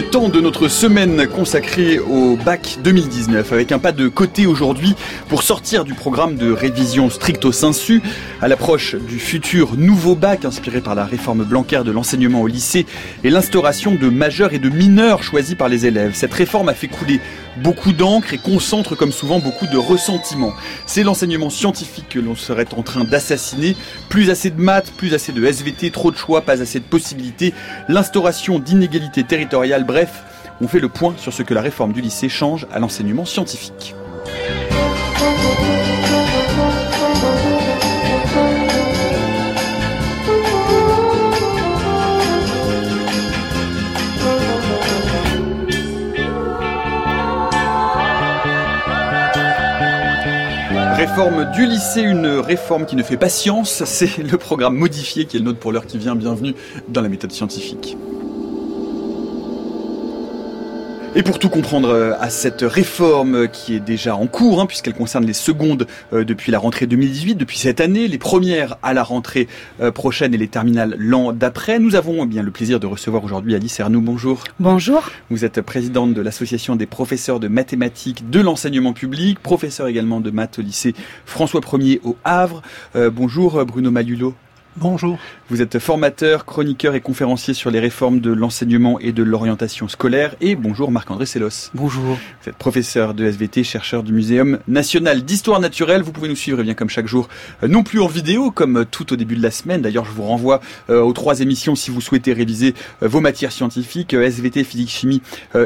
Temps 0.00 0.30
de 0.30 0.40
notre 0.40 0.68
semaine 0.68 1.26
consacrée 1.26 1.98
au 1.98 2.36
bac 2.36 2.78
2019 2.82 3.52
avec 3.52 3.72
un 3.72 3.78
pas 3.78 3.92
de 3.92 4.08
côté 4.08 4.46
aujourd'hui 4.46 4.94
pour 5.28 5.42
sortir 5.42 5.84
du 5.84 5.92
programme 5.92 6.36
de 6.36 6.50
révision 6.50 7.10
stricto 7.10 7.52
sensu 7.52 8.00
à 8.40 8.48
l'approche 8.48 8.94
du 8.94 9.18
futur 9.18 9.76
nouveau 9.76 10.14
bac 10.14 10.46
inspiré 10.46 10.80
par 10.80 10.94
la 10.94 11.04
réforme 11.04 11.44
blancaire 11.44 11.84
de 11.84 11.90
l'enseignement 11.90 12.40
au 12.40 12.46
lycée 12.46 12.86
et 13.22 13.28
l'instauration 13.28 13.94
de 13.94 14.08
majeurs 14.08 14.54
et 14.54 14.58
de 14.58 14.70
mineurs 14.70 15.22
choisis 15.22 15.56
par 15.56 15.68
les 15.68 15.84
élèves. 15.84 16.14
Cette 16.14 16.32
réforme 16.32 16.70
a 16.70 16.74
fait 16.74 16.88
couler 16.88 17.20
beaucoup 17.58 17.92
d'encre 17.92 18.32
et 18.32 18.38
concentre 18.38 18.94
comme 18.94 19.12
souvent 19.12 19.38
beaucoup 19.38 19.66
de 19.66 19.76
ressentiments. 19.76 20.52
C'est 20.86 21.02
l'enseignement 21.02 21.50
scientifique 21.50 22.08
que 22.08 22.18
l'on 22.18 22.34
serait 22.34 22.66
en 22.76 22.82
train 22.82 23.04
d'assassiner. 23.04 23.76
Plus 24.08 24.30
assez 24.30 24.50
de 24.50 24.60
maths, 24.60 24.90
plus 24.96 25.14
assez 25.14 25.32
de 25.32 25.44
SVT, 25.44 25.90
trop 25.90 26.10
de 26.10 26.16
choix, 26.16 26.40
pas 26.42 26.62
assez 26.62 26.80
de 26.80 26.84
possibilités, 26.84 27.52
l'instauration 27.88 28.58
d'inégalités 28.58 29.24
territoriales, 29.24 29.81
bref, 29.84 30.22
on 30.60 30.68
fait 30.68 30.80
le 30.80 30.88
point 30.88 31.14
sur 31.18 31.32
ce 31.32 31.42
que 31.42 31.54
la 31.54 31.60
réforme 31.60 31.92
du 31.92 32.00
lycée 32.00 32.28
change 32.28 32.66
à 32.72 32.78
l'enseignement 32.78 33.24
scientifique. 33.24 33.94
Réforme 50.96 51.50
du 51.50 51.66
lycée, 51.66 52.02
une 52.02 52.26
réforme 52.26 52.86
qui 52.86 52.94
ne 52.94 53.02
fait 53.02 53.16
pas 53.16 53.28
science, 53.28 53.82
c'est 53.86 54.18
le 54.18 54.38
programme 54.38 54.76
modifié 54.76 55.24
qui 55.24 55.36
est 55.36 55.40
le 55.40 55.46
nôtre 55.46 55.58
pour 55.58 55.72
l'heure 55.72 55.86
qui 55.86 55.98
vient. 55.98 56.14
Bienvenue 56.14 56.54
dans 56.88 57.00
la 57.00 57.08
méthode 57.08 57.32
scientifique. 57.32 57.96
Et 61.14 61.22
pour 61.22 61.38
tout 61.38 61.50
comprendre 61.50 61.90
euh, 61.90 62.14
à 62.20 62.30
cette 62.30 62.62
réforme 62.62 63.46
qui 63.46 63.74
est 63.74 63.80
déjà 63.80 64.16
en 64.16 64.26
cours, 64.26 64.62
hein, 64.62 64.66
puisqu'elle 64.66 64.94
concerne 64.94 65.26
les 65.26 65.34
secondes 65.34 65.86
euh, 66.14 66.24
depuis 66.24 66.50
la 66.50 66.58
rentrée 66.58 66.86
2018, 66.86 67.34
depuis 67.34 67.58
cette 67.58 67.82
année, 67.82 68.08
les 68.08 68.16
premières 68.16 68.78
à 68.82 68.94
la 68.94 69.02
rentrée 69.02 69.46
euh, 69.82 69.90
prochaine 69.90 70.32
et 70.32 70.38
les 70.38 70.48
terminales 70.48 70.94
l'an 70.98 71.34
d'après, 71.34 71.78
nous 71.78 71.96
avons 71.96 72.24
eh 72.24 72.26
bien 72.26 72.42
le 72.42 72.50
plaisir 72.50 72.80
de 72.80 72.86
recevoir 72.86 73.22
aujourd'hui 73.24 73.54
Alice 73.54 73.78
Ernoux. 73.78 74.00
Bonjour. 74.00 74.42
Bonjour. 74.58 75.10
Vous 75.28 75.44
êtes 75.44 75.60
présidente 75.60 76.14
de 76.14 76.22
l'association 76.22 76.76
des 76.76 76.86
professeurs 76.86 77.40
de 77.40 77.48
mathématiques 77.48 78.30
de 78.30 78.40
l'enseignement 78.40 78.94
public, 78.94 79.38
professeur 79.38 79.88
également 79.88 80.20
de 80.20 80.30
maths 80.30 80.60
au 80.60 80.62
lycée 80.62 80.94
François 81.26 81.60
1er 81.60 82.00
au 82.04 82.16
Havre. 82.24 82.62
bonjour 82.94 83.62
Bruno 83.66 83.90
Malulot. 83.90 84.34
Bonjour. 84.76 85.18
Vous 85.50 85.60
êtes 85.60 85.78
formateur, 85.78 86.46
chroniqueur 86.46 86.94
et 86.94 87.02
conférencier 87.02 87.52
sur 87.52 87.70
les 87.70 87.78
réformes 87.78 88.20
de 88.20 88.32
l'enseignement 88.32 88.98
et 89.00 89.12
de 89.12 89.22
l'orientation 89.22 89.86
scolaire. 89.86 90.34
Et 90.40 90.56
bonjour 90.56 90.90
Marc-André 90.90 91.26
Sellos. 91.26 91.70
Bonjour. 91.74 92.16
Vous 92.42 92.48
êtes 92.48 92.56
professeur 92.56 93.12
de 93.12 93.26
SVT, 93.26 93.64
chercheur 93.64 94.02
du 94.02 94.14
Muséum 94.14 94.60
national 94.68 95.24
d'histoire 95.24 95.60
naturelle. 95.60 96.00
Vous 96.00 96.10
pouvez 96.10 96.30
nous 96.30 96.36
suivre 96.36 96.60
eh 96.60 96.62
bien 96.62 96.72
comme 96.72 96.88
chaque 96.88 97.06
jour, 97.06 97.28
euh, 97.62 97.68
non 97.68 97.82
plus 97.82 98.00
en 98.00 98.06
vidéo 98.06 98.50
comme 98.50 98.86
tout 98.90 99.12
au 99.12 99.16
début 99.16 99.36
de 99.36 99.42
la 99.42 99.50
semaine. 99.50 99.82
D'ailleurs, 99.82 100.06
je 100.06 100.10
vous 100.12 100.22
renvoie 100.22 100.62
euh, 100.88 101.02
aux 101.02 101.12
trois 101.12 101.40
émissions 101.40 101.74
si 101.74 101.90
vous 101.90 102.00
souhaitez 102.00 102.32
réviser 102.32 102.74
euh, 103.02 103.08
vos 103.08 103.20
matières 103.20 103.52
scientifiques, 103.52 104.14
SVT, 104.14 104.64
physique, 104.64 104.88
chimie 104.88 105.20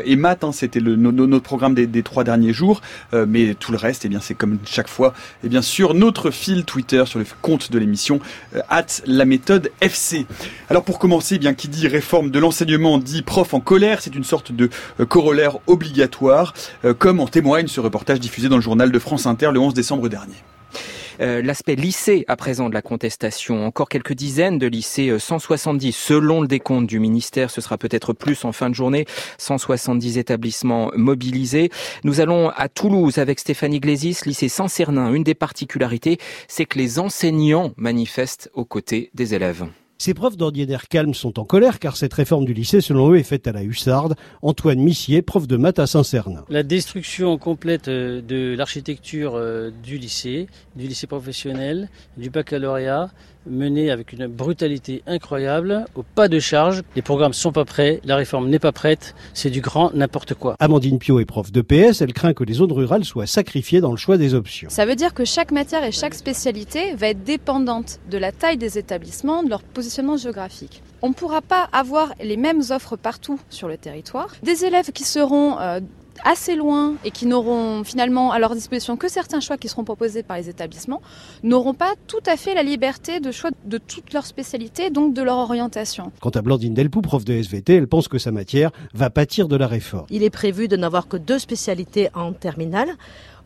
et 0.05 0.17
maths. 0.17 0.43
Hein. 0.43 0.51
C'était 0.51 0.81
le, 0.81 0.97
notre 0.97 1.45
programme 1.45 1.75
des, 1.75 2.03
trois 2.03 2.25
derniers 2.25 2.53
jours. 2.53 2.81
mais 3.13 3.55
tout 3.55 3.71
le 3.71 3.79
reste, 3.79 4.05
eh 4.05 4.09
bien, 4.09 4.21
c'est 4.21 4.35
comme 4.35 4.59
chaque 4.65 4.89
fois, 4.89 5.15
et 5.45 5.49
bien 5.49 5.63
sûr 5.63 5.95
notre 5.95 6.31
fil 6.31 6.65
Twitter 6.65 7.05
sur 7.07 7.21
le 7.21 7.27
compte 7.41 7.71
de 7.71 7.79
l'émission 7.79 8.21
at 8.69 8.96
la 9.07 9.25
méthode 9.25 9.71
FC. 9.81 10.27
Alors 10.71 10.85
pour 10.85 10.99
commencer, 10.99 11.39
bien 11.39 11.55
qui 11.55 11.69
dit 11.69 11.89
réforme 11.89 12.31
de 12.31 12.39
l'enseignement 12.39 12.99
dit 12.99 13.23
prof 13.23 13.55
en 13.55 13.61
colère, 13.61 14.01
c'est 14.01 14.15
une 14.15 14.25
sorte 14.25 14.53
de 14.53 14.71
euh, 15.01 15.07
corollaire 15.07 15.59
obligatoire, 15.67 16.55
euh, 16.85 16.95
comme 16.95 17.21
en 17.21 17.27
témoigne 17.27 17.67
ce 17.67 17.81
reportage 17.81 18.21
diffusé 18.21 18.49
dans 18.49 18.57
le 18.57 18.63
journal 18.63 18.91
de 18.91 18.99
France 18.99 19.27
Inter 19.27 19.51
le 19.53 19.61
11 19.61 19.75
décembre 19.75 20.09
dernier. 20.09 20.37
Euh, 21.21 21.43
l'aspect 21.43 21.77
lycée 21.77 22.25
à 22.29 22.37
présent 22.37 22.69
de 22.69 22.75
la 22.75 22.83
contestation. 22.83 23.67
Encore 23.67 23.89
quelques 23.89 24.13
dizaines 24.13 24.59
de 24.59 24.67
lycées, 24.67 25.19
170 25.19 25.93
selon 25.93 26.41
le 26.41 26.49
décompte 26.49 26.87
du 26.87 26.99
ministère, 26.99 27.51
ce 27.51 27.61
sera 27.61 27.79
peut-être 27.79 28.13
plus 28.13 28.45
en 28.45 28.53
fin 28.53 28.71
de 28.71 28.75
journée, 28.75 29.07
170 29.39 30.19
établissements 30.19 30.91
mobilisés. 30.95 31.71
Nous 32.05 32.21
allons 32.21 32.51
à 32.51 32.69
Toulouse 32.69 33.19
avec 33.19 33.39
Stéphanie 33.39 33.81
Glésis, 33.81 34.27
lycée 34.27 34.49
Saint-Cernin. 34.49 35.13
Une 35.13 35.25
des 35.25 35.35
particularités, 35.35 36.19
c'est 36.49 36.67
que 36.67 36.79
les 36.79 36.99
enseignants 36.99 37.73
manifestent 37.77 38.51
aux 38.55 38.65
côtés 38.65 39.11
des 39.15 39.35
élèves. 39.35 39.67
Ces 39.99 40.13
profs 40.13 40.37
d'ordinaire 40.37 40.89
calme 40.89 41.15
sont 41.15 41.39
en 41.39 41.45
colère 41.45 41.79
car 41.79 41.97
cette 41.97 42.13
réforme 42.13 42.45
du 42.45 42.53
lycée, 42.53 42.83
selon 42.83 43.13
eux, 43.13 43.17
est 43.17 43.23
faite 43.23 43.47
à 43.47 43.53
la 43.53 43.63
hussarde. 43.63 44.15
Antoine 44.43 44.79
Missier, 44.79 45.23
prof 45.23 45.49
de 45.49 45.57
maths 45.57 45.79
à 45.79 45.87
Saint-Cernin. 45.87 46.45
La 46.51 46.63
destruction 46.63 47.39
complète 47.39 47.89
euh, 47.89 48.21
de 48.21 48.55
l'architecture 48.55 49.37
euh, 49.37 49.71
du 49.83 49.97
lycée, 49.97 50.49
du 50.77 50.87
lycée 50.87 51.07
professionnel, 51.07 51.89
du 52.19 52.29
baccalauréat, 52.29 53.11
menée 53.47 53.91
avec 53.91 54.13
une 54.13 54.27
brutalité 54.27 55.03
incroyable, 55.07 55.85
au 55.95 56.03
pas 56.03 56.29
de 56.29 56.39
charge. 56.39 56.83
Les 56.95 57.03
programmes 57.03 57.33
sont 57.33 57.53
pas 57.53 57.65
prêts, 57.65 58.01
la 58.05 58.17
réforme 58.17 58.49
n'est 58.49 58.59
pas 58.59 58.73
prête, 58.73 59.15
c'est 59.35 59.51
du 59.51 59.61
grand 59.61 59.93
n'importe 59.95 60.35
quoi. 60.35 60.57
Amandine 60.59 60.99
Pio 60.99 61.21
est 61.21 61.25
prof 61.25 61.53
de 61.53 61.61
PS, 61.61 62.01
elle 62.01 62.13
craint 62.13 62.35
que 62.35 62.45
les 62.45 62.55
zones 62.55 62.73
rurales 62.73 63.05
soient 63.05 63.27
sacrifiées 63.27 63.81
dans 63.81 63.91
le 63.91 63.97
choix 63.97 64.19
des 64.19 64.35
options. 64.35 64.71
Ça 64.71 64.87
veut 64.87 64.97
dire 64.97 65.15
que 65.15 65.25
chaque 65.25 65.53
matière 65.53 65.85
et 65.85 65.93
chaque 65.93 66.15
spécialité 66.15 66.95
va 66.95 67.09
être 67.09 67.25
dépendante 67.25 67.99
de 68.11 68.19
la 68.19 68.33
taille 68.33 68.57
des 68.57 68.79
établissements, 68.79 69.43
de 69.43 69.51
leur 69.51 69.63
positionnement 69.63 70.17
géographique. 70.17 70.83
On 71.03 71.11
ne 71.11 71.15
pourra 71.15 71.43
pas 71.43 71.69
avoir 71.73 72.15
les 72.23 72.37
mêmes 72.37 72.63
offres 72.71 72.97
partout 72.97 73.39
sur 73.51 73.69
le 73.69 73.77
territoire. 73.77 74.35
Des 74.43 74.65
élèves 74.65 74.93
qui 74.93 75.05
seront 75.05 75.59
euh, 75.59 75.81
assez 76.25 76.57
loin 76.57 76.95
et 77.05 77.11
qui 77.11 77.27
n'auront 77.27 77.85
finalement 77.85 78.33
à 78.33 78.39
leur 78.39 78.55
disposition 78.55 78.97
que 78.97 79.09
certains 79.09 79.41
choix 79.41 79.57
qui 79.57 79.69
seront 79.69 79.85
proposés 79.85 80.23
par 80.23 80.37
les 80.37 80.49
établissements, 80.49 81.01
n'auront 81.43 81.75
pas 81.75 81.95
tout 82.07 82.23
à 82.27 82.37
fait 82.37 82.55
la 82.55 82.63
liberté 82.63 83.21
de 83.21 83.31
choix 83.33 83.51
de 83.65 83.79
toutes 83.79 84.13
leurs 84.13 84.27
spécialités, 84.27 84.91
donc 84.91 85.15
de 85.15 85.23
leur 85.23 85.37
orientation. 85.37 86.13
Quant 86.21 86.31
à 86.31 86.43
Blandine 86.43 86.75
Delpoux, 86.75 87.03
prof 87.03 87.25
de 87.25 87.35
SVT, 87.35 87.75
elle 87.75 87.89
pense 87.89 88.09
que 88.09 88.19
sa 88.19 88.31
matière 88.31 88.71
va 88.95 89.11
pâtir 89.11 89.49
de 89.49 89.57
la 89.57 89.67
réforme. 89.67 90.07
Il 90.11 90.23
est 90.23 90.31
prévu 90.31 90.69
de 90.69 90.77
n'avoir 90.77 91.09
que 91.09 91.17
deux 91.17 91.39
spécialités 91.39 92.09
en 92.15 92.33
terminale. 92.33 92.91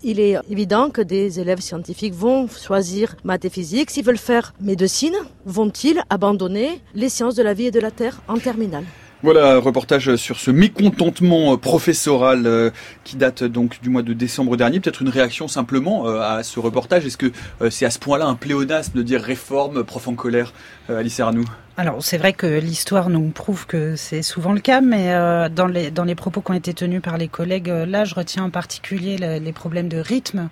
Il 0.03 0.19
est 0.19 0.37
évident 0.49 0.89
que 0.89 1.03
des 1.03 1.41
élèves 1.41 1.61
scientifiques 1.61 2.15
vont 2.15 2.49
choisir 2.49 3.17
maths 3.23 3.45
et 3.45 3.51
physique. 3.51 3.91
S'ils 3.91 4.05
veulent 4.05 4.17
faire 4.17 4.55
médecine, 4.61 5.15
vont-ils 5.45 6.03
abandonner 6.09 6.81
les 6.95 7.11
sciences 7.11 7.35
de 7.35 7.43
la 7.43 7.53
vie 7.53 7.67
et 7.67 7.71
de 7.71 7.81
la 7.81 7.91
terre 7.91 8.23
en 8.27 8.39
terminale? 8.39 8.85
Voilà, 9.23 9.59
reportage 9.59 10.17
sur 10.17 10.39
ce 10.39 10.51
mécontentement 10.51 11.53
euh, 11.53 11.57
professoral 11.57 12.47
euh, 12.47 12.71
qui 13.05 13.17
date 13.17 13.45
donc 13.45 13.81
du 13.83 13.91
mois 13.91 14.03
de 14.03 14.15
décembre 14.15 14.57
dernier. 14.57 14.81
Peut-être 14.81 15.03
une 15.03 15.11
réaction 15.11 15.47
simplement 15.47 16.09
euh, 16.09 16.21
à 16.21 16.43
ce 16.43 16.59
reportage. 16.59 17.05
Est-ce 17.05 17.19
que 17.19 17.33
c'est 17.71 17.85
à 17.85 17.91
ce 17.91 17.99
point-là 17.99 18.27
un 18.27 18.35
pléonasme 18.35 18.97
de 18.97 19.03
dire 19.03 19.21
réforme, 19.21 19.85
prof 19.85 20.09
en 20.09 20.15
colère, 20.15 20.53
Alice 20.89 21.21
Arnoux? 21.21 21.45
Alors 21.77 22.03
c'est 22.03 22.19
vrai 22.19 22.33
que 22.33 22.47
l'histoire 22.47 23.09
nous 23.09 23.29
prouve 23.29 23.67
que 23.67 23.97
c'est 23.97 24.23
souvent 24.23 24.53
le 24.53 24.61
cas, 24.61 24.81
mais 24.81 25.15
dans, 25.51 25.67
les, 25.67 25.91
dans 25.91 26.05
les 26.05 26.15
propos 26.15 26.41
qui 26.41 26.51
ont 26.51 26.55
été 26.55 26.75
tenus 26.75 27.01
par 27.01 27.17
les 27.17 27.29
collègues, 27.29 27.69
là 27.69 28.05
je 28.05 28.15
retiens 28.15 28.45
en 28.45 28.51
particulier 28.51 29.17
les 29.19 29.53
problèmes 29.53 29.89
de 29.89 29.99
rythme 29.99 30.49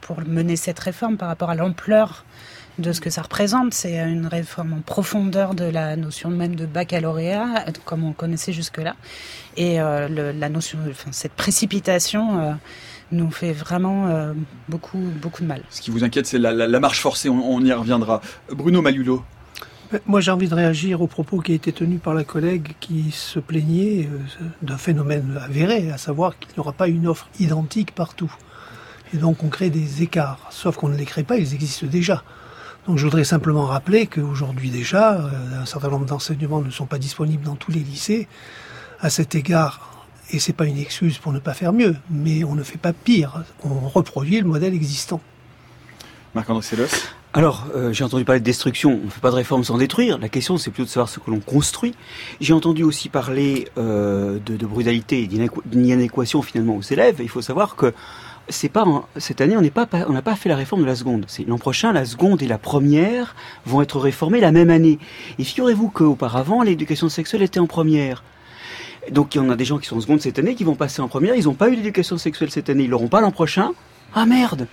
pour 0.00 0.20
mener 0.26 0.56
cette 0.56 0.78
réforme 0.78 1.16
par 1.16 1.28
rapport 1.28 1.50
à 1.50 1.54
l'ampleur 1.54 2.24
de 2.78 2.92
ce 2.92 3.00
que 3.00 3.10
ça 3.10 3.22
représente. 3.22 3.74
C'est 3.74 3.98
une 3.98 4.26
réforme 4.26 4.74
en 4.74 4.80
profondeur 4.80 5.54
de 5.54 5.64
la 5.64 5.96
notion 5.96 6.30
même 6.30 6.56
de 6.56 6.66
baccalauréat, 6.66 7.66
comme 7.84 8.04
on 8.04 8.12
connaissait 8.12 8.52
jusque-là. 8.52 8.96
Et 9.56 9.80
euh, 9.80 10.32
la 10.32 10.48
notion, 10.48 10.78
enfin, 10.90 11.10
cette 11.12 11.32
précipitation 11.32 12.38
euh, 12.40 12.52
nous 13.12 13.30
fait 13.30 13.52
vraiment 13.52 14.08
euh, 14.08 14.32
beaucoup, 14.68 14.98
beaucoup 15.20 15.42
de 15.42 15.48
mal. 15.48 15.62
Ce 15.70 15.80
qui 15.80 15.90
vous 15.90 16.04
inquiète, 16.04 16.26
c'est 16.26 16.38
la, 16.38 16.80
marche 16.80 17.00
forcée, 17.00 17.28
on, 17.28 17.60
y 17.60 17.72
reviendra. 17.72 18.20
Bruno 18.50 18.82
Malulot. 18.82 19.22
Moi, 20.06 20.20
j'ai 20.20 20.32
envie 20.32 20.48
de 20.48 20.54
réagir 20.54 21.02
aux 21.02 21.06
propos 21.06 21.40
qui 21.40 21.52
a 21.52 21.54
été 21.54 21.70
tenus 21.70 22.00
par 22.00 22.14
la 22.14 22.24
collègue 22.24 22.72
qui 22.80 23.12
se 23.12 23.38
plaignait 23.38 24.08
d'un 24.62 24.78
phénomène 24.78 25.38
avéré, 25.40 25.92
à 25.92 25.98
savoir 25.98 26.36
qu'il 26.36 26.50
n'y 26.56 26.58
aura 26.58 26.72
pas 26.72 26.88
une 26.88 27.06
offre 27.06 27.28
identique 27.38 27.94
partout. 27.94 28.34
Et 29.12 29.18
donc, 29.18 29.44
on 29.44 29.48
crée 29.48 29.70
des 29.70 30.02
écarts. 30.02 30.40
Sauf 30.50 30.76
qu'on 30.76 30.88
ne 30.88 30.96
les 30.96 31.04
crée 31.04 31.22
pas, 31.22 31.36
ils 31.36 31.54
existent 31.54 31.86
déjà. 31.86 32.24
Donc 32.86 32.98
je 32.98 33.04
voudrais 33.04 33.24
simplement 33.24 33.64
rappeler 33.64 34.06
qu'aujourd'hui 34.06 34.70
déjà, 34.70 35.14
euh, 35.14 35.62
un 35.62 35.66
certain 35.66 35.88
nombre 35.88 36.04
d'enseignements 36.04 36.60
ne 36.60 36.70
sont 36.70 36.86
pas 36.86 36.98
disponibles 36.98 37.44
dans 37.44 37.56
tous 37.56 37.70
les 37.70 37.80
lycées. 37.80 38.28
À 39.00 39.10
cet 39.10 39.34
égard, 39.34 40.06
et 40.30 40.38
c'est 40.38 40.52
pas 40.52 40.66
une 40.66 40.78
excuse 40.78 41.18
pour 41.18 41.32
ne 41.32 41.38
pas 41.38 41.54
faire 41.54 41.72
mieux, 41.72 41.96
mais 42.10 42.44
on 42.44 42.54
ne 42.54 42.62
fait 42.62 42.78
pas 42.78 42.92
pire, 42.92 43.44
on 43.62 43.88
reproduit 43.88 44.40
le 44.40 44.46
modèle 44.46 44.74
existant. 44.74 45.20
Marc-André 46.34 46.62
Sélos 46.62 46.88
alors, 47.36 47.66
euh, 47.74 47.92
j'ai 47.92 48.04
entendu 48.04 48.24
parler 48.24 48.38
de 48.38 48.44
destruction. 48.44 49.00
On 49.02 49.06
ne 49.06 49.10
fait 49.10 49.20
pas 49.20 49.30
de 49.30 49.34
réforme 49.34 49.64
sans 49.64 49.76
détruire. 49.76 50.18
La 50.18 50.28
question, 50.28 50.56
c'est 50.56 50.70
plutôt 50.70 50.84
de 50.84 50.88
savoir 50.88 51.08
ce 51.08 51.18
que 51.18 51.32
l'on 51.32 51.40
construit. 51.40 51.92
J'ai 52.40 52.52
entendu 52.52 52.84
aussi 52.84 53.08
parler 53.08 53.66
euh, 53.76 54.38
de, 54.46 54.56
de 54.56 54.66
brutalité 54.66 55.24
et 55.24 55.26
d'inadéquation 55.26 56.42
finalement 56.42 56.76
aux 56.76 56.82
élèves. 56.82 57.16
Il 57.18 57.28
faut 57.28 57.42
savoir 57.42 57.74
que 57.74 57.92
c'est 58.48 58.68
pas 58.68 58.84
cette 59.16 59.40
année 59.40 59.56
on 59.56 59.62
n'est 59.62 59.70
pas 59.70 59.88
on 60.08 60.12
n'a 60.12 60.22
pas 60.22 60.36
fait 60.36 60.48
la 60.48 60.56
réforme 60.56 60.82
de 60.82 60.86
la 60.86 60.96
seconde. 60.96 61.24
C'est 61.28 61.46
l'an 61.46 61.58
prochain 61.58 61.92
la 61.92 62.04
seconde 62.04 62.42
et 62.42 62.46
la 62.46 62.58
première 62.58 63.34
vont 63.64 63.82
être 63.82 63.98
réformées 63.98 64.40
la 64.40 64.52
même 64.52 64.70
année. 64.70 64.98
Et 65.38 65.44
figurez-vous 65.44 65.88
qu'auparavant 65.88 66.62
l'éducation 66.62 67.08
sexuelle 67.08 67.42
était 67.42 67.60
en 67.60 67.66
première. 67.66 68.22
Donc 69.10 69.34
il 69.34 69.38
y 69.38 69.40
en 69.40 69.50
a 69.50 69.56
des 69.56 69.64
gens 69.64 69.78
qui 69.78 69.86
sont 69.86 69.96
en 69.96 70.00
seconde 70.00 70.20
cette 70.20 70.38
année, 70.38 70.54
qui 70.54 70.64
vont 70.64 70.76
passer 70.76 71.02
en 71.02 71.08
première, 71.08 71.34
ils 71.34 71.44
n'ont 71.44 71.54
pas 71.54 71.68
eu 71.68 71.74
l'éducation 71.74 72.16
sexuelle 72.16 72.50
cette 72.50 72.70
année, 72.70 72.84
ils 72.84 72.90
l'auront 72.90 73.08
pas 73.08 73.20
l'an 73.20 73.32
prochain. 73.32 73.72
Ah 74.14 74.26
merde 74.26 74.66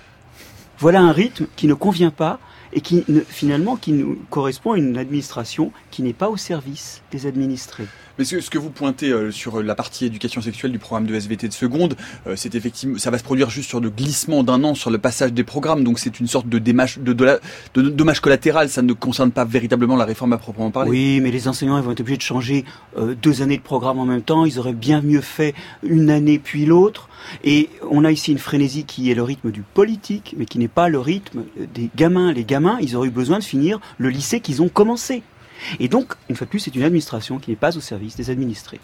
Voilà 0.81 1.01
un 1.01 1.12
rythme 1.12 1.45
qui 1.56 1.68
ne 1.68 1.75
convient 1.75 2.10
pas 2.10 2.39
et 2.74 2.81
qui 2.81 3.06
finalement 3.30 3.75
qui 3.75 3.92
nous 3.92 4.18
correspond 4.31 4.72
à 4.72 4.80
une 4.80 4.98
administration 4.98 5.72
qui 5.92 6.01
n'est 6.01 6.12
pas 6.12 6.28
au 6.28 6.38
service 6.38 7.04
des 7.12 7.28
administrés. 7.28 7.86
Mais 8.18 8.25
ce, 8.25 8.50
que 8.50 8.57
vous 8.57 8.72
pointez 8.72 9.10
euh, 9.10 9.31
sur 9.31 9.62
la 9.62 9.75
partie 9.75 10.06
éducation 10.06 10.42
sexuelle 10.42 10.72
du 10.72 10.80
programme 10.80 11.06
de 11.06 11.13
SVT 11.13 11.48
de 11.48 11.54
seconde, 11.54 11.95
euh, 12.25 12.33
c'est 12.36 12.56
effectivement, 12.56 12.98
ça 12.98 13.12
va 13.12 13.19
se 13.19 13.24
produire 13.24 13.50
juste 13.51 13.69
sur 13.69 13.80
le 13.80 13.89
glissement 13.92 14.44
d'un 14.44 14.63
an 14.63 14.74
sur 14.74 14.89
le 14.89 14.98
passage 14.98 15.33
des 15.33 15.44
programmes, 15.44 15.83
donc 15.83 16.00
c'est 16.00 16.19
une 16.19 16.28
sorte 16.28 16.50
de, 16.50 16.57
démage, 16.60 16.98
de, 16.98 17.13
de, 17.13 17.39
de, 17.75 17.81
dommage 17.89 18.19
collatéral. 18.19 18.69
Ça 18.69 18.81
ne 18.81 18.94
concerne 18.94 19.31
pas 19.31 19.45
véritablement 19.45 19.95
la 19.95 20.06
réforme 20.06 20.34
à 20.34 20.38
proprement 20.38 20.72
parler. 20.72 20.89
Oui, 20.89 21.19
mais 21.22 21.31
les 21.31 21.48
enseignants 21.48 21.77
ils 21.77 21.84
vont 21.84 21.92
être 21.92 22.01
obligés 22.01 22.18
de 22.18 22.24
changer 22.24 22.66
euh, 22.98 23.16
deux 23.16 23.44
années 23.44 23.57
de 23.57 23.63
programme 23.63 24.00
en 24.00 24.06
même 24.06 24.24
temps. 24.24 24.45
Ils 24.45 24.60
auraient 24.60 24.74
bien 24.74 25.01
mieux 25.01 25.22
fait 25.22 25.54
une 25.84 26.10
année 26.10 26.39
puis 26.39 26.66
l'autre. 26.66 27.07
Et 27.44 27.70
on 27.90 28.06
a 28.06 28.12
ici 28.12 28.32
une 28.32 28.38
frénésie 28.38 28.86
qui 28.86 29.12
est 29.12 29.16
le 29.16 29.24
rythme 29.24 29.52
du 29.52 29.62
politique, 29.62 30.36
mais 30.38 30.46
qui 30.46 30.60
n'est 30.60 30.68
pas 30.68 30.90
le 30.90 31.00
rythme 31.00 31.44
des 31.74 31.90
gamins. 31.96 32.32
Les 32.32 32.44
gamins, 32.44 32.78
ils 32.82 32.96
auraient 32.96 33.08
eu 33.08 33.12
besoin 33.12 33.40
de 33.40 33.44
finir 33.44 33.80
le 33.98 34.10
lycée 34.10 34.40
qu'ils 34.40 34.62
ont 34.62 34.70
commencé. 34.70 35.24
Et 35.80 35.88
donc, 35.88 36.14
une 36.30 36.36
fois 36.36 36.46
de 36.46 36.50
plus, 36.50 36.60
c'est 36.60 36.76
une 36.76 36.84
administration 36.84 37.40
qui 37.40 37.52
n'est 37.52 37.56
pas 37.56 37.78
au 37.78 37.82
service 37.82 38.16
des 38.16 38.30
administrés. 38.30 38.80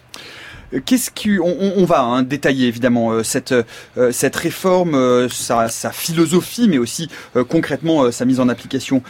Euh, 0.73 0.79
qu'est-ce 0.83 1.11
qui, 1.11 1.37
on, 1.39 1.85
va 1.85 2.01
hein, 2.01 2.23
détailler 2.23 2.67
évidemment 2.67 3.11
euh, 3.11 3.23
cette 3.23 3.53
euh, 3.97 4.11
cette 4.11 4.35
réforme, 4.35 5.27
sa, 5.29 5.67
philosophie, 5.91 6.67
mais 6.67 6.77
aussi 6.77 7.09
concrètement 7.49 8.11
sa 8.11 8.25
mise 8.25 8.39
en 8.39 8.49
application 8.49 9.01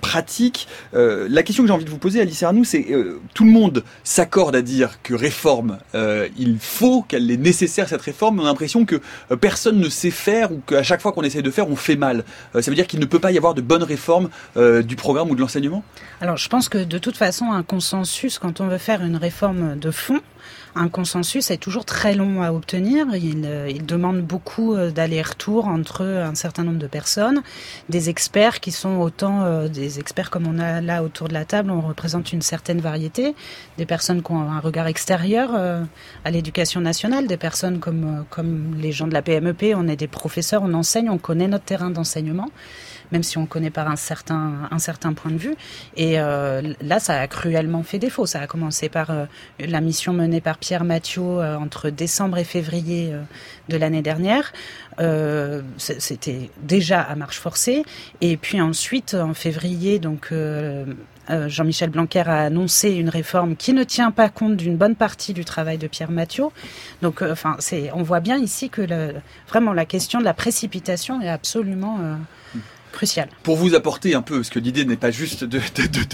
pratique. 0.00 0.68
la 0.92 1.42
question 1.42 1.64
que 1.64 1.68
j'ai 1.68 1.74
envie 1.74 1.84
de 1.84 1.90
vous 1.90 1.98
poser, 1.98 2.20
Alice 2.20 2.42
Arnoux, 2.42 2.64
c'est 2.64 2.86
tout 3.34 3.44
le 3.44 3.50
monde 3.50 3.84
s'accorde 4.04 4.54
à 4.56 4.62
dire 4.62 4.98
que 5.02 5.14
réforme, 5.14 5.78
il 5.94 6.58
faut 6.60 7.02
qu'elle 7.02 7.30
est 7.30 7.36
nécessaire 7.36 7.88
cette 7.88 8.02
réforme. 8.02 8.40
On 8.40 8.44
a 8.44 8.46
l'impression 8.46 8.84
que 8.84 9.00
personne 9.40 9.78
ne 9.78 9.88
sait 9.88 10.10
faire 10.10 10.52
ou 10.52 10.60
qu'à 10.66 10.82
chaque 10.82 11.00
fois 11.00 11.12
qu'on 11.12 11.22
essaie 11.22 11.42
de 11.42 11.50
faire, 11.50 11.68
on 11.68 11.76
fait 11.76 11.96
mal. 11.96 12.24
ça 12.54 12.70
veut 12.70 12.74
dire 12.74 12.86
qu'il 12.86 13.00
ne 13.00 13.06
peut 13.06 13.20
pas 13.20 13.32
y 13.32 13.36
avoir 13.36 13.54
de 13.54 13.60
bonne 13.60 13.82
réforme 13.82 14.28
du 14.56 14.96
programme 14.96 15.30
ou 15.30 15.34
de 15.34 15.40
l'enseignement? 15.40 15.82
Alors, 16.20 16.36
je 16.36 16.48
pense 16.48 16.68
que 16.68 16.78
de 16.78 16.98
toute 16.98 17.16
façon, 17.16 17.52
un 17.52 17.62
consensus 17.62 18.38
quand 18.38 18.60
on 18.60 18.68
veut 18.68 18.78
faire 18.78 19.02
une 19.02 19.16
réforme 19.16 19.78
de 19.78 19.90
fond 19.90 20.20
un 20.74 20.88
consensus 20.88 21.50
est 21.50 21.58
toujours 21.58 21.84
très 21.84 22.14
long 22.14 22.42
à 22.42 22.52
obtenir. 22.52 23.06
Il, 23.14 23.44
euh, 23.44 23.68
il 23.68 23.84
demande 23.84 24.22
beaucoup 24.22 24.74
euh, 24.74 24.90
d'aller-retour 24.90 25.66
entre 25.66 26.02
un 26.02 26.34
certain 26.34 26.64
nombre 26.64 26.78
de 26.78 26.86
personnes, 26.86 27.42
des 27.88 28.08
experts 28.08 28.60
qui 28.60 28.72
sont 28.72 28.96
autant 28.96 29.42
euh, 29.42 29.68
des 29.68 29.98
experts 29.98 30.30
comme 30.30 30.46
on 30.46 30.58
a 30.58 30.80
là 30.80 31.02
autour 31.02 31.28
de 31.28 31.34
la 31.34 31.44
table. 31.44 31.70
On 31.70 31.80
représente 31.80 32.32
une 32.32 32.42
certaine 32.42 32.80
variété, 32.80 33.34
des 33.76 33.86
personnes 33.86 34.22
qui 34.22 34.32
ont 34.32 34.40
un 34.40 34.60
regard 34.60 34.86
extérieur 34.86 35.50
à 36.24 36.30
l'éducation 36.30 36.80
nationale, 36.80 37.26
des 37.26 37.36
personnes 37.36 37.78
comme 37.78 38.24
comme 38.30 38.74
les 38.78 38.92
gens 38.92 39.06
de 39.06 39.12
la 39.12 39.22
PMEP. 39.22 39.74
On 39.76 39.88
est 39.88 39.96
des 39.96 40.08
professeurs, 40.08 40.62
on 40.64 40.74
enseigne, 40.74 41.10
on 41.10 41.18
connaît 41.18 41.48
notre 41.48 41.64
terrain 41.64 41.90
d'enseignement 41.90 42.48
même 43.12 43.22
si 43.22 43.38
on 43.38 43.46
connaît 43.46 43.70
par 43.70 43.88
un 43.88 43.96
certain, 43.96 44.68
un 44.70 44.78
certain 44.78 45.12
point 45.12 45.30
de 45.30 45.36
vue. 45.36 45.54
Et 45.96 46.18
euh, 46.18 46.62
là, 46.80 46.98
ça 46.98 47.20
a 47.20 47.28
cruellement 47.28 47.82
fait 47.82 47.98
défaut. 47.98 48.26
Ça 48.26 48.40
a 48.40 48.46
commencé 48.46 48.88
par 48.88 49.10
euh, 49.10 49.26
la 49.60 49.80
mission 49.80 50.12
menée 50.14 50.40
par 50.40 50.58
Pierre 50.58 50.84
Mathieu 50.84 51.22
euh, 51.22 51.58
entre 51.58 51.90
décembre 51.90 52.38
et 52.38 52.44
février 52.44 53.12
de 53.68 53.76
l'année 53.76 54.02
dernière. 54.02 54.52
C'était 55.76 56.50
déjà 56.62 57.00
à 57.00 57.14
marche 57.14 57.38
forcée. 57.38 57.84
Et 58.20 58.36
puis 58.36 58.60
ensuite, 58.60 59.14
en 59.14 59.34
février, 59.34 59.98
donc 59.98 60.32
Jean-Michel 61.28 61.90
Blanquer 61.90 62.24
a 62.26 62.44
annoncé 62.44 62.90
une 62.90 63.08
réforme 63.08 63.56
qui 63.56 63.74
ne 63.74 63.84
tient 63.84 64.10
pas 64.10 64.28
compte 64.28 64.56
d'une 64.56 64.76
bonne 64.76 64.96
partie 64.96 65.34
du 65.34 65.44
travail 65.44 65.76
de 65.78 65.86
Pierre 65.86 66.10
Mathieu. 66.10 66.46
Donc, 67.02 67.22
enfin, 67.22 67.56
on 67.94 68.02
voit 68.02 68.20
bien 68.20 68.38
ici 68.38 68.70
que 68.70 69.12
vraiment 69.48 69.72
la 69.72 69.84
question 69.84 70.18
de 70.18 70.24
la 70.24 70.34
précipitation 70.34 71.20
est 71.20 71.28
absolument 71.28 71.98
crucial. 72.92 73.28
Pour 73.42 73.56
vous 73.56 73.74
apporter 73.74 74.14
un 74.14 74.22
peu, 74.22 74.36
parce 74.36 74.50
que 74.50 74.58
l'idée 74.58 74.84
n'est 74.84 74.96
pas 74.96 75.10
juste 75.10 75.44
de, 75.44 75.58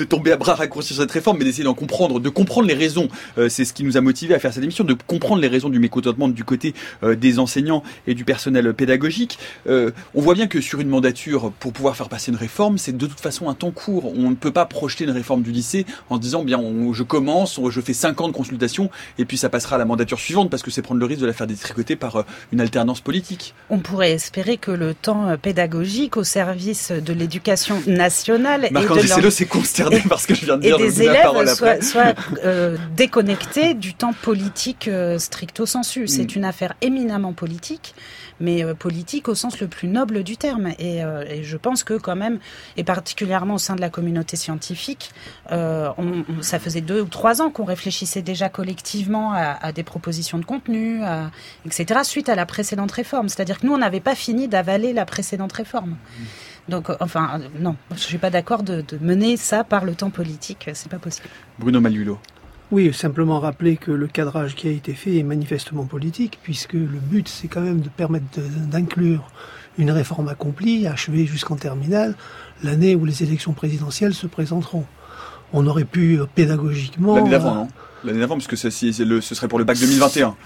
tomber 0.04 0.32
à 0.32 0.36
bras 0.36 0.54
raccourcis 0.54 0.94
sur 0.94 1.02
cette 1.02 1.12
réforme, 1.12 1.38
mais 1.38 1.44
d'essayer 1.44 1.64
d'en 1.64 1.75
comprendre, 1.75 2.20
de 2.20 2.28
comprendre 2.28 2.66
les 2.66 2.75
raisons. 2.75 3.08
Euh, 3.36 3.48
c'est 3.48 3.64
ce 3.64 3.72
qui 3.72 3.84
nous 3.84 3.96
a 3.96 4.00
motivé 4.00 4.34
à 4.34 4.38
faire 4.38 4.52
cette 4.52 4.64
émission, 4.64 4.84
de 4.84 4.94
comprendre 5.06 5.42
les 5.42 5.48
raisons 5.48 5.69
du 5.69 5.78
mécontentement 5.78 6.28
du 6.28 6.44
côté 6.44 6.75
euh, 7.02 7.14
des 7.14 7.38
enseignants 7.38 7.82
et 8.06 8.14
du 8.14 8.25
personnel 8.25 8.72
pédagogique. 8.75 9.38
Euh, 9.66 9.90
on 10.14 10.20
voit 10.20 10.34
bien 10.34 10.46
que 10.46 10.60
sur 10.60 10.80
une 10.80 10.88
mandature, 10.88 11.52
pour 11.58 11.72
pouvoir 11.72 11.96
faire 11.96 12.08
passer 12.08 12.30
une 12.30 12.38
réforme, 12.38 12.78
c'est 12.78 12.96
de 12.96 13.06
toute 13.06 13.20
façon 13.20 13.48
un 13.48 13.54
temps 13.54 13.70
court. 13.70 14.12
On 14.16 14.31
ne 14.31 14.34
peut 14.34 14.52
pas 14.52 14.66
projeter 14.66 15.04
une 15.04 15.10
réforme 15.10 15.42
du 15.42 15.50
lycée 15.50 15.84
en 16.08 16.16
se 16.16 16.20
disant, 16.20 16.44
bien, 16.44 16.62
je 16.92 17.02
commence, 17.02 17.60
je 17.69 17.81
fais 17.81 17.92
5 17.92 18.20
ans 18.20 18.28
de 18.28 18.32
consultation, 18.32 18.90
et 19.19 19.24
puis 19.24 19.36
ça 19.36 19.48
passera 19.48 19.76
à 19.76 19.78
la 19.78 19.84
mandature 19.84 20.19
suivante, 20.19 20.50
parce 20.50 20.62
que 20.62 20.70
c'est 20.70 20.82
prendre 20.82 21.00
le 21.00 21.06
risque 21.06 21.20
de 21.20 21.26
la 21.26 21.32
faire 21.32 21.46
détricoter 21.46 21.96
par 21.96 22.24
une 22.52 22.60
alternance 22.60 23.00
politique. 23.00 23.54
On 23.70 23.78
pourrait 23.78 24.12
espérer 24.12 24.56
que 24.56 24.70
le 24.70 24.94
temps 24.94 25.36
pédagogique 25.40 26.16
au 26.16 26.24
service 26.24 26.68
de 26.73 27.12
l'éducation 27.12 27.82
nationale 27.87 28.69
Marc 28.70 28.91
et 28.91 29.23
de 29.23 29.31
c'est 29.31 29.47
consterné 29.47 30.03
parce 30.09 30.26
que 30.26 30.35
je 30.35 30.44
viens 30.44 30.56
de 30.56 30.62
dire 30.62 30.79
des 30.79 31.03
élèves 31.03 31.82
soient, 31.82 32.15
euh, 32.44 32.76
déconnectés 32.97 33.75
du 33.75 33.94
temps 33.94 34.12
politique 34.12 34.88
euh, 34.88 35.19
stricto 35.19 35.67
sensu. 35.67 36.06
C'est 36.06 36.35
mm. 36.35 36.38
une 36.38 36.44
affaire 36.44 36.75
éminemment 36.81 37.32
politique, 37.32 37.94
mais 38.41 38.65
euh, 38.65 38.75
politique 38.75 39.29
au 39.29 39.35
sens 39.35 39.61
le 39.61 39.69
plus 39.69 39.88
noble 39.88 40.23
du 40.23 40.37
terme. 40.37 40.69
Et, 40.79 41.03
je 41.43 41.56
pense 41.56 41.85
que 41.85 41.94
quand 41.94 42.17
même, 42.17 42.38
et 42.76 42.85
particulièrement 42.85 43.55
au 43.55 43.59
sein 43.59 43.76
de 43.76 43.81
la 43.81 43.91
communauté 43.91 44.37
scientifique, 44.37 45.12
ça 45.49 46.59
faisait 46.59 46.81
deux 46.81 47.00
ou 47.00 47.06
trois 47.06 47.41
ans 47.41 47.50
qu'on 47.50 47.65
réfléchissait 47.65 48.23
déjà 48.23 48.49
collectivement 48.49 49.32
à, 49.32 49.73
des 49.73 49.82
propositions 49.82 50.38
de 50.38 50.44
contenu, 50.44 51.00
etc., 51.65 52.00
suite 52.03 52.29
à 52.29 52.35
la 52.35 52.47
précédente 52.47 52.93
réforme. 52.93 53.29
C'est-à-dire 53.29 53.61
que 53.61 53.67
nous, 53.67 53.73
on 53.73 53.79
n'avait 53.79 54.00
pas 54.00 54.15
fini 54.15 54.49
d'avaler 54.49 54.93
la 54.93 55.05
précédente 55.05 55.53
réforme. 55.53 55.91
Mm. 55.91 56.25
Donc, 56.69 56.91
euh, 56.91 56.96
enfin, 57.01 57.41
euh, 57.41 57.48
non, 57.60 57.77
je 57.93 58.01
suis 58.01 58.19
pas 58.19 58.31
d'accord 58.31 58.63
de, 58.63 58.84
mener 59.01 59.37
ça 59.37 59.65
par 59.65 59.84
le 59.84 59.94
temps 59.94 60.10
politique, 60.10 60.69
c'est 60.75 60.91
pas 60.91 60.98
possible. 60.98 61.29
Bruno 61.58 61.81
Malulot. 61.81 62.19
Oui, 62.70 62.93
simplement 62.93 63.41
rappeler 63.41 63.79
que 63.79 63.91
le 63.91 64.06
cadrage 64.06 64.55
qui 64.55 64.69
a 64.69 64.70
été 64.70 64.93
fait 64.93 65.17
est 65.17 65.22
manifestement 65.22 65.84
politique, 65.84 66.39
puisque 66.43 66.75
le 66.75 66.87
but, 66.87 67.27
c'est 67.27 67.48
quand 67.48 67.63
même 67.63 67.81
de 67.81 67.89
permettre 67.89 68.27
d'inclure 68.67 69.31
une 69.79 69.91
réforme 69.91 70.29
accomplie, 70.29 70.87
achevée 70.87 71.25
jusqu'en 71.25 71.56
terminale, 71.56 72.15
l'année 72.63 72.94
où 72.94 73.05
les 73.05 73.22
élections 73.22 73.53
présidentielles 73.53 74.13
se 74.13 74.27
présenteront. 74.27 74.84
On 75.53 75.67
aurait 75.67 75.84
pu 75.84 76.20
euh, 76.20 76.27
pédagogiquement... 76.27 77.17
L'année 77.17 77.31
d'avant, 77.31 77.55
non? 77.55 77.69
L'année 78.05 78.19
d'avant, 78.19 78.34
parce 78.34 78.48
que 78.48 78.56
ce 78.56 78.70
serait 78.70 79.48
pour 79.48 79.58
le 79.58 79.65
bac 79.65 79.79
2021. 79.79 80.37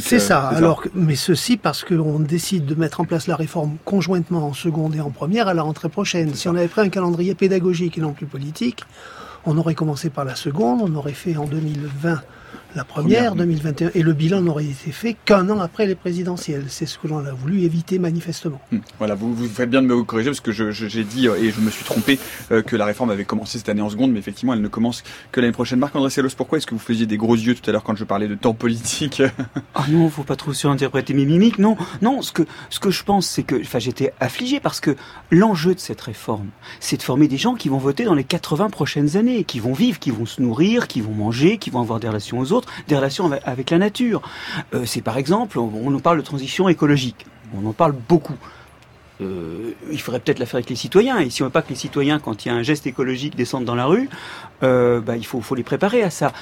C'est 0.00 0.16
euh, 0.16 0.18
ça. 0.18 0.48
Alors, 0.48 0.82
mais 0.94 1.16
ceci 1.16 1.56
parce 1.56 1.84
qu'on 1.84 2.18
décide 2.18 2.66
de 2.66 2.74
mettre 2.74 3.00
en 3.00 3.04
place 3.04 3.26
la 3.26 3.36
réforme 3.36 3.76
conjointement 3.84 4.46
en 4.46 4.54
seconde 4.54 4.94
et 4.96 5.00
en 5.00 5.10
première 5.10 5.48
à 5.48 5.54
la 5.54 5.62
rentrée 5.62 5.88
prochaine. 5.88 6.34
Si 6.34 6.48
on 6.48 6.54
avait 6.54 6.68
pris 6.68 6.80
un 6.80 6.88
calendrier 6.88 7.34
pédagogique 7.34 7.98
et 7.98 8.00
non 8.00 8.12
plus 8.12 8.26
politique, 8.26 8.84
on 9.46 9.56
aurait 9.58 9.74
commencé 9.74 10.10
par 10.10 10.24
la 10.24 10.34
seconde, 10.34 10.80
on 10.82 10.94
aurait 10.94 11.12
fait 11.12 11.36
en 11.36 11.46
2020 11.46 12.20
la 12.74 12.84
première, 12.84 13.34
2021, 13.34 13.90
et 13.94 14.02
le 14.02 14.12
bilan 14.12 14.42
n'aurait 14.42 14.66
été 14.66 14.92
fait 14.92 15.16
qu'un 15.24 15.48
an 15.48 15.58
après 15.58 15.86
les 15.86 15.94
présidentielles. 15.94 16.66
C'est 16.68 16.86
ce 16.86 16.98
que 16.98 17.08
l'on 17.08 17.24
a 17.24 17.32
voulu 17.32 17.62
éviter 17.62 17.98
manifestement. 17.98 18.60
Hmm. 18.70 18.78
Voilà, 18.98 19.14
vous, 19.14 19.34
vous 19.34 19.48
faites 19.48 19.70
bien 19.70 19.80
de 19.80 19.86
me 19.86 20.02
corriger 20.02 20.30
parce 20.30 20.40
que 20.40 20.52
j'ai 20.52 21.04
dit, 21.04 21.28
euh, 21.28 21.42
et 21.42 21.50
je 21.50 21.60
me 21.60 21.70
suis 21.70 21.84
trompé, 21.84 22.18
euh, 22.52 22.62
que 22.62 22.76
la 22.76 22.84
réforme 22.84 23.10
avait 23.10 23.24
commencé 23.24 23.58
cette 23.58 23.68
année 23.68 23.80
en 23.80 23.88
seconde, 23.88 24.12
mais 24.12 24.18
effectivement, 24.18 24.52
elle 24.52 24.60
ne 24.60 24.68
commence 24.68 25.02
que 25.32 25.40
l'année 25.40 25.52
prochaine. 25.52 25.78
Marc-André 25.78 26.10
Sellos, 26.10 26.30
pourquoi 26.36 26.58
est-ce 26.58 26.66
que 26.66 26.74
vous 26.74 26.80
faisiez 26.80 27.06
des 27.06 27.16
gros 27.16 27.34
yeux 27.34 27.54
tout 27.54 27.68
à 27.68 27.72
l'heure 27.72 27.82
quand 27.82 27.96
je 27.96 28.04
parlais 28.04 28.28
de 28.28 28.34
temps 28.34 28.54
politique? 28.54 29.22
Ah 29.74 29.84
non, 29.90 30.08
faut 30.08 30.24
pas 30.24 30.34
trop 30.34 30.52
surinterpréter 30.52 31.14
mes 31.14 31.24
mimiques. 31.24 31.58
Non, 31.58 31.76
non, 32.02 32.20
ce 32.20 32.32
que, 32.32 32.42
ce 32.68 32.80
que 32.80 32.90
je 32.90 33.04
pense, 33.04 33.26
c'est 33.26 33.44
que, 33.44 33.60
enfin, 33.60 33.78
j'étais 33.78 34.12
affligé 34.18 34.58
parce 34.58 34.80
que 34.80 34.96
l'enjeu 35.30 35.74
de 35.74 35.78
cette 35.78 36.00
réforme, 36.00 36.48
c'est 36.80 36.96
de 36.96 37.02
former 37.02 37.28
des 37.28 37.36
gens 37.36 37.54
qui 37.54 37.68
vont 37.68 37.78
voter 37.78 38.04
dans 38.04 38.14
les 38.14 38.24
80 38.24 38.70
prochaines 38.70 39.16
années, 39.16 39.27
qui 39.44 39.60
vont 39.60 39.72
vivre, 39.72 39.98
qui 39.98 40.10
vont 40.10 40.26
se 40.26 40.40
nourrir, 40.40 40.88
qui 40.88 41.00
vont 41.00 41.12
manger, 41.12 41.58
qui 41.58 41.70
vont 41.70 41.80
avoir 41.80 42.00
des 42.00 42.08
relations 42.08 42.38
aux 42.38 42.52
autres 42.52 42.68
des 42.86 42.96
relations 42.96 43.30
avec, 43.44 43.70
la 43.70 43.78
nature. 43.78 44.22
Euh, 44.74 44.84
c'est 44.86 45.02
par 45.02 45.18
exemple, 45.18 45.58
on, 45.58 45.90
nous 45.90 46.00
parle 46.00 46.18
de 46.18 46.22
transition 46.22 46.68
écologique. 46.68 47.26
On 47.54 47.66
en 47.66 47.72
parle 47.72 47.94
beaucoup. 48.08 48.36
Euh, 49.20 49.72
il 49.90 50.00
faudrait 50.00 50.20
peut-être 50.20 50.38
la 50.38 50.46
faire 50.46 50.56
avec 50.56 50.70
les 50.70 50.76
citoyens. 50.76 51.18
Et 51.18 51.30
si 51.30 51.42
on 51.42 51.46
veut 51.46 51.52
pas 51.52 51.62
que 51.62 51.70
les 51.70 51.74
citoyens, 51.74 52.18
quand 52.18 52.44
il 52.44 52.48
y 52.48 52.50
a 52.50 52.54
un 52.54 52.62
geste 52.62 52.86
écologique, 52.86 53.36
descendent 53.36 53.64
dans 53.64 53.74
la 53.74 53.86
rue, 53.86 54.08
euh, 54.62 55.00
bah, 55.00 55.16
il 55.16 55.26
faut, 55.26 55.40
faut 55.40 55.54
les 55.54 55.62
préparer 55.62 56.02
à 56.02 56.10
ça. 56.10 56.32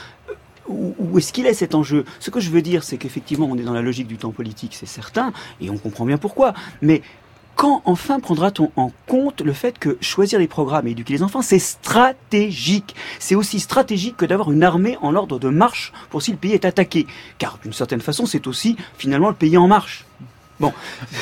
Où, 0.69 1.19
est-ce 1.19 1.33
qu'il 1.33 1.47
est 1.47 1.55
cet 1.55 1.75
enjeu? 1.75 2.05
Ce 2.19 2.31
que 2.31 2.41
je 2.41 2.51
veux 2.51 2.63
dire, 2.63 2.83
c'est 2.83 2.97
qu'effectivement, 2.97 3.47
on 3.51 3.57
est 3.57 3.63
dans 3.63 3.73
la 3.73 3.83
logique 3.83 4.09
du 4.09 4.17
temps 4.17 4.33
politique, 4.33 4.75
c'est 4.75 4.87
certain, 4.87 5.33
et 5.61 5.71
on 5.71 5.79
comprend 5.79 6.05
bien 6.05 6.19
pourquoi. 6.19 6.55
Mais 6.83 7.03
quand 7.57 7.81
enfin 7.87 8.21
prendra-t-on 8.21 8.71
en 8.77 8.93
compte 9.07 9.41
le 9.41 9.55
fait 9.55 9.79
que 9.79 9.97
choisir 10.03 10.39
les 10.39 10.47
programmes 10.47 10.87
et 10.87 10.91
éduquer 10.91 11.15
les 11.15 11.23
enfants, 11.23 11.43
c'est 11.43 11.59
stratégique? 11.59 12.95
C'est 13.19 13.35
aussi 13.35 13.61
stratégique 13.61 14.19
que 14.19 14.27
d'avoir 14.27 14.53
une 14.53 14.63
armée 14.63 14.99
en 15.01 15.17
ordre 15.17 15.39
de 15.39 15.49
marche 15.49 15.93
pour 16.11 16.23
si 16.23 16.31
le 16.31 16.37
pays 16.37 16.53
est 16.53 16.67
attaqué. 16.67 17.07
Car 17.39 17.59
d'une 17.63 17.73
certaine 17.73 18.03
façon, 18.03 18.27
c'est 18.27 18.47
aussi 18.47 18.77
finalement 18.99 19.31
le 19.31 19.35
pays 19.35 19.57
en 19.57 19.67
marche. 19.67 20.05
Bon, 20.61 20.73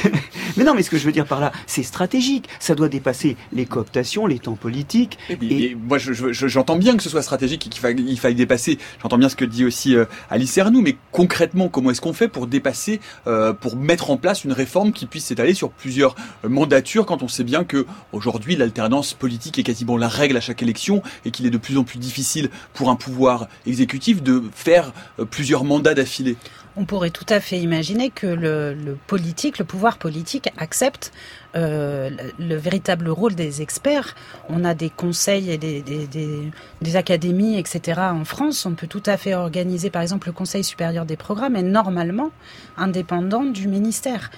Mais 0.57 0.65
non, 0.65 0.75
mais 0.75 0.83
ce 0.83 0.91
que 0.91 0.99
je 0.99 1.05
veux 1.05 1.13
dire 1.13 1.27
par 1.27 1.41
là, 1.41 1.53
c'est 1.67 1.83
stratégique. 1.83 2.49
Ça 2.61 2.75
doit 2.75 2.89
dépasser 2.89 3.37
les 3.53 3.67
cooptations, 3.67 4.27
les 4.27 4.39
temps 4.39 4.55
politiques. 4.55 5.19
Et, 5.43 5.75
moi, 5.75 5.99
j'entends 5.99 6.77
bien 6.77 6.97
que 6.97 7.03
ce 7.03 7.11
soit 7.11 7.23
stratégique 7.23 7.67
et 7.67 7.71
qu'il 7.71 7.81
faille, 7.81 7.97
il 7.99 8.19
faille 8.19 8.35
dépasser. 8.35 8.79
J'entends 9.03 9.19
bien 9.19 9.29
ce 9.29 9.37
que 9.37 9.45
dit 9.45 9.65
aussi 9.65 9.97
euh, 9.97 10.05
Alice 10.31 10.57
Ernou, 10.57 10.81
mais 10.81 10.97
concrètement, 11.11 11.69
comment 11.69 11.91
est-ce 11.91 12.01
qu'on 12.01 12.13
fait 12.13 12.29
pour 12.29 12.47
dépasser, 12.47 13.01
euh, 13.27 13.53
pour 13.53 13.77
mettre 13.77 14.11
en 14.11 14.17
place 14.17 14.45
une 14.45 14.53
réforme 14.53 14.93
qui 14.93 15.07
puisse 15.07 15.25
s'étaler 15.25 15.55
sur 15.55 15.71
plusieurs 15.71 16.15
euh, 16.45 16.49
mandatures 16.49 17.07
quand 17.07 17.23
on 17.23 17.29
sait 17.29 17.45
bien 17.45 17.65
que 17.65 17.87
aujourd'hui 18.13 18.57
l'alternance 18.57 19.15
politique 19.15 19.59
est 19.59 19.65
quasiment 19.65 19.97
la 19.97 20.09
règle 20.09 20.37
à 20.37 20.41
chaque 20.41 20.63
élection 20.63 21.03
et 21.25 21.31
qu'il 21.31 21.47
est 21.47 21.51
de 21.51 21.59
plus 21.59 21.79
en 21.79 21.85
plus 21.85 21.99
difficile 21.99 22.51
pour 22.75 22.91
un 22.91 22.97
pouvoir 22.97 23.49
exécutif 23.67 24.23
de 24.23 24.43
faire 24.55 24.93
plusieurs 25.31 25.65
mandats 25.65 25.95
d'affilée? 25.95 26.37
On 26.77 26.85
pourrait 26.85 27.11
tout 27.11 27.27
à 27.29 27.39
fait 27.39 27.59
imaginer 27.59 28.11
que 28.11 28.27
le, 28.27 28.97
politique, 29.07 29.59
le 29.59 29.65
pouvoir 29.65 29.97
politique 29.97 30.49
accepte 30.57 31.13
euh, 31.55 32.11
le, 32.39 32.57
véritable 32.57 33.09
rôle 33.09 33.37
des 33.37 33.63
experts. 33.63 34.17
On 34.49 34.65
a 34.65 34.75
des 34.75 34.91
conseils 34.91 35.53
et 35.53 35.59
des, 35.59 35.83
des, 35.83 36.97
académies, 36.97 37.59
etc. 37.59 38.01
en 38.01 38.25
France. 38.25 38.67
On 38.67 38.73
peut 38.75 38.89
tout 38.89 39.03
à 39.07 39.17
fait 39.17 39.35
organiser, 39.35 39.91
par 39.91 40.03
exemple, 40.03 40.27
le 40.27 40.33
Conseil 40.33 40.65
supérieur 40.65 41.07
des 41.07 41.17
programmes 41.17 41.55
est 41.55 41.63
normalement 41.63 42.31
indépendant 42.77 43.45
du 43.45 43.69
ministère 43.69 44.31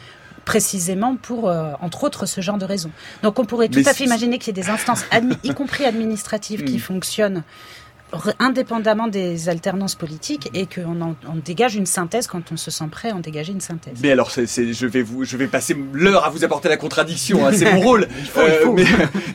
précisément 0.44 1.16
pour, 1.16 1.50
euh, 1.50 1.72
entre 1.80 2.04
autres, 2.04 2.24
ce 2.24 2.40
genre 2.40 2.56
de 2.56 2.64
raisons. 2.64 2.92
Donc 3.22 3.38
on 3.38 3.44
pourrait 3.44 3.68
tout 3.68 3.82
à 3.84 3.92
fait 3.92 4.04
imaginer 4.04 4.38
qu'il 4.38 4.56
y 4.56 4.58
ait 4.58 4.62
des 4.62 4.70
instances, 4.70 5.04
y 5.42 5.52
compris 5.54 5.84
administratives, 5.84 6.64
qui 6.64 6.76
hmm. 6.76 6.80
fonctionnent 6.80 7.42
indépendamment 8.38 9.08
des 9.08 9.48
alternances 9.48 9.94
politiques 9.94 10.50
et 10.54 10.66
qu'on 10.66 11.00
en, 11.00 11.16
on 11.26 11.36
dégage 11.36 11.76
une 11.76 11.86
synthèse 11.86 12.26
quand 12.26 12.52
on 12.52 12.56
se 12.56 12.70
sent 12.70 12.86
prêt 12.90 13.10
à 13.10 13.14
en 13.14 13.20
dégager 13.20 13.52
une 13.52 13.60
synthèse. 13.60 13.94
Mais 14.02 14.10
alors, 14.10 14.30
c'est, 14.30 14.46
je 14.46 14.86
vais 14.86 15.02
vous, 15.02 15.24
je 15.24 15.36
vais 15.36 15.46
passer 15.46 15.76
l'heure 15.92 16.24
à 16.24 16.30
vous 16.30 16.44
apporter 16.44 16.68
la 16.68 16.76
contradiction. 16.76 17.46
Hein, 17.46 17.52
c'est 17.52 17.72
mon 17.72 17.80
rôle. 17.82 18.08
Euh, 18.36 18.72
mais, 18.74 18.84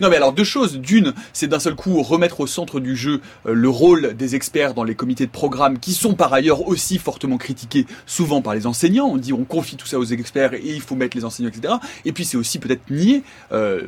non, 0.01 0.09
mais 0.09 0.15
alors 0.15 0.33
deux 0.33 0.43
choses. 0.43 0.79
D'une, 0.79 1.13
c'est 1.33 1.47
d'un 1.47 1.59
seul 1.59 1.75
coup 1.75 2.01
remettre 2.01 2.39
au 2.39 2.47
centre 2.47 2.79
du 2.79 2.95
jeu 2.95 3.21
euh, 3.45 3.53
le 3.53 3.69
rôle 3.69 4.15
des 4.15 4.35
experts 4.35 4.73
dans 4.73 4.83
les 4.83 4.95
comités 4.95 5.25
de 5.25 5.31
programme, 5.31 5.79
qui 5.79 5.93
sont 5.93 6.13
par 6.13 6.33
ailleurs 6.33 6.67
aussi 6.67 6.97
fortement 6.97 7.37
critiqués, 7.37 7.85
souvent 8.05 8.41
par 8.41 8.53
les 8.53 8.67
enseignants. 8.67 9.07
On 9.07 9.17
dit 9.17 9.33
on 9.33 9.43
confie 9.43 9.75
tout 9.75 9.87
ça 9.87 9.99
aux 9.99 10.05
experts 10.05 10.53
et 10.53 10.61
il 10.63 10.81
faut 10.81 10.95
mettre 10.95 11.17
les 11.17 11.25
enseignants, 11.25 11.49
etc. 11.49 11.75
Et 12.05 12.11
puis 12.11 12.25
c'est 12.25 12.37
aussi 12.37 12.59
peut-être 12.59 12.89
nier. 12.89 13.23
Euh, 13.51 13.83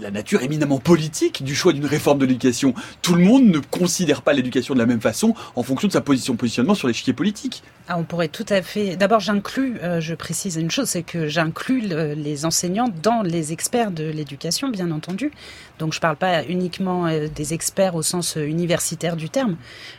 la 0.00 0.10
nature 0.10 0.42
éminemment 0.42 0.78
politique 0.78 1.42
du 1.42 1.54
choix 1.54 1.72
d'une 1.72 1.86
réforme 1.86 2.18
de 2.18 2.26
l'éducation. 2.26 2.74
Tout 3.02 3.14
le 3.14 3.24
monde 3.24 3.44
ne 3.44 3.58
considère 3.58 4.22
pas 4.22 4.32
l'éducation 4.32 4.74
de 4.74 4.78
la 4.78 4.86
même 4.86 5.00
façon 5.00 5.34
en 5.56 5.62
fonction 5.62 5.88
de 5.88 5.92
sa 5.92 6.00
position 6.00 6.36
positionnement 6.36 6.74
sur 6.74 6.88
l'échiquier 6.88 7.12
politique. 7.12 7.62
Ah, 7.88 7.98
on 7.98 8.04
pourrait 8.04 8.28
tout 8.28 8.46
à 8.48 8.62
fait. 8.62 8.96
D'abord, 8.96 9.20
j'inclus, 9.20 9.78
euh, 9.82 10.00
je 10.00 10.14
précise 10.14 10.56
une 10.56 10.70
chose, 10.70 10.88
c'est 10.88 11.02
que 11.02 11.26
j'inclus 11.26 11.80
les 11.80 12.44
enseignants 12.44 12.92
dans 13.02 13.22
les 13.22 13.52
experts 13.52 13.90
de 13.90 14.04
l'éducation, 14.04 14.68
bien 14.68 14.90
entendu. 14.90 15.30
Donc, 15.78 15.92
je 15.92 15.98
ne 15.98 16.02
parle 16.02 16.16
pas 16.16 16.44
uniquement 16.44 17.06
euh, 17.06 17.28
des 17.34 17.54
experts 17.54 17.94
au 17.94 18.02
sens 18.02 18.36
euh, 18.36 18.44
universitaire 18.44 19.16
du 19.16 19.30
terme, 19.30 19.56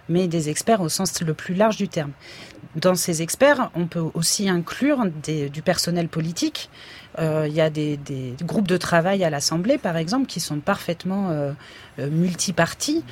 mais 0.08 0.28
des 0.28 0.50
experts 0.50 0.82
au 0.82 0.90
sens 0.90 1.22
le 1.22 1.34
plus 1.34 1.56
large 1.56 1.78
du 1.78 1.88
terme. 1.88 2.12
Dans 2.76 2.96
ces 2.96 3.24
experts, 3.24 3.72
on 3.74 3.88
peut 3.88 4.04
aussi 4.14 4.48
inclure 4.48 5.06
du 5.26 5.62
personnel 5.64 6.08
politique 6.08 6.70
il 7.20 7.54
y 7.54 7.62
a 7.62 7.70
des, 7.70 8.00
groupes 8.44 8.68
de 8.68 8.78
travail 8.78 9.24
à 9.24 9.30
l'Assemblée, 9.30 9.78
par 9.78 9.98
exemple, 9.98 10.26
qui 10.26 10.40
sont 10.40 10.60
parfaitement 10.60 11.30
euh, 11.30 11.52
euh, 12.00 12.10
multipartis. 12.10 13.04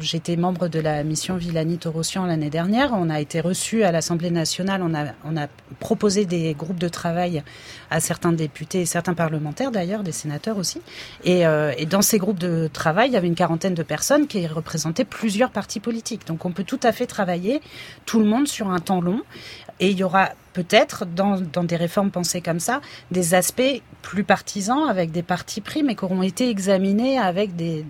J'étais 0.00 0.36
membre 0.36 0.68
de 0.68 0.80
la 0.80 1.02
mission 1.02 1.36
Villani-Torossian 1.36 2.26
l'année 2.26 2.50
dernière. 2.50 2.90
On 2.92 3.08
a 3.08 3.20
été 3.20 3.40
reçu 3.40 3.84
à 3.84 3.92
l'Assemblée 3.92 4.30
nationale. 4.30 4.82
On 4.82 4.94
a, 4.94 5.06
on 5.24 5.34
a 5.34 5.46
proposé 5.80 6.26
des 6.26 6.52
groupes 6.52 6.78
de 6.78 6.88
travail 6.88 7.42
à 7.90 8.00
certains 8.00 8.32
députés 8.32 8.82
et 8.82 8.86
certains 8.86 9.14
parlementaires, 9.14 9.70
d'ailleurs, 9.70 10.02
des 10.02 10.12
sénateurs 10.12 10.58
aussi. 10.58 10.82
Et, 11.24 11.44
et 11.78 11.86
dans 11.86 12.02
ces 12.02 12.18
groupes 12.18 12.38
de 12.38 12.68
travail, 12.70 13.08
il 13.08 13.12
y 13.14 13.16
avait 13.16 13.28
une 13.28 13.34
quarantaine 13.34 13.72
de 13.72 13.82
personnes 13.82 14.26
qui 14.26 14.46
représentaient 14.46 15.06
plusieurs 15.06 15.50
partis 15.50 15.80
politiques. 15.80 16.26
Donc 16.26 16.44
on 16.44 16.52
peut 16.52 16.64
tout 16.64 16.80
à 16.82 16.92
fait 16.92 17.06
travailler, 17.06 17.62
tout 18.04 18.18
le 18.18 18.26
monde, 18.26 18.48
sur 18.48 18.68
un 18.68 18.78
temps 18.78 19.00
long. 19.00 19.22
Et 19.80 19.88
il 19.88 19.98
y 19.98 20.04
aura 20.04 20.30
peut-être, 20.56 21.04
dans, 21.04 21.38
des 21.64 21.76
réformes 21.76 22.10
pensées 22.10 22.40
comme 22.40 22.60
ça, 22.60 22.80
des 23.10 23.34
aspects 23.34 23.82
plus 24.00 24.24
partisans 24.24 24.88
avec 24.88 25.12
des 25.12 25.22
partis 25.22 25.60
pris, 25.60 25.82
mais 25.82 25.94
qui 25.94 26.04
auront 26.06 26.22
été 26.22 26.48
examinés 26.48 27.18
avec 27.18 27.54
des, 27.56 27.84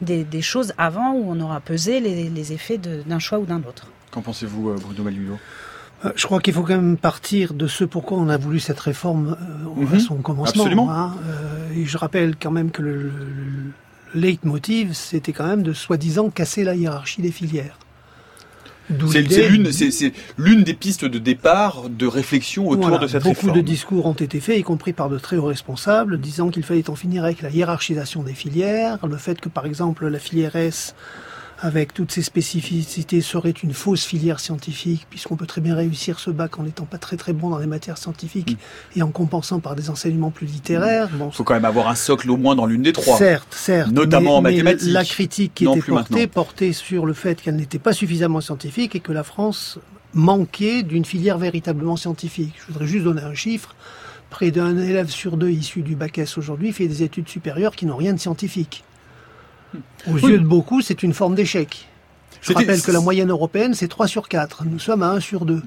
des, 0.00 0.42
choses 0.42 0.74
avant 0.78 1.12
où 1.14 1.24
on 1.28 1.40
aura 1.40 1.58
pesé 1.58 1.98
les, 1.98 2.52
effets 2.52 2.78
d'un 2.78 3.18
choix 3.18 3.40
ou 3.40 3.46
d'un 3.46 3.58
autre. 3.64 3.88
Qu'en 4.12 4.22
pensez-vous, 4.22 4.70
euh, 4.70 4.76
Bruno 4.80 5.02
Malullo 5.02 5.38
euh, 6.04 6.12
je 6.14 6.26
crois 6.26 6.38
qu'il 6.38 6.54
faut 6.54 6.62
quand 6.62 6.76
même 6.76 6.96
partir 6.96 7.54
de 7.54 7.66
ce 7.66 7.82
pourquoi 7.82 8.18
on 8.18 8.28
a 8.28 8.36
voulu 8.36 8.60
cette 8.60 8.78
réforme 8.78 9.36
euh, 9.40 9.84
à 9.84 9.94
mhm. 9.94 9.98
son 9.98 10.16
commencement. 10.18 10.62
Absolument. 10.62 10.92
Hein. 10.92 11.16
et 11.74 11.84
je 11.86 11.98
rappelle 11.98 12.36
quand 12.40 12.52
même 12.52 12.70
que 12.70 12.82
le, 12.82 13.10
le 13.10 13.72
leitmotiv, 14.14 14.92
c'était 14.92 15.32
quand 15.32 15.48
même 15.48 15.64
de 15.64 15.72
soi-disant 15.72 16.30
casser 16.30 16.62
la 16.62 16.76
hiérarchie 16.76 17.20
des 17.20 17.32
filières. 17.32 17.80
C'est 19.10 20.12
l'une 20.38 20.62
des 20.62 20.74
pistes 20.74 21.04
de 21.04 21.18
départ 21.18 21.88
de 21.88 22.06
réflexion 22.06 22.68
autour 22.68 22.98
de 22.98 23.06
cette 23.06 23.22
réforme. 23.22 23.48
Beaucoup 23.48 23.58
de 23.58 23.64
discours 23.64 24.06
ont 24.06 24.12
été 24.14 24.40
faits, 24.40 24.58
y 24.58 24.62
compris 24.62 24.92
par 24.92 25.08
de 25.08 25.18
très 25.18 25.36
hauts 25.36 25.46
responsables, 25.46 26.18
disant 26.18 26.48
qu'il 26.50 26.62
fallait 26.62 26.88
en 26.90 26.96
finir 26.96 27.24
avec 27.24 27.42
la 27.42 27.50
hiérarchisation 27.50 28.22
des 28.22 28.34
filières, 28.34 28.98
le 29.06 29.16
fait 29.16 29.40
que 29.40 29.48
par 29.48 29.66
exemple 29.66 30.06
la 30.08 30.18
filière 30.18 30.56
S 30.56 30.94
avec 31.60 31.92
toutes 31.92 32.12
ses 32.12 32.22
spécificités, 32.22 33.20
serait 33.20 33.50
une 33.50 33.72
fausse 33.72 34.04
filière 34.04 34.38
scientifique, 34.38 35.06
puisqu'on 35.10 35.36
peut 35.36 35.46
très 35.46 35.60
bien 35.60 35.74
réussir 35.74 36.20
ce 36.20 36.30
bac 36.30 36.58
en 36.58 36.62
n'étant 36.62 36.84
pas 36.84 36.98
très 36.98 37.16
très 37.16 37.32
bon 37.32 37.50
dans 37.50 37.58
les 37.58 37.66
matières 37.66 37.98
scientifiques 37.98 38.52
mm. 38.52 38.98
et 38.98 39.02
en 39.02 39.10
compensant 39.10 39.58
par 39.58 39.74
des 39.74 39.90
enseignements 39.90 40.30
plus 40.30 40.46
littéraires. 40.46 41.08
Il 41.12 41.32
faut 41.32 41.44
quand 41.44 41.54
même 41.54 41.64
avoir 41.64 41.88
un 41.88 41.94
socle 41.94 42.30
au 42.30 42.36
moins 42.36 42.54
dans 42.54 42.66
l'une 42.66 42.82
des 42.82 42.92
trois. 42.92 43.16
Certes, 43.16 43.54
certes. 43.54 43.90
Notamment 43.90 44.36
en 44.36 44.42
mathématiques. 44.42 44.92
la 44.92 45.04
critique 45.04 45.52
qui 45.54 45.64
était 45.66 45.80
portée 45.80 46.26
portait 46.26 46.72
sur 46.72 47.06
le 47.06 47.12
fait 47.12 47.40
qu'elle 47.42 47.56
n'était 47.56 47.78
pas 47.80 47.92
suffisamment 47.92 48.40
scientifique 48.40 48.94
et 48.94 49.00
que 49.00 49.12
la 49.12 49.24
France 49.24 49.78
manquait 50.14 50.82
d'une 50.82 51.04
filière 51.04 51.38
véritablement 51.38 51.96
scientifique. 51.96 52.54
Je 52.60 52.72
voudrais 52.72 52.86
juste 52.86 53.04
donner 53.04 53.22
un 53.22 53.34
chiffre. 53.34 53.74
Près 54.30 54.50
d'un 54.50 54.76
élève 54.76 55.08
sur 55.08 55.36
deux 55.36 55.50
issu 55.50 55.80
du 55.80 55.96
bac 55.96 56.18
S 56.18 56.36
aujourd'hui 56.36 56.72
fait 56.72 56.86
des 56.86 57.02
études 57.02 57.28
supérieures 57.28 57.74
qui 57.74 57.86
n'ont 57.86 57.96
rien 57.96 58.12
de 58.12 58.20
scientifique. 58.20 58.84
Aux 60.06 60.16
yeux 60.16 60.38
de 60.38 60.44
beaucoup, 60.44 60.80
c'est 60.80 61.02
une 61.02 61.12
forme 61.12 61.34
d'échec. 61.34 61.88
Je 62.40 62.52
rappelle 62.52 62.80
que 62.80 62.92
la 62.92 63.00
moyenne 63.00 63.30
européenne, 63.30 63.74
c'est 63.74 63.88
3 63.88 64.06
sur 64.06 64.28
4. 64.28 64.64
Nous 64.64 64.78
sommes 64.78 65.02
à 65.02 65.10
1 65.10 65.20
sur 65.20 65.44
2. 65.44 65.62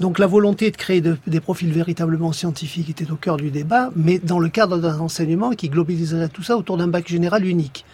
Donc 0.00 0.18
la 0.18 0.26
volonté 0.26 0.70
de 0.70 0.76
créer 0.76 1.00
des 1.00 1.40
profils 1.40 1.72
véritablement 1.72 2.32
scientifiques 2.32 2.88
était 2.88 3.10
au 3.10 3.16
cœur 3.16 3.36
du 3.36 3.50
débat, 3.50 3.90
mais 3.96 4.18
dans 4.18 4.38
le 4.38 4.48
cadre 4.48 4.78
d'un 4.78 5.00
enseignement 5.00 5.50
qui 5.50 5.68
globaliserait 5.68 6.28
tout 6.28 6.42
ça 6.42 6.56
autour 6.56 6.76
d'un 6.76 6.86
bac 6.86 7.08
général 7.08 7.44
unique. 7.44 7.84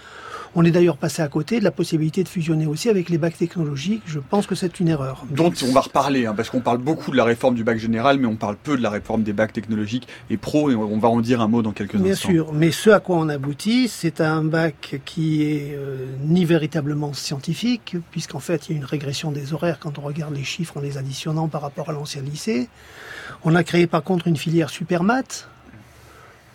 On 0.56 0.64
est 0.64 0.70
d'ailleurs 0.70 0.96
passé 0.96 1.20
à 1.20 1.28
côté 1.28 1.58
de 1.58 1.64
la 1.64 1.72
possibilité 1.72 2.22
de 2.22 2.28
fusionner 2.28 2.66
aussi 2.66 2.88
avec 2.88 3.08
les 3.08 3.18
bacs 3.18 3.36
technologiques. 3.36 4.02
Je 4.06 4.20
pense 4.20 4.46
que 4.46 4.54
c'est 4.54 4.78
une 4.78 4.88
erreur. 4.88 5.24
Dont 5.30 5.52
on 5.62 5.72
va 5.72 5.80
reparler, 5.80 6.26
hein, 6.26 6.34
parce 6.36 6.48
qu'on 6.48 6.60
parle 6.60 6.78
beaucoup 6.78 7.10
de 7.10 7.16
la 7.16 7.24
réforme 7.24 7.56
du 7.56 7.64
bac 7.64 7.78
général, 7.78 8.18
mais 8.18 8.26
on 8.26 8.36
parle 8.36 8.56
peu 8.56 8.76
de 8.76 8.82
la 8.82 8.90
réforme 8.90 9.24
des 9.24 9.32
bacs 9.32 9.52
technologiques 9.52 10.06
et 10.30 10.36
pro, 10.36 10.70
et 10.70 10.76
on 10.76 10.98
va 10.98 11.08
en 11.08 11.20
dire 11.20 11.40
un 11.40 11.48
mot 11.48 11.62
dans 11.62 11.72
quelques 11.72 11.96
Bien 11.96 12.12
instants. 12.12 12.28
Bien 12.28 12.44
sûr, 12.44 12.52
mais 12.52 12.70
ce 12.70 12.90
à 12.90 13.00
quoi 13.00 13.16
on 13.16 13.28
aboutit, 13.28 13.88
c'est 13.88 14.20
un 14.20 14.44
bac 14.44 15.00
qui 15.04 15.42
est 15.42 15.74
euh, 15.74 16.06
ni 16.24 16.44
véritablement 16.44 17.12
scientifique, 17.14 17.96
puisqu'en 18.12 18.40
fait 18.40 18.68
il 18.68 18.72
y 18.72 18.74
a 18.76 18.78
une 18.78 18.84
régression 18.84 19.32
des 19.32 19.54
horaires 19.54 19.80
quand 19.80 19.98
on 19.98 20.02
regarde 20.02 20.34
les 20.34 20.44
chiffres 20.44 20.76
en 20.76 20.80
les 20.80 20.98
additionnant 20.98 21.48
par 21.48 21.62
rapport 21.62 21.90
à 21.90 21.92
l'ancien 21.92 22.22
lycée. 22.22 22.68
On 23.44 23.56
a 23.56 23.64
créé 23.64 23.88
par 23.88 24.04
contre 24.04 24.28
une 24.28 24.36
filière 24.36 24.70
super 24.70 25.02
maths, 25.02 25.48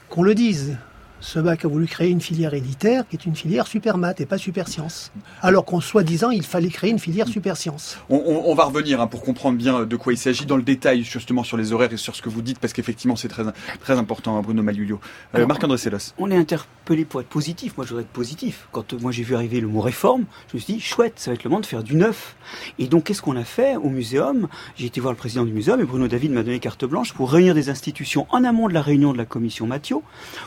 qu'on 0.09 0.23
le 0.23 0.35
dise 0.35 0.77
ce 1.19 1.39
bac 1.39 1.65
a 1.65 1.67
voulu 1.67 1.85
créer 1.85 2.09
une 2.09 2.21
filière 2.21 2.53
élitaire 2.53 3.07
qui 3.07 3.15
est 3.15 3.25
une 3.25 3.35
filière 3.35 3.67
super 3.67 3.97
maths 3.97 4.21
et 4.21 4.25
pas 4.25 4.37
super 4.37 4.67
sciences. 4.67 5.11
Alors 5.41 5.65
qu'en 5.65 5.81
soi-disant, 5.81 6.31
il 6.31 6.43
fallait 6.43 6.69
créer 6.69 6.91
une 6.91 6.99
filière 6.99 7.27
super 7.27 7.57
sciences. 7.57 7.97
On, 8.09 8.53
va 8.55 8.65
revenir 8.65 9.01
hein, 9.01 9.07
pour 9.07 9.21
comprendre 9.21 9.57
bien 9.57 9.85
de 9.85 9.95
quoi 9.95 10.13
il 10.13 10.17
s'agit 10.17 10.45
dans 10.45 10.57
le 10.57 10.63
détail, 10.63 11.03
justement 11.03 11.43
sur 11.43 11.57
les 11.57 11.73
horaires 11.73 11.91
et 11.93 11.97
sur 11.97 12.15
ce 12.15 12.21
que 12.21 12.29
vous 12.29 12.41
dites, 12.41 12.59
parce 12.59 12.73
qu'effectivement 12.73 13.15
c'est 13.15 13.27
très, 13.27 13.43
très 13.81 13.97
important, 13.97 14.37
hein, 14.37 14.41
Bruno 14.41 14.63
Malulio. 14.63 14.99
Euh, 15.35 15.45
Marc-André 15.45 15.77
Sellos. 15.77 16.13
On 16.17 16.31
est 16.31 16.37
interpellé 16.37 17.05
pour 17.05 17.21
être 17.21 17.27
positif. 17.27 17.77
Moi, 17.77 17.85
je 17.85 17.89
voudrais 17.89 18.03
être 18.03 18.09
positif. 18.09 18.67
Quand 18.71 18.93
euh, 18.93 18.97
moi 18.99 19.11
j'ai 19.11 19.23
vu 19.23 19.35
arriver 19.35 19.61
le 19.61 19.67
mot 19.67 19.81
réforme, 19.81 20.25
je 20.49 20.57
me 20.57 20.61
suis 20.61 20.75
dit, 20.75 20.79
chouette, 20.79 21.13
ça 21.17 21.31
va 21.31 21.35
être 21.35 21.43
le 21.43 21.49
moment 21.49 21.61
de 21.61 21.65
faire 21.65 21.83
du 21.83 21.95
neuf. 21.95 22.35
Et 22.77 22.87
donc, 22.87 23.05
qu'est-ce 23.05 23.21
qu'on 23.21 23.35
a 23.35 23.43
fait 23.43 23.75
au 23.75 23.89
muséum? 23.89 24.47
J'ai 24.75 24.87
été 24.87 25.01
voir 25.01 25.13
le 25.13 25.17
président 25.17 25.45
du 25.45 25.51
muséum 25.51 25.79
et 25.79 25.85
Bruno 25.85 26.07
David 26.07 26.31
m'a 26.31 26.43
donné 26.43 26.59
carte 26.59 26.85
blanche 26.85 27.13
pour 27.13 27.31
réunir 27.31 27.53
des 27.53 27.69
institutions 27.69 28.25
en 28.29 28.43
amont 28.43 28.67
de 28.67 28.73
la 28.73 28.81
réunion 28.81 29.13
de 29.13 29.17
la 29.17 29.25
commission 29.25 29.67
Mathieu, 29.67 29.97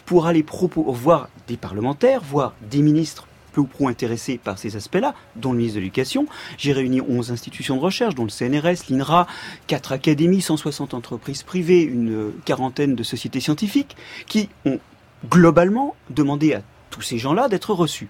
pour 0.06 0.26
aller 0.26 0.42
voir 0.68 1.28
des 1.48 1.56
parlementaires, 1.56 2.22
voir 2.22 2.54
des 2.70 2.82
ministres 2.82 3.26
peu 3.52 3.60
ou 3.60 3.66
prou 3.66 3.88
intéressés 3.88 4.38
par 4.42 4.58
ces 4.58 4.76
aspects-là, 4.76 5.14
dont 5.36 5.52
le 5.52 5.58
ministre 5.58 5.76
de 5.76 5.80
l'Éducation. 5.80 6.26
J'ai 6.56 6.72
réuni 6.72 7.00
11 7.00 7.30
institutions 7.30 7.76
de 7.76 7.80
recherche, 7.80 8.14
dont 8.14 8.24
le 8.24 8.30
CNRS, 8.30 8.88
l'INRA, 8.88 9.26
4 9.66 9.92
académies, 9.92 10.40
160 10.40 10.94
entreprises 10.94 11.42
privées, 11.42 11.82
une 11.82 12.32
quarantaine 12.44 12.94
de 12.94 13.02
sociétés 13.02 13.40
scientifiques, 13.40 13.96
qui 14.26 14.48
ont 14.64 14.80
globalement 15.28 15.94
demandé 16.10 16.54
à 16.54 16.62
tous 16.90 17.02
ces 17.02 17.18
gens-là 17.18 17.48
d'être 17.48 17.74
reçus. 17.74 18.08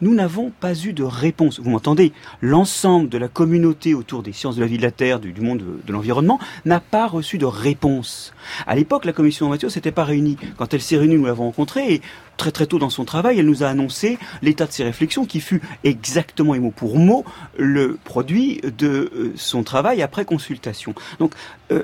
Nous 0.00 0.14
n'avons 0.14 0.50
pas 0.60 0.74
eu 0.74 0.92
de 0.92 1.02
réponse. 1.02 1.60
Vous 1.60 1.70
m'entendez 1.70 2.12
L'ensemble 2.40 3.08
de 3.08 3.18
la 3.18 3.28
communauté 3.28 3.94
autour 3.94 4.22
des 4.22 4.32
sciences 4.32 4.56
de 4.56 4.60
la 4.60 4.66
vie 4.66 4.78
de 4.78 4.82
la 4.82 4.90
Terre, 4.90 5.20
du, 5.20 5.40
monde 5.40 5.62
de, 5.84 5.92
l'environnement, 5.92 6.38
n'a 6.64 6.80
pas 6.80 7.06
reçu 7.06 7.38
de 7.38 7.46
réponse. 7.46 8.32
À 8.66 8.74
l'époque, 8.74 9.04
la 9.04 9.12
commission 9.12 9.48
Mathieu 9.48 9.68
s'était 9.68 9.92
pas 9.92 10.04
réunie. 10.04 10.36
Quand 10.56 10.72
elle 10.74 10.80
s'est 10.80 10.96
réunie, 10.96 11.16
nous 11.16 11.26
l'avons 11.26 11.44
rencontrée 11.44 11.94
et 11.94 12.02
très 12.36 12.50
très 12.50 12.66
tôt 12.66 12.78
dans 12.78 12.90
son 12.90 13.04
travail, 13.04 13.38
elle 13.38 13.46
nous 13.46 13.62
a 13.62 13.68
annoncé 13.68 14.18
l'état 14.42 14.66
de 14.66 14.72
ses 14.72 14.84
réflexions 14.84 15.24
qui 15.24 15.40
fut 15.40 15.62
exactement 15.84 16.54
et 16.54 16.58
mot 16.58 16.70
pour 16.70 16.98
mot 16.98 17.24
le 17.56 17.98
produit 18.04 18.60
de 18.78 19.10
euh, 19.14 19.32
son 19.36 19.62
travail 19.62 20.02
après 20.02 20.24
consultation. 20.24 20.94
Donc, 21.18 21.34
euh, 21.72 21.82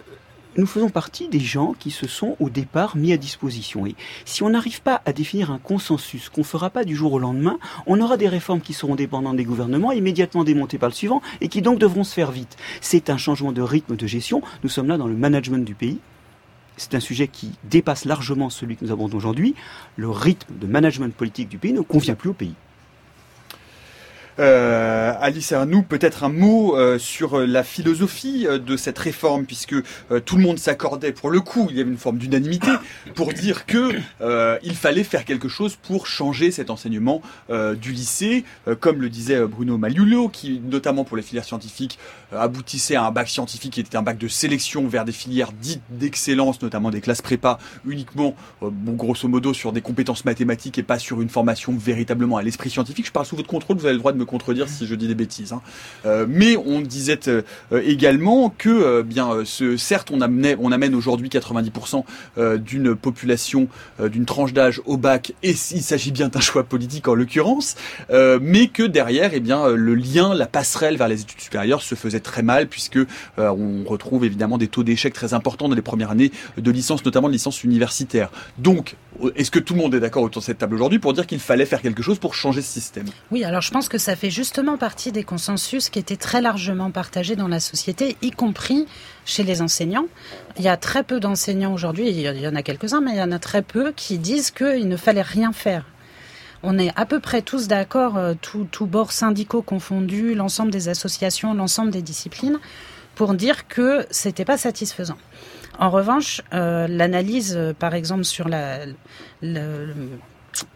nous 0.57 0.67
faisons 0.67 0.91
partie 0.91 1.29
des 1.29 1.41
gens 1.41 1.75
qui 1.79 1.91
se 1.91 2.07
sont 2.07 2.37
au 2.41 2.51
départ 2.51 2.97
mis 2.97 3.13
à 3.13 3.17
disposition. 3.17 3.87
Et 3.87 3.95
si 4.25 4.43
on 4.43 4.51
n'arrive 4.51 4.83
pas 4.83 5.03
à 5.07 5.13
définir 5.13 5.51
un 5.51 5.59
consensus 5.59 6.29
qu'on 6.29 6.45
fera 6.45 6.71
pas 6.71 6.85
du 6.85 6.95
jour 6.95 7.13
au 7.13 7.19
lendemain, 7.19 7.59
on 7.87 8.01
aura 8.01 8.17
des 8.17 8.29
réformes 8.29 8.61
qui 8.61 8.73
seront 8.73 8.95
dépendantes 8.95 9.37
des 9.37 9.45
gouvernements, 9.45 9.93
immédiatement 9.93 10.45
démontées 10.45 10.79
par 10.79 10.89
le 10.89 10.95
suivant, 10.95 11.23
et 11.41 11.49
qui 11.49 11.63
donc 11.63 11.79
devront 11.79 12.05
se 12.05 12.15
faire 12.15 12.31
vite. 12.31 12.57
C'est 12.81 13.11
un 13.11 13.17
changement 13.17 13.53
de 13.53 13.63
rythme 13.63 13.97
de 13.97 14.07
gestion. 14.07 14.43
Nous 14.63 14.69
sommes 14.69 14.89
là 14.89 14.99
dans 14.99 15.07
le 15.07 15.17
management 15.17 15.65
du 15.65 15.75
pays. 15.75 15.99
C'est 16.77 16.95
un 16.95 17.01
sujet 17.01 17.29
qui 17.29 17.53
dépasse 17.65 18.05
largement 18.05 18.51
celui 18.51 18.77
que 18.77 18.85
nous 18.85 18.93
avons 18.93 19.07
aujourd'hui. 19.07 19.55
Le 19.97 20.09
rythme 20.09 20.55
de 20.59 20.67
management 20.67 21.15
politique 21.15 21.49
du 21.49 21.59
pays 21.59 21.73
ne 21.73 21.81
convient 21.81 22.15
plus 22.15 22.31
au 22.31 22.35
pays. 22.35 22.55
Euh, 24.39 25.13
Alice 25.21 25.53
Arnoux, 25.53 25.83
peut-être 25.83 26.25
un 26.25 26.29
mot 26.29 26.77
euh, 26.77 26.99
sur 26.99 27.39
euh, 27.39 27.47
la 27.47 27.63
philosophie 27.63 28.47
euh, 28.47 28.59
de 28.59 28.77
cette 28.77 28.99
réforme, 28.99 29.45
puisque 29.45 29.75
tout 30.25 30.37
le 30.37 30.43
monde 30.43 30.59
s'accordait, 30.59 31.13
pour 31.13 31.31
le 31.31 31.41
coup, 31.41 31.69
il 31.71 31.77
y 31.77 31.81
avait 31.81 31.91
une 31.91 31.99
forme 31.99 32.19
d'unanimité, 32.19 32.71
pour 33.15 33.33
dire 33.33 33.67
que 33.67 33.93
il 34.63 34.75
fallait 34.75 35.05
faire 35.05 35.25
quelque 35.25 35.49
chose 35.49 35.77
pour 35.77 36.07
changer 36.07 36.51
cet 36.51 36.71
enseignement 36.71 37.23
du 37.51 37.93
lycée, 37.93 38.45
comme 38.81 39.01
le 39.01 39.09
disait 39.09 39.45
Bruno 39.47 39.79
Maliulo, 39.79 40.29
qui, 40.29 40.61
notamment 40.65 41.05
pour 41.05 41.17
les 41.17 41.23
filières 41.23 41.45
scientifiques, 41.45 41.99
aboutissait 42.33 42.97
à 42.97 43.05
un 43.05 43.11
bac 43.11 43.29
scientifique 43.29 43.75
qui 43.75 43.81
était 43.81 43.97
un 43.97 44.03
bac 44.03 44.19
de 44.19 44.29
sélection 44.29 44.87
vers 44.87 45.05
des 45.05 45.13
filières 45.13 45.53
dites 45.53 45.83
d'excellence, 45.91 46.61
notamment 46.63 46.91
des 46.91 47.01
classes 47.01 47.23
prépa, 47.23 47.59
uniquement, 47.87 48.35
bon, 48.61 48.93
grosso 48.93 49.29
modo, 49.29 49.55
sur 49.55 49.73
des 49.73 49.81
compétences 49.81 50.25
mathématiques 50.25 50.79
et 50.79 50.83
pas 50.83 50.99
sur 50.99 51.21
une 51.21 51.29
formation 51.29 51.75
véritablement 51.77 52.37
à 52.37 52.43
l'esprit 52.43 52.71
scientifique. 52.71 53.07
Je 53.07 53.13
parle 53.13 53.27
sous 53.27 53.37
votre 53.37 53.49
contrôle, 53.49 53.77
vous 53.77 53.87
avez 53.87 53.95
le 53.95 53.99
droit 54.01 54.13
de 54.13 54.19
me 54.19 54.22
contredire 54.25 54.69
si 54.69 54.87
je 54.87 54.95
dis 54.95 55.09
des 55.09 55.15
bêtises. 55.15 55.53
Hein. 55.53 55.61
Euh, 56.07 56.27
mais 56.29 56.57
on 56.57 56.81
disait 56.81 57.29
euh, 57.29 57.43
également 57.85 58.55
que, 58.57 58.69
euh, 58.69 59.03
bien, 59.03 59.45
ce, 59.45 59.77
certes, 59.77 60.11
on, 60.13 60.21
amenait, 60.21 60.57
on 60.61 60.73
amène 60.73 60.95
aujourd'hui 60.95 61.29
90% 61.29 62.05
d'une 62.59 62.95
population, 62.95 63.69
d'une 64.01 64.25
tranche 64.25 64.53
d'âge 64.53 64.81
au 64.85 64.97
bac, 64.97 65.33
et 65.43 65.51
il 65.51 65.83
s'agit 65.83 66.13
bien 66.13 66.29
d'un 66.29 66.41
choix 66.41 66.65
politique 66.65 67.09
en 67.09 67.15
l'occurrence, 67.15 67.77
mais 68.11 68.69
que 68.69 68.83
derrière, 68.83 69.31
eh 69.33 69.41
bien, 69.41 69.69
le 69.69 69.95
lien, 69.95 70.35
la 70.35 70.47
passerelle 70.47 70.97
vers 70.97 71.09
les 71.09 71.21
études 71.21 71.41
supérieures 71.41 71.83
se 71.83 71.95
faisait 71.95 72.21
très 72.21 72.43
mal, 72.43 72.69
puisque 72.69 72.99
on 73.39 73.85
retrouve 73.85 74.25
évidemment 74.25 74.59
des 74.59 74.69
taux 74.69 74.83
d'échec 74.83 75.13
très 75.13 75.35
importants 75.35 75.69
dans 75.69 75.75
les 75.75 75.83
premières 75.83 76.11
années 76.11 76.33
de 76.57 76.71
licence, 76.71 77.05
notamment 77.05 77.29
de 77.29 77.33
licence 77.33 77.65
universitaire. 77.65 78.31
Donc, 78.59 78.97
est-ce 79.37 79.51
que 79.51 79.59
tout 79.59 79.75
le 79.75 79.81
monde 79.81 79.95
est 79.95 80.01
d'accord 80.01 80.23
autour 80.23 80.41
de 80.41 80.47
cette 80.47 80.59
table 80.59 80.75
aujourd'hui 80.75 80.99
pour 80.99 81.13
dire 81.13 81.27
qu'il 81.27 81.39
fallait 81.39 81.67
faire 81.67 81.83
quelque 81.83 82.03
chose 82.03 82.19
pour 82.19 82.35
changer 82.35 82.63
ce 82.63 82.73
système? 82.73 83.07
Oui, 83.31 83.45
alors 83.45 83.63
je 83.63 83.71
pense 83.71 83.89
que 83.89 83.99
ça 83.99 84.12
fait 84.17 84.31
justement 84.31 84.77
partie 84.77 85.13
des 85.13 85.25
consensus 85.25 85.89
qui 85.89 85.99
étaient 85.99 86.17
très 86.17 86.41
largement 86.41 86.91
partagés 86.91 87.37
dans 87.37 87.49
la 87.49 87.61
société, 87.61 88.17
y 88.23 88.31
compris 88.31 88.87
chez 89.25 89.43
les 89.43 89.63
enseignants. 89.63 90.07
Il 90.57 90.63
y 90.63 90.69
a 90.69 90.77
très 90.77 91.03
peu 91.03 91.21
d'enseignants 91.21 91.73
aujourd'hui, 91.73 92.09
il 92.09 92.21
y 92.21 92.49
en 92.49 92.55
a 92.55 92.63
quelques-uns, 92.63 93.01
mais 93.01 93.13
il 93.13 93.19
y 93.19 93.23
en 93.23 93.33
a 93.33 93.39
très 93.39 93.63
peu 93.63 93.93
qui 93.93 94.19
disent 94.19 94.51
qu'il 94.51 94.89
ne 94.89 94.97
fallait 94.97 95.23
rien 95.23 95.53
faire. 95.53 95.85
On 96.63 96.79
est 96.79 96.93
à 96.95 97.07
peu 97.07 97.19
près 97.19 97.43
tous 97.43 97.67
d'accord, 97.67 98.17
euh, 98.17 98.35
tous 98.41 98.87
bords 98.87 99.13
syndicaux 99.13 99.63
confondus, 99.63 100.35
l'ensemble 100.35 100.71
des 100.71 100.89
associations, 100.89 101.55
l'ensemble 101.55 101.91
des 101.91 102.03
disciplines, 102.03 102.61
pour 103.15 103.35
dire 103.35 103.67
que 103.67 104.07
c'était 104.11 104.45
pas 104.45 104.57
satisfaisant. 104.57 105.19
En 105.79 105.91
revanche, 105.91 106.43
euh, 106.55 106.87
l'analyse, 106.87 107.55
euh, 107.57 107.73
par 107.73 107.95
exemple, 107.95 108.25
sur 108.25 108.49
la, 108.49 108.79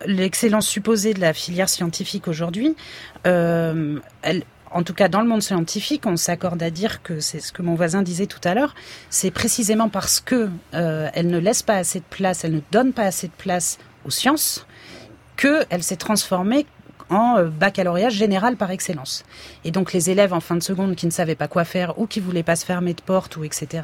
l'excellence 0.06 0.66
supposée 0.66 1.14
de 1.14 1.20
la 1.20 1.32
filière 1.32 1.68
scientifique 1.68 2.28
aujourd'hui, 2.28 2.74
euh, 3.26 3.98
en 4.70 4.82
tout 4.82 4.94
cas 4.94 5.08
dans 5.08 5.20
le 5.20 5.28
monde 5.28 5.42
scientifique, 5.42 6.06
on 6.06 6.16
s'accorde 6.16 6.62
à 6.62 6.70
dire 6.70 7.02
que 7.02 7.20
c'est 7.20 7.40
ce 7.40 7.52
que 7.52 7.62
mon 7.62 7.74
voisin 7.74 8.02
disait 8.02 8.26
tout 8.26 8.40
à 8.44 8.54
l'heure, 8.54 8.74
c'est 9.10 9.30
précisément 9.30 9.88
parce 9.88 10.20
que 10.20 10.50
elle 10.72 11.28
ne 11.28 11.38
laisse 11.38 11.62
pas 11.62 11.76
assez 11.76 12.00
de 12.00 12.04
place, 12.08 12.44
elle 12.44 12.54
ne 12.54 12.60
donne 12.72 12.92
pas 12.92 13.04
assez 13.04 13.28
de 13.28 13.32
place 13.36 13.78
aux 14.04 14.10
sciences, 14.10 14.66
qu'elle 15.36 15.82
s'est 15.82 15.96
transformée 15.96 16.66
en 17.10 17.38
euh, 17.38 17.44
baccalauréat 17.48 18.08
général 18.08 18.56
par 18.56 18.70
excellence. 18.70 19.24
Et 19.64 19.70
donc 19.70 19.92
les 19.92 20.10
élèves 20.10 20.32
en 20.32 20.40
fin 20.40 20.56
de 20.56 20.62
seconde 20.62 20.96
qui 20.96 21.06
ne 21.06 21.10
savaient 21.10 21.34
pas 21.34 21.48
quoi 21.48 21.64
faire 21.64 21.98
ou 21.98 22.06
qui 22.06 22.20
voulaient 22.20 22.42
pas 22.42 22.56
se 22.56 22.64
fermer 22.64 22.94
de 22.94 23.00
porte 23.00 23.36
ou 23.36 23.44
etc. 23.44 23.82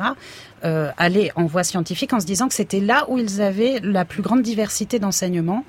Euh, 0.65 0.91
allaient 0.97 1.33
en 1.35 1.47
voie 1.47 1.65
scientifique 1.65 2.13
en 2.13 2.21
se 2.21 2.27
disant 2.27 2.47
que 2.47 2.55
c'était 2.55 2.79
là 2.79 3.05
où 3.09 3.19
ils 3.19 3.41
avaient 3.41 3.81
la 3.83 4.05
plus 4.05 4.23
grande 4.23 4.43
diversité 4.43 5.01
d'enseignement 5.01 5.65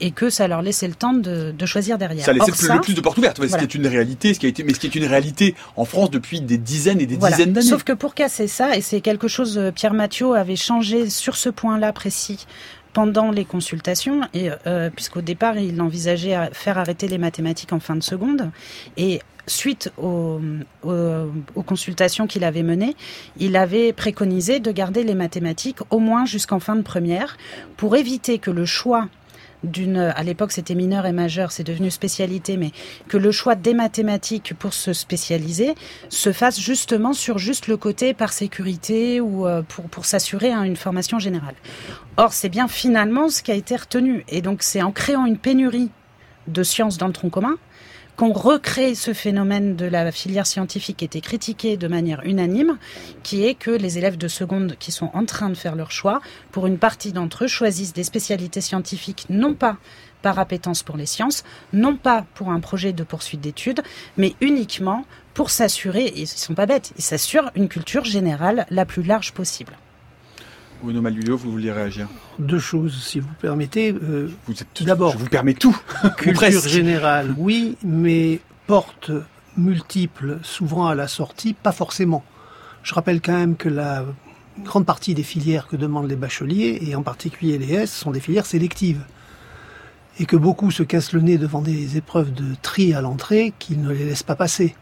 et 0.00 0.10
que 0.10 0.30
ça 0.30 0.48
leur 0.48 0.62
laissait 0.62 0.88
le 0.88 0.94
temps 0.94 1.12
de, 1.12 1.52
de 1.52 1.66
choisir 1.66 1.98
derrière. 1.98 2.24
Ça 2.24 2.32
laissait 2.32 2.72
le, 2.72 2.80
plus 2.80 2.94
de 2.94 3.00
portes 3.02 3.18
ouvertes. 3.18 3.46
Ce 3.46 3.56
qui 3.56 3.64
est 3.64 3.74
une 3.74 3.86
réalité, 3.86 4.32
ce 4.32 4.38
qui 4.38 4.46
a 4.46 4.48
été, 4.48 4.64
mais 4.64 4.72
ce 4.72 4.80
qui 4.80 4.86
est 4.86 4.94
une 4.94 5.04
réalité 5.04 5.54
en 5.76 5.84
France 5.84 6.10
depuis 6.10 6.40
des 6.40 6.56
dizaines 6.56 7.00
et 7.00 7.06
des 7.06 7.16
dizaines 7.16 7.52
d'années. 7.52 7.66
Sauf 7.66 7.84
que 7.84 7.92
pour 7.92 8.14
casser 8.14 8.48
ça, 8.48 8.74
et 8.76 8.80
c'est 8.80 9.02
quelque 9.02 9.28
chose, 9.28 9.58
euh, 9.58 9.70
Pierre 9.70 9.92
Mathieu 9.94 10.34
avait 10.34 10.56
changé 10.56 11.10
sur 11.10 11.36
ce 11.36 11.50
point-là 11.50 11.92
précis 11.92 12.46
pendant 12.92 13.30
les 13.30 13.44
consultations, 13.44 14.22
et 14.34 14.50
euh, 14.66 14.90
puisqu'au 14.94 15.20
départ 15.20 15.56
il 15.58 15.80
envisageait 15.80 16.50
faire 16.52 16.78
arrêter 16.78 17.08
les 17.08 17.18
mathématiques 17.18 17.72
en 17.72 17.80
fin 17.80 17.96
de 17.96 18.02
seconde, 18.02 18.50
et 18.96 19.20
suite 19.46 19.90
aux, 19.96 20.40
aux 20.84 21.62
consultations 21.62 22.26
qu'il 22.26 22.44
avait 22.44 22.62
menées, 22.62 22.96
il 23.38 23.56
avait 23.56 23.94
préconisé 23.94 24.60
de 24.60 24.70
garder 24.70 25.04
les 25.04 25.14
mathématiques 25.14 25.78
au 25.90 26.00
moins 26.00 26.26
jusqu'en 26.26 26.60
fin 26.60 26.76
de 26.76 26.82
première 26.82 27.38
pour 27.78 27.96
éviter 27.96 28.38
que 28.38 28.50
le 28.50 28.66
choix 28.66 29.08
d'une, 29.64 29.98
à 29.98 30.22
l'époque 30.22 30.52
c'était 30.52 30.74
mineur 30.74 31.06
et 31.06 31.12
majeur, 31.12 31.52
c'est 31.52 31.64
devenu 31.64 31.90
spécialité, 31.90 32.56
mais 32.56 32.70
que 33.08 33.16
le 33.16 33.32
choix 33.32 33.54
des 33.54 33.74
mathématiques 33.74 34.54
pour 34.58 34.72
se 34.72 34.92
spécialiser 34.92 35.74
se 36.08 36.32
fasse 36.32 36.60
justement 36.60 37.12
sur 37.12 37.38
juste 37.38 37.66
le 37.66 37.76
côté 37.76 38.14
par 38.14 38.32
sécurité 38.32 39.20
ou 39.20 39.46
euh, 39.46 39.62
pour, 39.62 39.86
pour 39.86 40.04
s'assurer 40.04 40.52
hein, 40.52 40.62
une 40.62 40.76
formation 40.76 41.18
générale. 41.18 41.54
Or, 42.16 42.32
c'est 42.32 42.48
bien 42.48 42.68
finalement 42.68 43.28
ce 43.28 43.42
qui 43.42 43.52
a 43.52 43.54
été 43.54 43.76
retenu. 43.76 44.24
Et 44.28 44.42
donc, 44.42 44.62
c'est 44.62 44.82
en 44.82 44.92
créant 44.92 45.26
une 45.26 45.38
pénurie 45.38 45.90
de 46.48 46.62
sciences 46.62 46.98
dans 46.98 47.06
le 47.06 47.12
tronc 47.12 47.30
commun 47.30 47.56
qu'on 48.18 48.32
recrée 48.32 48.96
ce 48.96 49.12
phénomène 49.12 49.76
de 49.76 49.86
la 49.86 50.10
filière 50.10 50.44
scientifique 50.44 50.96
qui 50.96 51.04
était 51.04 51.20
critiqué 51.20 51.76
de 51.76 51.86
manière 51.86 52.20
unanime, 52.24 52.76
qui 53.22 53.46
est 53.46 53.54
que 53.54 53.70
les 53.70 53.96
élèves 53.96 54.18
de 54.18 54.26
seconde 54.26 54.74
qui 54.80 54.90
sont 54.90 55.10
en 55.14 55.24
train 55.24 55.48
de 55.48 55.54
faire 55.54 55.76
leur 55.76 55.92
choix, 55.92 56.20
pour 56.50 56.66
une 56.66 56.78
partie 56.78 57.12
d'entre 57.12 57.44
eux, 57.44 57.46
choisissent 57.46 57.92
des 57.92 58.02
spécialités 58.02 58.60
scientifiques 58.60 59.26
non 59.30 59.54
pas 59.54 59.76
par 60.20 60.40
appétence 60.40 60.82
pour 60.82 60.96
les 60.96 61.06
sciences, 61.06 61.44
non 61.72 61.94
pas 61.94 62.26
pour 62.34 62.50
un 62.50 62.58
projet 62.58 62.92
de 62.92 63.04
poursuite 63.04 63.40
d'études, 63.40 63.82
mais 64.16 64.34
uniquement 64.40 65.04
pour 65.32 65.50
s'assurer, 65.50 66.06
et 66.06 66.22
ils 66.22 66.26
sont 66.26 66.54
pas 66.54 66.66
bêtes, 66.66 66.92
ils 66.98 67.04
s'assurent 67.04 67.52
une 67.54 67.68
culture 67.68 68.04
générale 68.04 68.66
la 68.70 68.84
plus 68.84 69.04
large 69.04 69.32
possible. 69.32 69.74
Bruno 70.82 71.00
Malulio, 71.00 71.36
vous 71.36 71.50
vouliez 71.50 71.72
réagir 71.72 72.08
Deux 72.38 72.58
choses, 72.58 73.02
si 73.02 73.20
vous 73.20 73.28
permettez. 73.40 73.92
Euh, 73.92 74.28
D'abord, 74.82 75.12
je 75.12 75.18
vous 75.18 75.26
permets 75.26 75.54
tout. 75.54 75.76
Culture 76.16 76.66
générale, 76.68 77.34
oui, 77.36 77.76
mais 77.82 78.40
porte 78.66 79.10
multiples, 79.56 80.38
souvent 80.42 80.86
à 80.86 80.94
la 80.94 81.08
sortie, 81.08 81.52
pas 81.52 81.72
forcément. 81.72 82.24
Je 82.82 82.94
rappelle 82.94 83.20
quand 83.20 83.36
même 83.36 83.56
que 83.56 83.68
la 83.68 84.04
grande 84.64 84.86
partie 84.86 85.14
des 85.14 85.22
filières 85.22 85.66
que 85.66 85.76
demandent 85.76 86.08
les 86.08 86.16
bacheliers, 86.16 86.78
et 86.82 86.94
en 86.94 87.02
particulier 87.02 87.58
les 87.58 87.72
S, 87.74 87.92
sont 87.92 88.12
des 88.12 88.20
filières 88.20 88.46
sélectives. 88.46 89.04
Et 90.20 90.26
que 90.26 90.36
beaucoup 90.36 90.70
se 90.70 90.82
cassent 90.82 91.12
le 91.12 91.20
nez 91.20 91.38
devant 91.38 91.62
des 91.62 91.96
épreuves 91.96 92.32
de 92.32 92.54
tri 92.62 92.92
à 92.94 93.00
l'entrée 93.00 93.52
qu'ils 93.58 93.80
ne 93.82 93.90
les 93.90 94.04
laissent 94.04 94.22
pas 94.24 94.34
passer. 94.36 94.74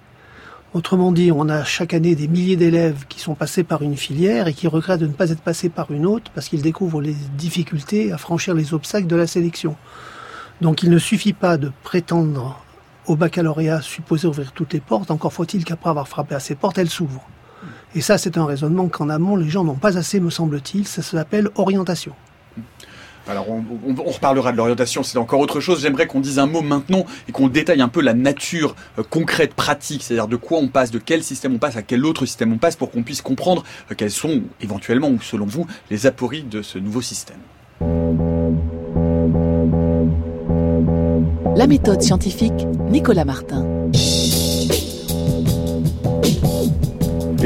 Autrement 0.77 1.11
dit, 1.11 1.33
on 1.33 1.49
a 1.49 1.65
chaque 1.65 1.95
année 1.95 2.15
des 2.15 2.29
milliers 2.29 2.57
d'élèves 2.57 3.07
qui 3.09 3.19
sont 3.19 3.35
passés 3.35 3.65
par 3.65 3.81
une 3.81 3.97
filière 3.97 4.47
et 4.47 4.53
qui 4.53 4.69
regrettent 4.69 5.01
de 5.01 5.07
ne 5.07 5.12
pas 5.15 5.31
être 5.31 5.41
passés 5.41 5.71
par 5.71 5.91
une 5.91 6.05
autre 6.05 6.31
parce 6.35 6.51
qu'ils 6.51 6.61
découvrent 6.61 7.01
les 7.01 7.15
difficultés 7.39 8.12
à 8.12 8.19
franchir 8.19 8.53
les 8.53 8.75
obstacles 8.75 9.07
de 9.07 9.17
la 9.17 9.27
sélection. 9.27 9.75
Donc 10.61 10.83
il 10.83 10.91
ne 10.91 10.99
suffit 10.99 11.33
pas 11.33 11.57
de 11.57 11.73
prétendre 11.83 12.62
au 13.07 13.17
baccalauréat 13.17 13.81
supposé 13.81 14.29
ouvrir 14.29 14.53
toutes 14.53 14.75
les 14.75 14.81
portes, 14.81 15.11
encore 15.11 15.33
faut-il 15.33 15.65
qu'après 15.65 15.89
avoir 15.89 16.09
frappé 16.09 16.35
à 16.35 16.41
ces 16.41 16.57
portes, 16.57 16.77
elles 16.77 16.91
s'ouvrent. 16.91 17.27
Et 17.95 18.03
ça, 18.03 18.19
c'est 18.19 18.37
un 18.37 18.45
raisonnement 18.45 18.89
qu'en 18.89 19.09
amont, 19.09 19.37
les 19.37 19.49
gens 19.49 19.65
n'ont 19.65 19.77
pas 19.77 19.97
assez, 19.97 20.21
me 20.21 20.29
semble-t-il, 20.29 20.87
ça 20.87 21.01
s'appelle 21.01 21.49
orientation. 21.55 22.12
Alors 23.29 23.47
on, 23.51 24.11
reparlera 24.11 24.53
de 24.53 24.57
l'orientation, 24.57 25.03
c'est 25.03 25.19
encore 25.19 25.41
autre 25.41 25.61
chose. 25.61 25.81
J'aimerais 25.81 26.07
qu'on 26.07 26.21
dise 26.21 26.39
un 26.39 26.47
mot 26.47 26.62
maintenant 26.62 27.07
et 27.29 27.33
qu'on 27.33 27.49
détaille 27.49 27.81
un 27.81 27.89
peu 27.89 28.01
la 28.01 28.15
nature 28.15 28.77
euh, 28.99 29.03
concrète, 29.09 29.55
pratique, 29.55 30.03
c'est-à-dire 30.03 30.29
de 30.29 30.37
quoi 30.37 30.59
on 30.59 30.69
passe, 30.69 30.91
de 30.91 30.99
quel 30.99 31.25
système 31.25 31.55
on 31.55 31.59
passe, 31.59 31.77
à 31.77 31.83
quel 31.83 32.05
autre 32.05 32.25
système 32.25 32.53
on 32.53 32.59
passe, 32.59 32.77
pour 32.77 32.91
qu'on 32.91 33.03
puisse 33.03 33.23
comprendre 33.23 33.65
euh, 33.91 33.95
quels 33.97 34.12
sont 34.12 34.43
éventuellement 34.61 35.09
ou 35.09 35.21
selon 35.21 35.47
vous 35.47 35.67
les 35.91 36.07
apories 36.07 36.45
de 36.45 36.62
ce 36.62 36.79
nouveau 36.79 37.03
système. 37.03 37.39
La 41.57 41.67
méthode 41.67 42.03
scientifique, 42.03 42.67
Nicolas 42.91 43.25
Martin. 43.25 43.65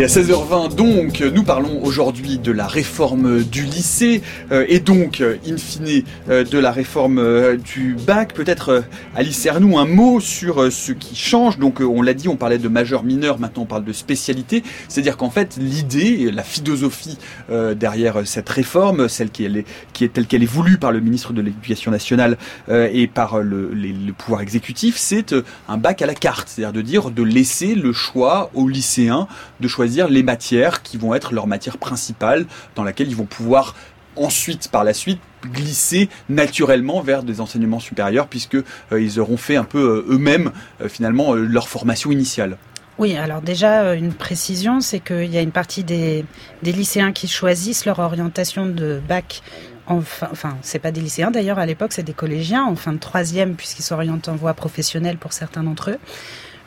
Et 0.01 0.05
à 0.05 0.07
16h20, 0.07 0.77
donc, 0.77 1.21
nous 1.21 1.43
parlons 1.43 1.85
aujourd'hui 1.85 2.39
de 2.39 2.53
la 2.53 2.67
réforme 2.67 3.43
du 3.43 3.65
lycée 3.65 4.23
euh, 4.51 4.65
et 4.67 4.81
donc, 4.81 5.23
in 5.47 5.59
fine, 5.59 6.05
euh, 6.31 6.43
de 6.43 6.59
la 6.59 6.73
réforme 6.73 7.19
euh, 7.19 7.59
du 7.59 7.97
bac. 8.07 8.33
Peut-être, 8.33 8.83
Alice 9.15 9.45
Ernoux, 9.45 9.79
un 9.79 9.85
mot 9.85 10.19
sur 10.19 10.73
ce 10.73 10.93
qui 10.93 11.17
change. 11.17 11.59
Donc, 11.59 11.81
on 11.83 12.01
l'a 12.01 12.15
dit, 12.15 12.29
on 12.29 12.37
parlait 12.37 12.57
de 12.57 12.69
majeur 12.69 13.03
mineur, 13.05 13.39
maintenant 13.39 13.65
on 13.65 13.67
parle 13.67 13.85
de 13.85 13.93
spécialité. 13.93 14.63
C'est-à-dire 14.89 15.19
qu'en 15.19 15.29
fait, 15.29 15.59
l'idée, 15.61 16.31
la 16.33 16.45
philosophie 16.45 17.19
derrière 17.51 18.27
cette 18.27 18.49
réforme, 18.49 19.07
celle 19.07 19.29
qui 19.29 19.45
est, 19.45 19.67
qui 19.93 20.05
est 20.05 20.15
telle 20.15 20.27
qu'elle 20.27 20.43
est 20.43 20.51
voulue 20.51 20.79
par 20.79 20.93
le 20.93 21.01
ministre 21.01 21.35
de 21.35 21.43
l'Éducation 21.43 21.91
nationale 21.91 22.39
et 22.71 23.07
par 23.07 23.41
le, 23.41 23.71
le 23.75 24.13
pouvoir 24.13 24.41
exécutif, 24.41 24.97
c'est 24.97 25.35
un 25.69 25.77
bac 25.77 26.01
à 26.01 26.07
la 26.07 26.15
carte. 26.15 26.49
C'est-à-dire 26.49 26.73
de 26.73 26.81
dire, 26.81 27.11
de 27.11 27.23
laisser 27.23 27.75
le 27.75 27.93
choix 27.93 28.51
aux 28.55 28.67
lycéens 28.67 29.29
de 29.61 29.69
choisir 29.69 29.90
les 29.91 30.23
matières 30.23 30.83
qui 30.83 30.97
vont 30.97 31.15
être 31.15 31.33
leur 31.33 31.47
matière 31.47 31.79
principale, 31.79 32.47
dans 32.75 32.85
laquelle 32.85 33.09
ils 33.09 33.17
vont 33.17 33.27
pouvoir 33.27 33.75
ensuite, 34.17 34.69
par 34.69 34.85
la 34.85 34.95
suite, 34.95 35.21
glisser 35.45 36.09
naturellement 36.29 37.01
vers 37.01 37.23
des 37.23 37.41
enseignements 37.41 37.81
supérieurs, 37.81 38.27
puisque 38.27 38.57
euh, 38.57 39.01
ils 39.01 39.19
auront 39.21 39.37
fait 39.37 39.57
un 39.57 39.65
peu 39.65 39.79
euh, 39.79 40.15
eux-mêmes 40.15 40.53
euh, 40.81 40.89
finalement 40.89 41.35
leur 41.35 41.69
formation 41.69 42.11
initiale. 42.11 42.57
Oui, 42.99 43.17
alors 43.17 43.41
déjà 43.41 43.95
une 43.95 44.13
précision, 44.13 44.83
c'est 44.83 45.01
qu'il 45.01 45.33
y 45.33 45.39
a 45.39 45.41
une 45.41 45.53
partie 45.53 45.85
des, 45.85 46.27
lycéens 46.63 47.13
qui 47.13 47.29
choisissent 47.29 47.87
leur 47.87 47.99
orientation 47.99 48.67
de 48.67 49.01
bac 49.09 49.43
Enfin, 49.87 50.29
enfin 50.31 50.57
c'est 50.63 50.79
pas 50.79 50.93
des 50.93 51.01
lycéens 51.01 51.33
d'ailleurs 51.33 51.59
à 51.59 51.67
l'époque, 51.67 51.93
c'est 51.93 52.05
des 52.05 52.13
collégiens 52.13 52.65
en 52.65 52.77
fin 52.77 52.93
de 52.93 52.99
troisième 52.99 53.57
puisqu'ils 53.57 53.83
s'orientent 53.83 54.29
en 54.29 54.37
voie 54.37 54.55
professionnelle 54.55 55.17
pour 55.17 55.33
certains 55.33 55.65
d'entre 55.65 55.91
eux. 55.91 55.99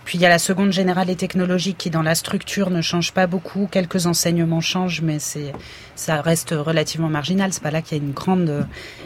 Puis 0.06 0.18
il 0.18 0.22
y 0.22 0.26
a 0.26 0.30
la 0.30 0.40
seconde 0.40 0.72
générale 0.72 1.10
et 1.10 1.16
technologique 1.16 1.78
qui 1.78 1.90
dans 1.90 2.02
la 2.02 2.16
structure 2.16 2.70
ne 2.70 2.82
change 2.82 3.14
pas 3.14 3.28
beaucoup. 3.28 3.68
Quelques 3.72 4.06
enseignements 4.06 4.62
changent, 4.62 5.02
mais 5.02 5.20
c'est 5.20 5.54
ça 5.96 6.22
reste 6.22 6.52
relativement 6.52 7.10
marginal. 7.10 7.54
C'est 7.54 7.64
pas 7.64 7.72
là 7.72 7.82
qu'il 7.82 7.98
y 7.98 8.02
a 8.02 8.04
une 8.04 8.14
grande 8.14 8.50
euh, 8.50 8.64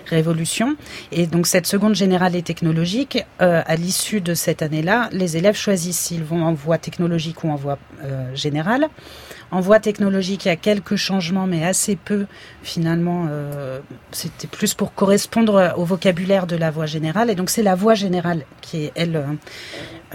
révolution. 0.07 0.75
Et 1.11 1.27
donc 1.27 1.47
cette 1.47 1.67
seconde 1.67 1.95
générale 1.95 2.35
et 2.35 2.41
technologique, 2.41 3.23
euh, 3.41 3.61
à 3.65 3.75
l'issue 3.75 4.21
de 4.21 4.33
cette 4.33 4.61
année-là, 4.61 5.09
les 5.11 5.37
élèves 5.37 5.55
choisissent 5.55 5.99
s'ils 5.99 6.23
vont 6.23 6.43
en 6.43 6.53
voie 6.53 6.77
technologique 6.77 7.43
ou 7.43 7.49
en 7.49 7.55
voie 7.55 7.77
euh, 8.03 8.33
générale. 8.35 8.87
En 9.51 9.61
voie 9.61 9.79
technologique, 9.79 10.45
il 10.45 10.49
y 10.49 10.51
a 10.51 10.55
quelques 10.55 10.95
changements, 10.95 11.47
mais 11.47 11.63
assez 11.63 11.95
peu 11.95 12.25
finalement. 12.63 13.27
Euh, 13.29 13.79
c'était 14.11 14.47
plus 14.47 14.73
pour 14.73 14.93
correspondre 14.93 15.73
au 15.77 15.85
vocabulaire 15.85 16.47
de 16.47 16.55
la 16.55 16.71
voie 16.71 16.85
générale. 16.85 17.29
Et 17.29 17.35
donc 17.35 17.49
c'est 17.49 17.63
la 17.63 17.75
voie 17.75 17.93
générale 17.93 18.43
qui 18.61 18.85
est, 18.85 18.91
elle, 18.95 19.23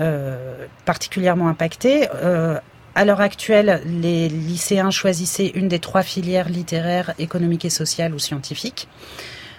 euh, 0.00 0.66
particulièrement 0.84 1.48
impactée. 1.48 2.08
Euh, 2.14 2.58
à 2.94 3.04
l'heure 3.06 3.22
actuelle, 3.22 3.80
les 3.86 4.28
lycéens 4.28 4.90
choisissaient 4.90 5.52
une 5.54 5.68
des 5.68 5.78
trois 5.78 6.02
filières 6.02 6.50
littéraires, 6.50 7.14
économiques 7.18 7.64
et 7.64 7.70
sociales 7.70 8.14
ou 8.14 8.18
scientifiques. 8.18 8.86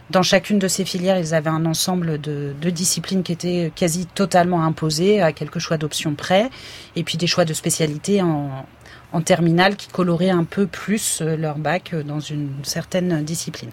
Dans 0.10 0.22
chacune 0.22 0.60
de 0.60 0.68
ces 0.68 0.86
filières, 0.86 1.18
ils 1.18 1.34
avaient 1.34 1.50
un 1.50 1.66
ensemble 1.66 2.20
de, 2.20 2.54
disciplines 2.70 3.24
qui 3.24 3.32
étaient 3.32 3.72
quasi 3.76 4.06
totalement 4.06 4.63
imposées, 4.63 5.22
à 5.22 5.32
quelques 5.32 5.60
choix 5.60 5.78
d'options 5.78 6.13
près, 6.13 6.50
et 6.96 7.04
puis 7.04 7.18
des 7.18 7.28
choix 7.28 7.46
de 7.46 7.54
spécialité 7.54 8.22
en, 8.22 8.66
en 9.13 9.22
terminale 9.22 9.76
qui 9.76 9.88
coloraient 9.88 10.30
un 10.30 10.44
peu 10.44 10.68
plus 10.68 11.22
euh, 11.22 11.38
leur 11.38 11.58
bac 11.58 11.92
euh, 11.94 12.04
dans 12.04 12.20
une 12.20 12.50
certaine 12.63 13.24
discipline. 13.24 13.70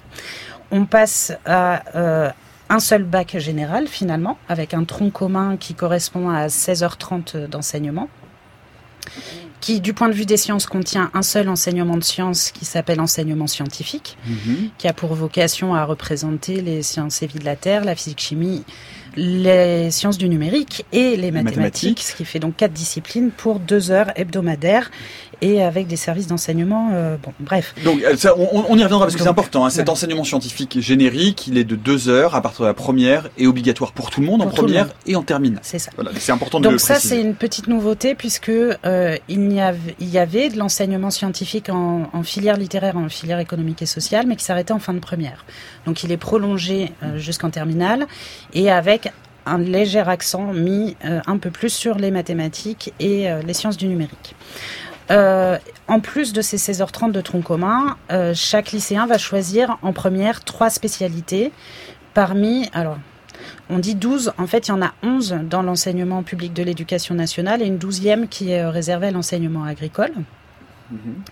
On 0.71 0.85
passe 0.85 1.33
à 1.47 1.83
euh, 1.97 2.31
un 2.69 2.79
seul 2.79 3.03
bac 3.03 3.37
général 3.39 3.89
finalement, 3.89 4.39
avec 4.49 4.75
un 4.75 4.85
tronc 4.85 5.11
commun 5.11 5.57
qui 5.57 5.75
correspond 5.75 6.29
à 6.29 6.47
16h30 6.47 7.49
d'enseignement 7.49 8.09
qui, 9.61 9.81
du 9.81 9.93
point 9.93 10.09
de 10.09 10.15
vue 10.15 10.27
des 10.27 10.37
sciences, 10.37 10.67
contient 10.67 11.11
un 11.15 11.23
seul 11.23 11.49
enseignement 11.49 11.97
de 11.97 12.05
sciences 12.05 12.51
qui 12.51 12.65
s'appelle 12.65 13.01
enseignement 13.01 13.47
scientifique, 13.47 14.17
mhm. 14.27 14.71
qui 14.79 14.89
a 14.89 14.93
pour 14.93 15.15
vocation 15.15 15.75
à 15.75 15.85
représenter 15.85 16.61
les 16.61 16.83
sciences 16.83 17.23
et 17.23 17.27
vie 17.27 17.39
de 17.39 17.45
la 17.45 17.57
Terre, 17.57 17.85
la 17.85 17.95
physique-chimie, 17.95 18.65
les 19.17 19.91
sciences 19.91 20.19
du 20.19 20.29
numérique 20.29 20.85
et 20.93 21.17
les 21.17 21.31
mathématiques, 21.31 22.01
ce 22.01 22.15
qui 22.15 22.25
fait 22.25 22.39
donc 22.39 22.57
quatre 22.57 22.73
disciplines 22.73 23.31
pour 23.31 23.59
deux 23.59 23.91
heures 23.91 24.13
hebdomadaires 24.17 24.91
et 25.41 25.63
avec 25.63 25.87
des 25.87 25.97
services 25.97 26.27
d'enseignement. 26.27 26.91
Euh, 26.93 27.17
bon, 27.23 27.33
bref. 27.41 27.75
Donc 27.85 28.03
euh, 28.03 28.17
ça, 28.17 28.35
on, 28.37 28.65
on, 28.69 28.77
y 28.77 28.83
reviendra 28.83 29.07
parce 29.07 29.17
que 29.17 29.23
c'est 29.23 29.29
important. 29.29 29.65
Hein, 29.65 29.71
cet 29.71 29.89
enseignement 29.89 30.25
scientifique 30.25 30.81
générique, 30.81 31.47
il 31.47 31.59
est 31.59 31.65
de 31.65 31.77
deux 31.77 32.09
heures 32.09 32.35
à 32.35 32.43
partir 32.43 32.63
de 32.63 32.67
la 32.67 32.75
première 32.75 33.29
et 33.39 33.47
obligatoire 33.47 33.93
pour 33.93 34.11
tout 34.11 34.21
le 34.21 34.27
monde 34.27 34.43
en 34.43 34.49
première 34.49 34.89
et 35.07 35.17
en 35.17 35.23
terminale. 35.23 35.61
C'est 35.63 35.79
ça. 35.79 35.91
Voilà, 35.95 36.11
c'est 36.19 36.33
important 36.33 36.59
de 36.59 36.65
Donc 36.65 36.73
le 36.73 36.79
ça, 36.79 36.97
c'est 36.97 37.21
une 37.21 37.35
petite 37.35 37.67
nouveauté 37.67 38.15
puisque 38.15 38.51
euh, 38.51 39.17
il, 39.29 39.53
y 39.53 39.61
avait, 39.61 39.95
il 39.99 40.09
y 40.09 40.19
avait 40.19 40.49
de 40.49 40.59
l'enseignement 40.59 41.11
scientifique 41.11 41.69
en, 41.69 42.09
en, 42.13 42.23
filière 42.23 42.57
littéraire, 42.57 42.97
en 42.97 43.09
filière 43.09 43.39
économique 43.39 43.83
et 43.83 43.87
sociale, 43.87 44.27
mais 44.27 44.37
qui 44.37 44.45
s'arrêtait 44.45 44.73
en 44.73 44.79
fin 44.79 44.95
de 44.95 44.99
première. 44.99 45.45
Donc 45.87 46.03
il 46.05 46.13
est 46.13 46.17
prolongé 46.17 46.93
euh, 47.03 47.19
jusqu'en 47.19 47.51
terminale 47.51 48.07
et 48.53 48.71
avec 48.71 49.11
un 49.47 49.59
léger 49.59 50.01
accent 50.01 50.53
mis 50.53 50.97
euh, 51.05 51.21
un 51.27 51.39
peu 51.39 51.51
plus 51.51 51.71
sur 51.71 51.97
les 51.97 52.11
mathématiques 52.11 52.93
et 53.01 53.29
les 53.45 53.55
sciences 53.55 53.77
du 53.77 53.87
numérique. 53.87 54.35
Euh, 55.11 55.59
en 55.89 56.01
plus 56.01 56.33
de 56.33 56.41
ces 56.41 56.57
16h30 56.57 57.13
de 57.13 57.21
tronc 57.21 57.43
commun, 57.43 57.97
euh, 58.11 58.33
chaque 58.35 58.73
lycéen 58.73 59.07
va 59.07 59.19
choisir 59.19 59.79
en 59.83 59.93
première 59.93 60.45
trois 60.45 60.71
spécialités 60.71 61.53
parmi, 62.15 62.69
alors 62.73 62.99
on 63.69 63.79
dit 63.79 63.95
12, 63.95 64.33
en 64.39 64.47
fait 64.47 64.69
il 64.69 64.71
y 64.71 64.75
en 64.75 64.83
a 64.83 64.93
11 65.03 65.41
dans 65.49 65.63
l'enseignement 65.63 66.23
public 66.23 66.53
de 66.53 66.63
l'éducation 66.63 67.15
nationale 67.15 67.63
et 67.63 67.67
une 67.67 67.79
douzième 67.79 68.29
qui 68.29 68.51
est 68.51 68.65
réservée 68.65 69.09
à 69.09 69.11
l'enseignement 69.11 69.65
agricole. 69.65 70.13
Mhm. 70.91 71.23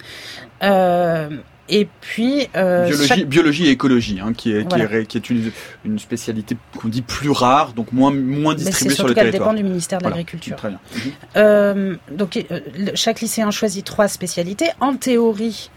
Euh, 0.63 1.29
et 1.69 1.89
puis 2.01 2.49
euh, 2.57 2.87
biologie, 2.87 3.25
biologie, 3.25 3.67
et 3.67 3.71
écologie, 3.71 4.21
hein, 4.21 4.33
qui 4.33 4.53
est 4.53 4.67
qui 4.69 4.81
est, 4.81 5.07
qui 5.07 5.17
est 5.17 5.31
une, 5.31 5.51
une 5.85 5.99
spécialité 5.99 6.57
qu'on 6.77 6.89
dit 6.89 7.03
plus 7.03 7.31
rare, 7.31 7.73
donc 7.73 7.93
moins 7.93 8.13
moins 8.13 8.55
distribuée 8.55 8.95
sur 8.95 9.07
le 9.07 9.15
territoire. 9.15 9.51
dépend 9.51 9.55
du 9.55 9.65
ministère 9.65 9.99
de 9.99 10.05
l'Agriculture. 10.05 10.57
Très 10.57 10.71
bien. 10.71 10.81
Mhm. 10.95 11.13
Euh, 11.37 11.97
donc 12.11 12.37
euh, 12.37 12.61
chaque 12.95 13.21
lycéen 13.21 13.51
choisit 13.51 13.85
trois 13.85 14.09
spécialités. 14.09 14.69
En 14.81 14.97
théorie, 14.97 15.71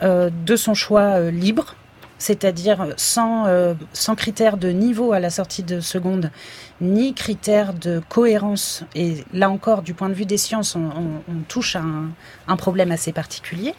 de 0.00 0.56
son 0.56 0.74
choix 0.74 1.30
libre 1.30 1.76
c'est-à-dire 2.22 2.94
sans, 2.96 3.46
euh, 3.46 3.74
sans 3.92 4.14
critères 4.14 4.56
de 4.56 4.68
niveau 4.68 5.12
à 5.12 5.18
la 5.18 5.28
sortie 5.28 5.64
de 5.64 5.80
seconde, 5.80 6.30
ni 6.80 7.14
critères 7.14 7.74
de 7.74 8.00
cohérence. 8.08 8.84
Et 8.94 9.24
là 9.32 9.50
encore, 9.50 9.82
du 9.82 9.92
point 9.92 10.08
de 10.08 10.14
vue 10.14 10.24
des 10.24 10.36
sciences, 10.36 10.76
on, 10.76 11.22
touche 11.48 11.74
à 11.74 11.80
un, 11.80 12.10
un, 12.46 12.56
problème 12.56 12.92
assez 12.92 13.12
particulier. 13.12 13.74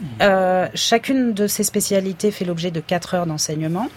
Mmh. 0.00 0.04
Euh, 0.22 0.68
chacune 0.74 1.34
de 1.34 1.46
ces 1.46 1.62
spécialités 1.62 2.30
fait 2.30 2.46
l'objet 2.46 2.70
de 2.70 2.80
4 2.80 3.14
heures 3.14 3.26
d'enseignement. 3.26 3.88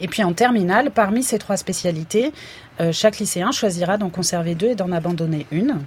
Et 0.00 0.06
puis 0.06 0.22
en 0.22 0.32
terminale, 0.32 0.92
parmi 0.92 1.24
ces 1.24 1.38
trois 1.38 1.56
spécialités, 1.56 2.32
euh, 2.80 2.92
chaque 2.92 3.18
lycéen 3.18 3.50
choisira 3.50 3.98
d'en 3.98 4.10
conserver 4.10 4.54
deux 4.54 4.68
et 4.68 4.74
d'en 4.74 4.92
abandonner 4.92 5.46
une. 5.50 5.80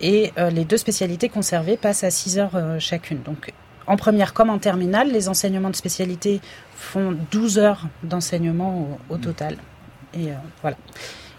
Et 0.00 0.32
euh, 0.38 0.50
les 0.50 0.64
deux 0.64 0.76
spécialités 0.76 1.28
conservées 1.28 1.76
passent 1.76 2.04
à 2.04 2.10
6 2.10 2.38
heures 2.38 2.56
euh, 2.56 2.78
chacune. 2.78 3.22
Donc 3.22 3.52
en 3.86 3.96
première 3.96 4.34
comme 4.34 4.50
en 4.50 4.58
terminale, 4.58 5.10
les 5.10 5.28
enseignements 5.28 5.70
de 5.70 5.76
spécialité 5.76 6.40
font 6.74 7.16
12 7.30 7.58
heures 7.58 7.86
d'enseignement 8.02 8.98
au, 9.08 9.16
total. 9.16 9.56
Et 10.14 10.30
euh. 10.30 10.70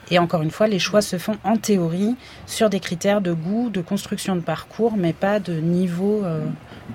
Et 0.10 0.20
encore 0.20 0.42
une 0.42 0.52
fois, 0.52 0.68
les 0.68 0.80
choix 0.80 1.02
se 1.02 1.18
font 1.18 1.38
en 1.44 1.58
théorie 1.58 2.16
sur 2.46 2.70
des 2.70 2.80
critères 2.80 3.22
de 3.22 3.34
goût, 3.34 3.70
de 3.70 3.82
construction 3.82 4.36
de 4.36 4.42
parcours, 4.42 4.96
mais 4.96 5.14
pas 5.14 5.40
de 5.40 5.54
niveau 5.54 6.24
euh, 6.24 6.46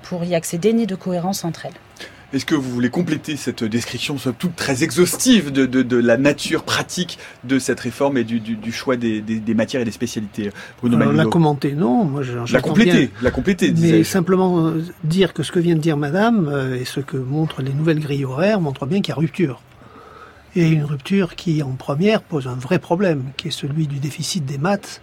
pour 0.02 0.24
y 0.24 0.34
accéder, 0.34 0.72
ni 0.72 0.86
de 0.86 0.94
cohérence 0.94 1.44
entre 1.44 1.66
elles. 1.66 1.72
Est-ce 2.32 2.46
que 2.46 2.54
vous 2.54 2.70
voulez 2.70 2.88
compléter 2.88 3.36
cette 3.36 3.62
description, 3.62 4.16
somme 4.16 4.34
toute 4.38 4.56
très 4.56 4.82
exhaustive, 4.82 5.52
de, 5.52 5.66
de, 5.66 5.82
de, 5.82 5.96
la 5.98 6.16
nature 6.16 6.64
pratique 6.64 7.18
de 7.44 7.58
cette 7.58 7.78
réforme 7.80 8.16
et 8.16 8.24
du, 8.24 8.40
du, 8.40 8.56
du 8.56 8.72
choix 8.72 8.96
des, 8.96 9.20
des, 9.20 9.38
des, 9.38 9.54
matières 9.54 9.82
et 9.82 9.84
des 9.84 9.90
spécialités 9.90 10.50
Bruno 10.80 10.96
Alors, 10.96 11.12
La 11.12 11.26
commenter, 11.26 11.72
non. 11.72 12.04
Moi, 12.04 12.22
la 12.50 12.60
compléter, 12.60 13.10
la 13.20 13.30
compléter. 13.30 13.74
Mais 13.76 14.02
simplement 14.02 14.66
euh, 14.66 14.82
dire 15.04 15.34
que 15.34 15.42
ce 15.42 15.52
que 15.52 15.58
vient 15.58 15.74
de 15.74 15.80
dire 15.80 15.98
Madame 15.98 16.48
euh, 16.48 16.80
et 16.80 16.86
ce 16.86 17.00
que 17.00 17.18
montrent 17.18 17.60
les 17.60 17.74
nouvelles 17.74 18.00
grilles 18.00 18.24
horaires 18.24 18.60
montre 18.60 18.86
bien 18.86 19.02
qu'il 19.02 19.10
y 19.10 19.12
a 19.12 19.16
rupture. 19.16 19.60
Et 20.56 20.68
une 20.68 20.84
rupture 20.84 21.34
qui, 21.34 21.62
en 21.62 21.72
première, 21.72 22.22
pose 22.22 22.46
un 22.46 22.54
vrai 22.54 22.78
problème, 22.78 23.24
qui 23.36 23.48
est 23.48 23.52
celui 23.52 23.86
du 23.86 23.98
déficit 23.98 24.44
des 24.44 24.58
maths 24.58 25.02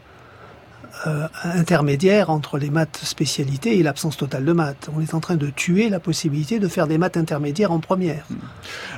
euh, 1.08 1.28
intermédiaire 1.44 2.30
entre 2.30 2.58
les 2.58 2.70
maths 2.70 3.00
spécialités 3.04 3.78
et 3.78 3.84
l'absence 3.84 4.18
totale 4.18 4.44
de 4.44 4.52
maths. 4.52 4.90
On 4.96 5.02
est 5.02 5.14
en 5.14 5.20
train 5.20 5.36
de 5.36 5.48
tuer 5.48 5.90
la 5.90 6.00
possibilité 6.00 6.60
de 6.60 6.68
faire 6.68 6.88
des 6.88 6.98
maths 6.98 7.18
intermédiaires 7.18 7.72
en 7.72 7.80
première. 7.80 8.26
Hmm. 8.30 8.36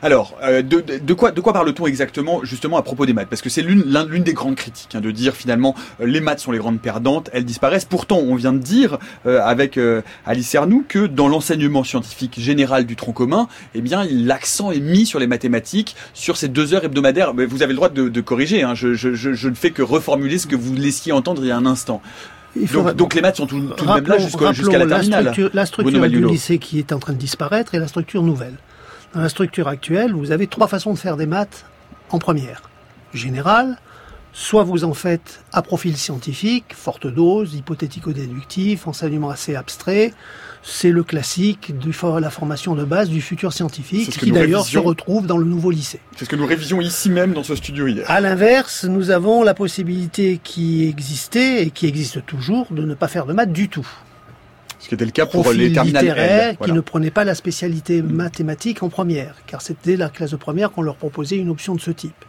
Alors, 0.01 0.35
euh, 0.43 0.61
de, 0.61 1.13
quoi, 1.13 1.31
parle-t-on 1.31 1.85
exactement 1.85 2.43
justement 2.43 2.77
à 2.77 2.81
propos 2.81 3.05
des 3.05 3.13
maths? 3.13 3.27
Parce 3.29 3.41
que 3.41 3.49
c'est 3.49 3.61
l'une, 3.61 3.83
l'une 4.09 4.23
des 4.23 4.33
grandes 4.33 4.55
critiques, 4.55 4.95
hein, 4.95 5.01
de 5.01 5.11
dire 5.11 5.35
finalement 5.35 5.75
euh, 5.99 6.07
les 6.07 6.21
maths 6.21 6.39
sont 6.39 6.51
les 6.51 6.57
grandes 6.57 6.81
perdantes, 6.81 7.29
elles 7.33 7.45
disparaissent. 7.45 7.85
Pourtant, 7.85 8.17
on 8.17 8.35
vient 8.35 8.53
de 8.53 8.59
dire 8.59 8.97
avec 9.25 9.79
Alice 10.25 10.55
Ernoux 10.55 10.83
que 10.87 11.05
dans 11.05 11.27
l'enseignement 11.27 11.83
scientifique 11.83 12.39
général 12.39 12.85
du 12.85 12.95
tronc 12.95 13.13
commun, 13.13 13.47
eh 13.75 13.81
bien, 13.81 14.05
l'accent 14.09 14.71
est 14.71 14.79
mis 14.79 15.05
sur 15.05 15.19
les 15.19 15.27
mathématiques, 15.27 15.95
sur 16.13 16.37
ces 16.37 16.47
deux 16.47 16.73
heures 16.73 16.83
hebdomadaires. 16.83 17.33
Mais 17.33 17.45
vous 17.45 17.63
avez 17.63 17.73
le 17.73 17.77
droit 17.77 17.89
de, 17.89 18.21
corriger. 18.21 18.63
Hein, 18.63 18.73
je, 18.75 19.47
ne 19.47 19.55
fais 19.55 19.71
que 19.71 19.81
reformuler 19.81 20.37
ce 20.37 20.47
que 20.47 20.55
vous 20.55 20.75
laissiez 20.75 21.11
entendre 21.11 21.43
il 21.43 21.47
y 21.47 21.51
a 21.51 21.57
un 21.57 21.65
instant. 21.65 21.90
Donc, 22.73 22.95
donc, 22.95 23.13
les 23.13 23.21
maths 23.21 23.37
sont 23.37 23.47
tout, 23.47 23.59
de 23.59 23.93
même 23.93 24.07
là 24.07 24.17
jusqu'à 24.17 24.77
la 24.77 24.85
terminale. 24.85 25.23
La 25.23 25.31
structure, 25.31 25.49
la 25.53 25.65
structure 25.65 26.09
du 26.09 26.25
lycée 26.25 26.57
qui 26.59 26.79
est 26.79 26.91
en 26.91 26.99
train 26.99 27.13
de 27.13 27.17
disparaître 27.17 27.75
et 27.75 27.79
la 27.79 27.87
structure 27.87 28.23
nouvelle. 28.23 28.55
Dans 29.13 29.21
la 29.21 29.29
structure 29.29 29.67
actuelle, 29.67 30.13
vous 30.13 30.31
avez 30.31 30.47
trois 30.47 30.67
façons 30.67 30.93
de 30.93 30.99
faire 30.99 31.17
des 31.17 31.25
maths 31.25 31.65
en 32.09 32.19
première. 32.19 32.61
Générale, 33.13 33.77
soit 34.33 34.63
vous 34.63 34.83
en 34.83 34.93
faites 34.93 35.43
à 35.51 35.61
profil 35.61 35.97
scientifique, 35.97 36.73
forte 36.73 37.07
dose, 37.07 37.55
hypothético-déductif, 37.55 38.87
enseignement 38.87 39.29
assez 39.29 39.55
abstrait, 39.55 40.13
c'est 40.63 40.91
le 40.91 41.03
classique 41.03 41.77
de 41.77 41.91
la 42.19 42.29
formation 42.29 42.75
de 42.75 42.83
base 42.83 43.09
du 43.09 43.21
futur 43.21 43.53
scientifique, 43.53 44.11
qui 44.11 44.31
d'ailleurs 44.31 44.65
se 44.65 44.77
retrouve 44.77 45.25
dans 45.25 45.37
le 45.37 45.45
nouveau 45.45 45.71
lycée. 45.71 45.99
C'est 46.15 46.25
ce 46.25 46.29
que 46.29 46.35
nous 46.35 46.45
révisions 46.45 46.81
ici 46.81 47.09
même 47.09 47.33
dans 47.33 47.43
ce 47.43 47.55
studio 47.55 47.87
hier. 47.87 48.09
À 48.09 48.21
l'inverse, 48.21 48.85
nous 48.85 49.09
avons 49.09 49.43
la 49.43 49.53
possibilité 49.53 50.39
qui 50.43 50.87
existait 50.87 51.63
et 51.63 51.71
qui 51.71 51.87
existe 51.87 52.25
toujours 52.25 52.67
de 52.71 52.83
ne 52.83 52.93
pas 52.93 53.07
faire 53.07 53.25
de 53.25 53.33
maths 53.33 53.51
du 53.51 53.69
tout. 53.69 53.87
Ce 54.79 54.87
qui 54.87 54.95
était 54.95 55.05
le 55.05 55.11
cas 55.11 55.27
pour 55.27 55.51
les 55.51 55.73
terminales 55.73 56.57
qui 56.57 56.71
ne 56.71 56.81
prenaient 56.81 57.11
pas 57.11 57.23
la 57.23 57.35
spécialité 57.35 58.01
mathématique 58.01 58.81
en 58.81 58.89
première, 58.89 59.35
car 59.45 59.61
c'était 59.61 59.95
la 59.95 60.09
classe 60.09 60.31
de 60.31 60.37
première 60.37 60.71
qu'on 60.71 60.81
leur 60.81 60.95
proposait 60.95 61.37
une 61.37 61.49
option 61.49 61.75
de 61.75 61.81
ce 61.81 61.91
type 61.91 62.25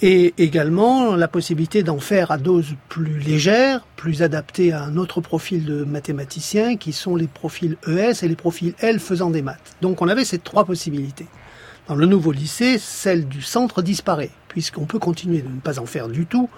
et 0.00 0.34
également 0.38 1.16
la 1.16 1.28
possibilité 1.28 1.82
d'en 1.82 1.98
faire 1.98 2.30
à 2.30 2.38
dose 2.38 2.74
plus 2.88 3.18
légère, 3.18 3.84
plus 3.96 4.22
adaptée 4.22 4.72
à 4.72 4.82
un 4.82 4.96
autre 4.96 5.20
profil 5.20 5.64
de 5.64 5.84
mathématiciens 5.84 6.76
qui 6.76 6.92
sont 6.92 7.16
les 7.16 7.26
profils 7.26 7.76
ES 7.86 8.22
et 8.22 8.28
les 8.28 8.36
profils 8.36 8.74
L 8.80 9.00
faisant 9.00 9.30
des 9.30 9.42
maths. 9.42 9.76
Donc 9.82 10.00
on 10.00 10.08
avait 10.08 10.24
ces 10.24 10.38
trois 10.38 10.64
possibilités. 10.64 11.26
Dans 11.88 11.96
le 11.96 12.06
nouveau 12.06 12.32
lycée, 12.32 12.78
celle 12.78 13.26
du 13.26 13.40
centre 13.40 13.80
disparaît, 13.80 14.30
puisqu'on 14.48 14.84
peut 14.84 14.98
continuer 14.98 15.40
de 15.40 15.48
ne 15.48 15.60
pas 15.60 15.80
en 15.80 15.86
faire 15.86 16.08
du 16.08 16.26
tout, 16.26 16.48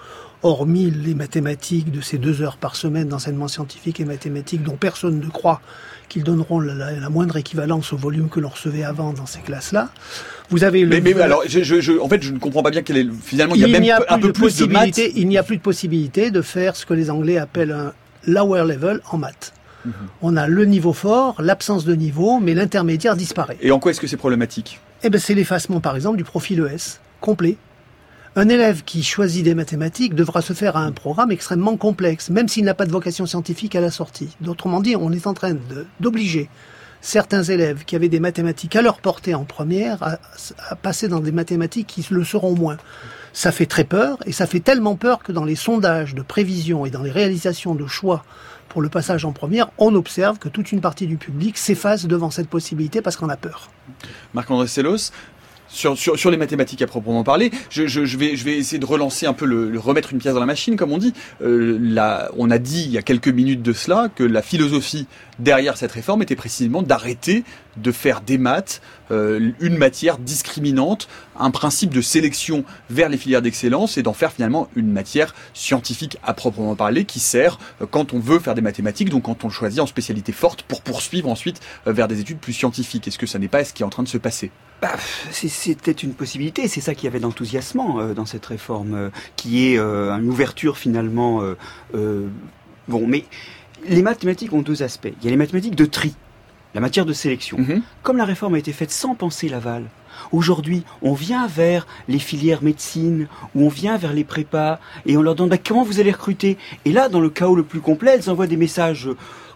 hormis 0.43 0.91
les 0.91 1.15
mathématiques 1.15 1.91
de 1.91 2.01
ces 2.01 2.17
deux 2.17 2.41
heures 2.41 2.57
par 2.57 2.75
semaine 2.75 3.07
d'enseignement 3.07 3.47
scientifique 3.47 3.99
et 3.99 4.05
mathématiques 4.05 4.63
dont 4.63 4.75
personne 4.75 5.19
ne 5.19 5.29
croit 5.29 5.61
qu'ils 6.11 6.23
donneront 6.23 6.59
la, 6.59 7.09
moindre 7.09 7.37
équivalence 7.37 7.93
au 7.93 7.97
volume 7.97 8.27
que 8.27 8.41
l'on 8.41 8.49
recevait 8.49 8.83
avant 8.83 9.13
dans 9.13 9.25
ces 9.25 9.39
classes-là. 9.39 9.89
Vous 10.49 10.65
avez 10.65 10.83
le... 10.83 10.99
mais, 10.99 11.19
alors, 11.21 11.43
je, 11.47 11.63
je, 11.63 11.99
en 11.99 12.09
fait, 12.09 12.21
je 12.21 12.33
ne 12.33 12.37
comprends 12.37 12.63
pas 12.63 12.69
bien 12.69 12.81
quel 12.81 12.97
est 12.97 13.07
finalement 13.23 13.55
il 13.55 13.61
y 13.61 13.63
a 13.63 13.79
même 13.79 14.03
un 14.09 14.19
peu 14.19 14.33
plus 14.33 14.57
de 14.57 14.65
maths. 14.65 14.99
Il 15.15 15.29
n'y 15.29 15.37
a 15.37 15.43
plus 15.43 15.55
de 15.55 15.61
possibilité 15.61 16.29
de 16.29 16.41
faire 16.41 16.75
ce 16.75 16.85
que 16.85 16.93
les 16.93 17.09
Anglais 17.09 17.37
appellent 17.37 17.71
un 17.71 17.93
lower 18.27 18.65
level 18.67 18.99
en 19.09 19.17
maths. 19.17 19.53
Mhm. 19.85 19.93
On 20.21 20.35
a 20.35 20.47
le 20.47 20.65
niveau 20.65 20.91
fort, 20.91 21.41
l'absence 21.41 21.85
de 21.85 21.95
niveau, 21.95 22.41
mais 22.41 22.53
l'intermédiaire 22.53 23.15
disparaît. 23.15 23.57
Et 23.61 23.71
en 23.71 23.79
quoi 23.79 23.91
est-ce 23.91 24.01
que 24.01 24.07
c'est 24.07 24.17
problématique? 24.17 24.81
Eh 25.03 25.09
ben, 25.09 25.17
c'est 25.17 25.33
l'effacement, 25.33 25.79
par 25.79 25.95
exemple, 25.95 26.17
du 26.17 26.25
profil 26.25 26.59
ES 26.59 26.99
complet. 27.21 27.55
Un 28.37 28.47
élève 28.47 28.83
qui 28.85 29.03
choisit 29.03 29.43
des 29.43 29.55
mathématiques 29.55 30.15
devra 30.15 30.41
se 30.41 30.53
faire 30.53 30.77
à 30.77 30.83
un 30.83 30.93
programme 30.93 31.31
extrêmement 31.31 31.75
complexe, 31.75 32.29
même 32.29 32.47
s'il 32.47 32.63
n'a 32.63 32.73
pas 32.73 32.85
de 32.85 32.91
vocation 32.91 33.25
scientifique 33.25 33.75
à 33.75 33.81
la 33.81 33.91
sortie. 33.91 34.37
D'autrement 34.39 34.79
dit, 34.79 34.95
on 34.95 35.11
est 35.11 35.27
en 35.27 35.33
train 35.33 35.57
d'obliger 35.99 36.49
certains 37.01 37.43
élèves 37.43 37.83
qui 37.83 37.97
avaient 37.97 38.07
des 38.07 38.21
mathématiques 38.21 38.77
à 38.77 38.81
leur 38.81 38.99
portée 38.99 39.35
en 39.35 39.43
première 39.43 40.01
à, 40.01 40.17
passer 40.77 41.09
dans 41.09 41.19
des 41.19 41.33
mathématiques 41.33 41.87
qui 41.87 42.05
le 42.09 42.23
seront 42.23 42.55
moins. 42.55 42.77
Ça 43.33 43.51
fait 43.51 43.65
très 43.65 43.83
peur, 43.83 44.17
et 44.25 44.31
ça 44.31 44.47
fait 44.47 44.61
tellement 44.61 44.95
peur 44.95 45.19
que 45.19 45.33
dans 45.33 45.43
les 45.43 45.55
sondages 45.55 46.15
de 46.15 46.21
prévision 46.21 46.85
et 46.85 46.89
dans 46.89 47.03
les 47.03 47.11
réalisations 47.11 47.75
de 47.75 47.85
choix 47.85 48.23
pour 48.69 48.81
le 48.81 48.87
passage 48.87 49.25
en 49.25 49.33
première, 49.33 49.67
on 49.77 49.93
observe 49.95 50.39
que 50.39 50.47
toute 50.47 50.71
une 50.71 50.79
partie 50.79 51.07
du 51.07 51.17
public 51.17 51.57
s'efface 51.57 52.05
devant 52.05 52.31
cette 52.31 52.47
possibilité 52.47 53.01
parce 53.01 53.17
qu'on 53.17 53.27
a 53.27 53.35
peur. 53.35 53.69
Marc-André 54.33 54.67
Sellos, 54.67 55.11
sur, 55.71 55.97
sur, 55.97 56.19
sur, 56.19 56.31
les 56.31 56.37
mathématiques 56.37 56.81
à 56.81 56.87
proprement 56.87 57.23
parler, 57.23 57.51
je, 57.69 57.87
je, 57.87 58.05
je, 58.05 58.17
vais, 58.17 58.35
je 58.35 58.43
vais 58.43 58.57
essayer 58.57 58.79
de 58.79 58.85
relancer 58.85 59.25
un 59.25 59.33
peu, 59.33 59.45
le, 59.45 59.79
remettre 59.79 60.13
une 60.13 60.19
pièce 60.19 60.33
dans 60.33 60.39
la 60.39 60.45
machine, 60.45 60.75
comme 60.75 60.91
on 60.91 60.97
dit. 60.97 61.13
Euh, 61.41 62.27
on 62.37 62.51
a 62.51 62.57
dit 62.57 62.83
il 62.85 62.91
y 62.91 62.97
a 62.97 63.01
quelques 63.01 63.29
minutes 63.29 63.61
de 63.61 63.73
cela 63.73 64.09
que 64.13 64.23
la 64.23 64.41
philosophie 64.41 65.07
derrière 65.41 65.77
cette 65.77 65.91
réforme 65.91 66.21
était 66.21 66.35
précisément 66.35 66.81
d'arrêter 66.81 67.43
de 67.77 67.91
faire 67.91 68.21
des 68.21 68.37
maths 68.37 68.81
euh, 69.11 69.51
une 69.59 69.77
matière 69.77 70.17
discriminante, 70.17 71.07
un 71.37 71.51
principe 71.51 71.93
de 71.93 72.01
sélection 72.01 72.63
vers 72.89 73.09
les 73.09 73.17
filières 73.17 73.41
d'excellence 73.41 73.97
et 73.97 74.03
d'en 74.03 74.13
faire 74.13 74.31
finalement 74.31 74.69
une 74.75 74.91
matière 74.91 75.35
scientifique 75.53 76.17
à 76.23 76.33
proprement 76.33 76.75
parler 76.75 77.05
qui 77.05 77.19
sert 77.19 77.59
euh, 77.81 77.85
quand 77.89 78.13
on 78.13 78.19
veut 78.19 78.39
faire 78.39 78.55
des 78.55 78.61
mathématiques, 78.61 79.09
donc 79.09 79.23
quand 79.23 79.43
on 79.43 79.49
choisit 79.49 79.79
en 79.79 79.85
spécialité 79.85 80.31
forte 80.31 80.63
pour 80.63 80.81
poursuivre 80.81 81.29
ensuite 81.29 81.59
euh, 81.87 81.93
vers 81.93 82.07
des 82.07 82.19
études 82.19 82.39
plus 82.39 82.53
scientifiques. 82.53 83.07
Est-ce 83.07 83.17
que 83.19 83.27
ça 83.27 83.39
n'est 83.39 83.47
pas 83.47 83.63
ce 83.63 83.73
qui 83.73 83.83
est 83.83 83.85
en 83.85 83.89
train 83.89 84.03
de 84.03 84.07
se 84.07 84.17
passer? 84.17 84.51
Bah, 84.81 84.95
C'était 85.31 85.91
une 85.91 86.13
possibilité, 86.13 86.67
c'est 86.67 86.81
ça 86.81 86.95
qui 86.95 87.05
avait 87.05 87.19
d'enthousiasmant 87.19 88.13
dans 88.15 88.25
cette 88.25 88.45
réforme, 88.47 89.11
qui 89.35 89.67
est 89.67 89.77
une 89.77 90.27
ouverture 90.27 90.79
finalement. 90.79 91.43
bon, 91.93 93.07
mais 93.07 93.25
les 93.87 94.01
mathématiques 94.01 94.53
ont 94.53 94.61
deux 94.61 94.83
aspects. 94.83 95.11
Il 95.21 95.25
y 95.25 95.27
a 95.27 95.31
les 95.31 95.37
mathématiques 95.37 95.75
de 95.75 95.85
tri, 95.85 96.13
la 96.73 96.81
matière 96.81 97.05
de 97.05 97.13
sélection. 97.13 97.57
Mhm. 97.59 97.81
Comme 98.03 98.17
la 98.17 98.25
réforme 98.25 98.55
a 98.55 98.59
été 98.59 98.71
faite 98.71 98.91
sans 98.91 99.15
penser 99.15 99.49
l'aval, 99.49 99.85
aujourd'hui, 100.31 100.83
on 101.01 101.13
vient 101.13 101.47
vers 101.47 101.87
les 102.07 102.19
filières 102.19 102.63
médecine, 102.63 103.27
ou 103.55 103.65
on 103.65 103.69
vient 103.69 103.97
vers 103.97 104.13
les 104.13 104.23
prépas, 104.23 104.79
et 105.05 105.17
on 105.17 105.21
leur 105.21 105.35
demande 105.35 105.51
bah, 105.51 105.57
comment 105.57 105.83
vous 105.83 105.99
allez 105.99 106.11
recruter? 106.11 106.57
Et 106.85 106.91
là, 106.91 107.09
dans 107.09 107.19
le 107.19 107.29
chaos 107.29 107.55
le 107.55 107.63
plus 107.63 107.81
complet, 107.81 108.11
elles 108.15 108.29
envoient 108.29 108.47
des 108.47 108.57
messages 108.57 109.09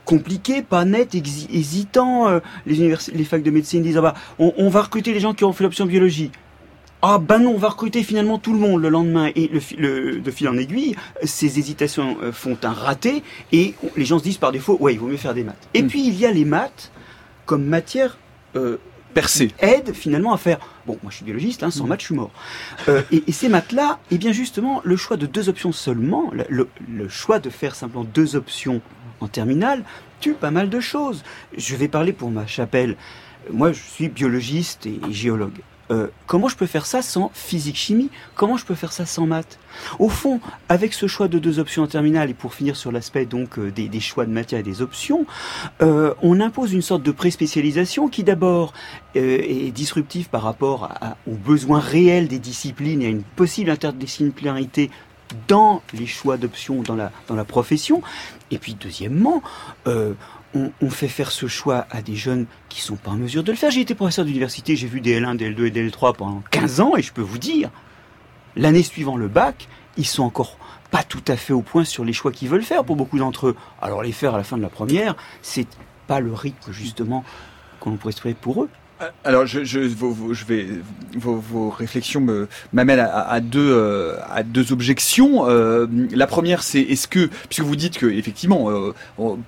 compliqués, 0.05 0.61
pas 0.61 0.85
nets, 0.85 1.15
hésitants. 1.15 2.27
Euh, 2.27 2.39
les, 2.65 2.95
les 3.13 3.23
facs 3.23 3.43
de 3.43 3.51
médecine 3.51 3.81
disent 3.81 3.97
ah 3.97 4.01
bah, 4.01 4.13
on, 4.39 4.53
on 4.57 4.69
va 4.69 4.83
recruter 4.83 5.13
les 5.13 5.19
gens 5.19 5.33
qui 5.33 5.43
ont 5.43 5.53
fait 5.53 5.63
l'option 5.63 5.85
biologie. 5.85 6.31
Ah 7.07 7.19
ben 7.19 7.37
non, 7.37 7.51
on 7.51 7.57
va 7.59 7.69
recruter 7.69 8.01
finalement 8.01 8.39
tout 8.39 8.51
le 8.51 8.57
monde 8.57 8.81
le 8.81 8.89
lendemain 8.89 9.29
et 9.35 9.47
le, 9.77 10.19
de 10.19 10.31
fil 10.31 10.49
en 10.49 10.57
aiguille, 10.57 10.95
ces 11.21 11.59
hésitations 11.59 12.17
euh, 12.23 12.31
font 12.31 12.57
un 12.63 12.71
raté 12.71 13.21
et 13.51 13.75
les 13.95 14.05
gens 14.05 14.17
se 14.17 14.23
disent 14.23 14.39
par 14.39 14.51
défaut, 14.51 14.75
ouais, 14.79 14.95
il 14.95 14.99
vaut 14.99 15.05
mieux 15.05 15.17
faire 15.17 15.35
des 15.35 15.43
maths. 15.43 15.67
Et 15.75 15.83
hmm. 15.83 15.87
puis 15.87 16.07
il 16.07 16.15
y 16.15 16.25
a 16.25 16.31
les 16.31 16.45
maths 16.45 16.91
comme 17.45 17.63
matière 17.63 18.17
euh, 18.55 18.77
percée, 19.13 19.51
aide 19.59 19.93
finalement 19.93 20.33
à 20.33 20.37
faire. 20.37 20.57
Bon, 20.87 20.97
moi 21.03 21.11
je 21.11 21.17
suis 21.17 21.25
biologiste, 21.25 21.61
hein, 21.61 21.69
sans 21.69 21.85
hmm. 21.85 21.89
maths 21.89 21.99
je 21.99 22.05
suis 22.07 22.15
mort. 22.15 22.31
Euh, 22.89 23.03
et, 23.11 23.31
ces 23.31 23.49
maths-là, 23.49 23.99
et 24.09 24.15
eh 24.15 24.17
bien 24.17 24.31
justement, 24.31 24.81
le 24.83 24.95
choix 24.95 25.15
de 25.15 25.27
deux 25.27 25.47
options 25.47 25.71
seulement, 25.71 26.31
le, 26.49 26.67
choix 27.07 27.37
de 27.37 27.51
faire 27.51 27.75
simplement 27.75 28.03
deux 28.03 28.35
options 28.35 28.81
en 29.19 29.27
terminale, 29.27 29.83
tue 30.21 30.33
pas 30.33 30.49
mal 30.49 30.71
de 30.71 30.79
choses. 30.79 31.23
Je 31.55 31.75
vais 31.75 31.87
parler 31.87 32.13
pour 32.13 32.31
ma 32.31 32.47
chapelle. 32.47 32.97
Moi, 33.51 33.73
je 33.73 33.81
suis 33.83 34.09
biologiste 34.09 34.87
et 34.87 34.99
géologue. 35.11 35.61
Euh, 35.91 36.07
comment 36.25 36.47
je 36.47 36.55
peux 36.55 36.65
faire 36.65 36.85
ça 36.85 37.01
sans 37.01 37.31
physique-chimie 37.33 38.09
Comment 38.35 38.57
je 38.57 38.65
peux 38.65 38.75
faire 38.75 38.91
ça 38.91 39.05
sans 39.05 39.25
maths? 39.25 39.59
Au 39.99 40.09
fond, 40.09 40.39
avec 40.69 40.93
ce 40.93 41.05
choix 41.07 41.27
de 41.27 41.37
deux 41.37 41.59
options 41.59 41.83
en 41.83 41.87
terminale, 41.87 42.29
et 42.29 42.33
pour 42.33 42.53
finir 42.53 42.75
sur 42.75 42.91
l'aspect 42.91 43.25
donc 43.25 43.59
euh, 43.59 43.71
des, 43.71 43.99
choix 43.99 44.25
de 44.25 44.31
matière 44.31 44.61
et 44.61 44.63
des 44.63 44.81
options, 44.81 45.25
euh, 45.81 46.13
on 46.21 46.39
impose 46.39 46.73
une 46.73 46.81
sorte 46.81 47.03
de 47.03 47.11
pré-spécialisation 47.11 48.07
qui 48.07 48.23
d'abord 48.23 48.73
est 49.13 49.71
disruptive 49.71 50.29
par 50.29 50.41
rapport 50.41 50.89
aux 51.25 51.35
besoins 51.35 51.79
réels 51.79 52.27
des 52.27 52.39
disciplines 52.39 53.01
et 53.01 53.05
à 53.05 53.09
une 53.09 53.23
possible 53.23 53.69
interdisciplinarité 53.69 54.91
dans 55.47 55.81
les 55.93 56.05
choix 56.05 56.35
d'options 56.35 56.81
dans 56.81 56.95
la, 56.95 57.11
dans 57.29 57.35
la 57.35 57.45
profession. 57.45 58.01
Et 58.51 58.57
puis 58.57 58.75
deuxièmement, 58.75 59.41
on, 60.55 60.89
fait 60.89 61.07
faire 61.07 61.31
ce 61.31 61.47
choix 61.47 61.85
à 61.91 62.01
des 62.01 62.15
jeunes 62.15 62.45
qui 62.69 62.81
sont 62.81 62.95
pas 62.95 63.11
en 63.11 63.15
mesure 63.15 63.43
de 63.43 63.51
le 63.51 63.57
faire. 63.57 63.71
J'ai 63.71 63.81
été 63.81 63.95
professeur 63.95 64.25
d'université, 64.25 64.75
j'ai 64.75 64.87
vu 64.87 65.01
des 65.01 65.19
L1, 65.19 65.35
des 65.35 65.51
L2 65.51 65.65
et 65.65 65.71
des 65.71 65.89
L3 65.89 66.15
pendant 66.15 66.43
15 66.51 66.79
ans 66.79 66.95
et 66.95 67.01
je 67.01 67.11
peux 67.11 67.21
vous 67.21 67.37
dire, 67.37 67.69
l'année 68.55 68.83
suivant 68.83 69.17
le 69.17 69.27
bac, 69.27 69.67
ils 69.97 70.05
sont 70.05 70.23
encore 70.23 70.57
pas 70.91 71.03
tout 71.03 71.23
à 71.27 71.35
fait 71.35 71.53
au 71.53 71.61
point 71.61 71.83
sur 71.83 72.05
les 72.05 72.13
choix 72.13 72.31
qu'ils 72.31 72.49
veulent 72.49 72.63
faire 72.63 72.83
pour 72.83 72.95
beaucoup 72.95 73.17
d'entre 73.17 73.47
eux. 73.47 73.55
Alors 73.81 74.03
les 74.03 74.11
faire 74.11 74.35
à 74.35 74.37
la 74.37 74.43
fin 74.43 74.57
de 74.57 74.61
la 74.61 74.69
première, 74.69 75.15
c'est 75.41 75.67
pas 76.07 76.19
le 76.19 76.33
rythme 76.33 76.71
justement 76.71 77.23
qu'on 77.79 77.97
pourrait 77.97 78.13
espérer 78.13 78.33
pour 78.33 78.63
eux. 78.63 78.69
Alors, 79.25 79.45
je, 79.45 79.65
je 79.65 79.79
vais, 80.45 80.67
vos, 81.17 81.35
vos 81.35 81.69
réflexions 81.69 82.25
m'amènent 82.71 82.99
à, 82.99 83.39
deux, 83.41 83.71
euh, 83.71 84.15
à 84.31 84.43
deux 84.43 84.71
objections. 84.71 85.49
Euh, 85.49 85.85
la 86.11 86.27
première, 86.27 86.63
c'est 86.63 86.79
est-ce 86.79 87.07
que, 87.07 87.29
puisque 87.49 87.61
vous 87.61 87.75
dites 87.75 87.97
que 87.97 88.05
effectivement, 88.05 88.69
euh, 88.69 88.93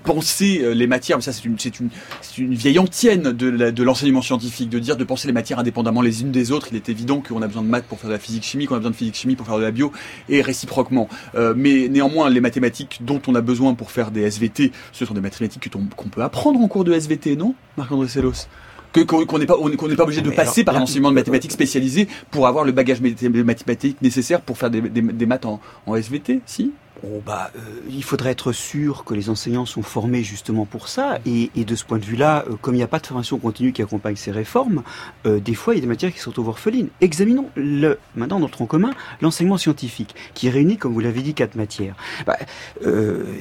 penser 0.03 0.73
les 0.73 0.87
matières, 0.87 1.17
mais 1.17 1.23
ça 1.23 1.31
c'est 1.31 1.45
une, 1.45 1.57
c'est 1.57 1.79
une, 1.79 1.89
c'est 2.21 2.39
une 2.39 2.55
vieille 2.55 2.79
antienne 2.79 3.31
de, 3.31 3.49
de 3.71 3.83
l'enseignement 3.83 4.21
scientifique, 4.21 4.69
de 4.69 4.79
dire 4.79 4.97
de 4.97 5.03
penser 5.05 5.27
les 5.27 5.33
matières 5.33 5.59
indépendamment 5.59 6.01
les 6.01 6.21
unes 6.21 6.31
des 6.31 6.51
autres. 6.51 6.67
Il 6.71 6.75
est 6.75 6.89
évident 6.89 7.21
qu'on 7.21 7.41
a 7.41 7.47
besoin 7.47 7.63
de 7.63 7.69
maths 7.69 7.85
pour 7.85 7.99
faire 7.99 8.09
de 8.09 8.15
la 8.15 8.19
physique 8.19 8.43
chimie, 8.43 8.65
qu'on 8.65 8.75
a 8.75 8.79
besoin 8.79 8.91
de 8.91 8.97
physique 8.97 9.15
chimie 9.15 9.35
pour 9.35 9.45
faire 9.45 9.57
de 9.57 9.63
la 9.63 9.71
bio, 9.71 9.93
et 10.27 10.41
réciproquement. 10.41 11.07
Mais 11.55 11.87
néanmoins, 11.87 12.29
les 12.29 12.41
mathématiques 12.41 12.99
dont 13.01 13.21
on 13.27 13.35
a 13.35 13.41
besoin 13.41 13.75
pour 13.75 13.91
faire 13.91 14.11
des 14.11 14.23
SVT, 14.23 14.71
ce 14.91 15.05
sont 15.05 15.13
des 15.13 15.21
mathématiques 15.21 15.69
qu'on 15.71 16.09
peut 16.09 16.21
apprendre 16.21 16.59
en 16.59 16.67
cours 16.67 16.83
de 16.83 16.93
SVT, 16.93 17.35
non, 17.37 17.55
Marc-André 17.77 18.07
Sellos? 18.07 18.47
Qu'on 18.93 19.37
n'est 19.37 19.45
pas 19.45 19.55
qu'on 19.55 19.87
n'est 19.87 19.95
pas 19.95 20.03
obligé 20.03 20.21
de 20.21 20.31
passer 20.31 20.63
par 20.63 20.75
un 20.77 20.81
enseignement 20.81 21.09
de 21.09 21.15
mathématiques 21.15 21.51
spécialisé 21.51 22.07
pour 22.31 22.47
avoir 22.47 22.63
le 22.63 22.71
bagage 22.71 23.01
mathématique 23.01 24.01
nécessaire 24.01 24.41
pour 24.41 24.57
faire 24.57 24.69
des, 24.69 24.81
des 24.81 25.25
maths 25.25 25.45
en, 25.45 25.59
en 25.85 25.95
SVT, 25.95 26.41
si? 26.45 26.71
Oh 27.03 27.21
bah, 27.25 27.51
euh, 27.55 27.59
il 27.89 28.03
faudrait 28.03 28.31
être 28.31 28.51
sûr 28.51 29.03
que 29.03 29.13
les 29.13 29.29
enseignants 29.29 29.65
sont 29.65 29.83
formés 29.83 30.23
justement 30.23 30.65
pour 30.65 30.87
ça. 30.87 31.19
Et, 31.25 31.51
et 31.55 31.63
de 31.63 31.75
ce 31.75 31.85
point 31.85 31.99
de 31.99 32.05
vue-là, 32.05 32.45
euh, 32.49 32.55
comme 32.59 32.73
il 32.73 32.77
n'y 32.77 32.83
a 32.83 32.87
pas 32.87 32.99
de 32.99 33.05
formation 33.05 33.37
continue 33.37 33.71
qui 33.71 33.81
accompagne 33.81 34.15
ces 34.15 34.31
réformes, 34.31 34.81
euh, 35.25 35.39
des 35.39 35.53
fois 35.53 35.73
il 35.73 35.77
y 35.77 35.79
a 35.79 35.81
des 35.81 35.87
matières 35.87 36.11
qui 36.11 36.19
sont 36.19 36.37
orphelines. 36.39 36.89
Examinons 37.01 37.49
le 37.55 37.99
maintenant 38.15 38.39
notre 38.39 38.61
en 38.61 38.65
commun 38.65 38.91
l'enseignement 39.21 39.57
scientifique, 39.57 40.15
qui 40.33 40.49
réunit, 40.49 40.77
comme 40.77 40.93
vous 40.93 40.99
l'avez 40.99 41.21
dit, 41.21 41.33
quatre 41.33 41.55
matières. 41.55 41.95
Bah, 42.25 42.37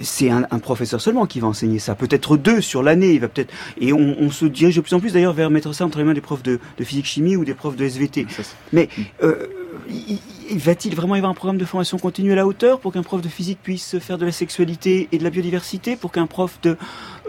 c'est 0.03 0.31
un, 0.31 0.47
un, 0.51 0.59
professeur 0.59 1.01
seulement 1.01 1.27
qui 1.27 1.41
va 1.41 1.49
enseigner 1.49 1.79
ça. 1.79 1.95
Peut-être 1.95 2.37
deux 2.37 2.61
sur 2.61 2.83
l'année. 2.83 3.15
Il 3.15 3.21
va 3.21 3.29
peut-être 3.29 3.53
et 3.79 3.93
on, 3.93 4.17
on, 4.19 4.31
se 4.31 4.45
dirige 4.45 4.77
de 4.77 4.81
plus 4.81 4.95
en 4.95 5.01
plus 5.01 5.13
d'ailleurs 5.13 5.33
vers 5.33 5.51
mettre 5.51 5.73
ça 5.73 5.85
entre 5.85 5.99
les 5.99 6.05
mains 6.05 6.15
des 6.15 6.21
profs 6.21 6.43
de, 6.43 6.59
de 6.79 6.85
physique-chimie 6.85 7.37
ou 7.37 7.45
des 7.45 7.55
profs 7.55 7.77
de 7.77 7.85
SVT. 7.85 8.27
Mais 8.73 8.89
va-t-il 10.55 10.95
vraiment 10.95 11.15
y 11.15 11.19
avoir 11.19 11.31
un 11.31 11.35
programme 11.35 11.59
de 11.59 11.65
formation 11.65 11.99
continue 11.99 12.33
à 12.33 12.37
la 12.37 12.47
hauteur 12.47 12.81
pour 12.81 12.93
qu'un 12.93 13.03
prof 13.03 13.21
de 13.21 13.29
physique 13.29 13.59
puisse 13.63 13.99
faire 13.99 14.19
de 14.19 14.27
la 14.27 14.33
sexualité 14.33 15.09
et 15.13 15.19
de 15.19 15.25
la 15.25 15.31
biodiversité, 15.31 15.97
pour 15.97 16.13
qu'un 16.13 16.27
prof 16.27 16.59
de, 16.63 16.77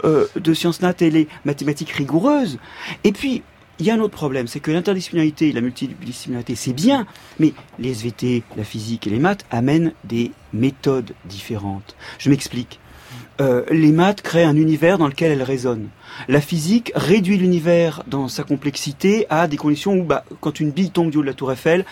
euh, 0.04 0.26
de 0.36 0.54
sciences 0.54 0.80
nat 0.80 0.94
ait 1.00 1.10
les 1.10 1.28
mathématiques 1.44 1.90
rigoureuses? 1.90 2.58
Et 3.04 3.12
puis, 3.12 3.42
il 3.78 3.86
y 3.86 3.90
a 3.90 3.94
un 3.94 4.00
autre 4.00 4.14
problème, 4.14 4.48
c'est 4.48 4.60
que 4.60 4.70
l'interdisciplinarité 4.70 5.48
et 5.48 5.52
la 5.52 5.60
multidisciplinarité, 5.60 6.56
c'est 6.56 6.72
bien, 6.72 7.06
mais 7.38 7.52
les 7.78 7.90
SVT, 7.90 8.42
la 8.56 8.64
physique 8.64 9.06
et 9.06 9.10
les 9.10 9.20
maths 9.20 9.46
amènent 9.50 9.92
des 10.04 10.32
méthodes 10.52 11.12
différentes. 11.26 11.94
Je 12.18 12.28
m'explique. 12.30 12.80
Euh, 13.40 13.64
les 13.70 13.92
maths 13.92 14.20
créent 14.20 14.44
un 14.44 14.56
univers 14.56 14.98
dans 14.98 15.06
lequel 15.06 15.30
elles 15.30 15.44
résonnent. 15.44 15.88
La 16.26 16.40
physique 16.40 16.90
réduit 16.96 17.36
l'univers 17.36 18.02
dans 18.08 18.26
sa 18.26 18.42
complexité 18.42 19.26
à 19.30 19.46
des 19.46 19.56
conditions 19.56 19.94
où, 19.94 20.02
bah, 20.02 20.24
quand 20.40 20.58
une 20.58 20.72
bille 20.72 20.90
tombe 20.90 21.10
du 21.10 21.18
haut 21.18 21.22
de 21.22 21.26
la 21.26 21.34
tour 21.34 21.52
Eiffel, 21.52 21.84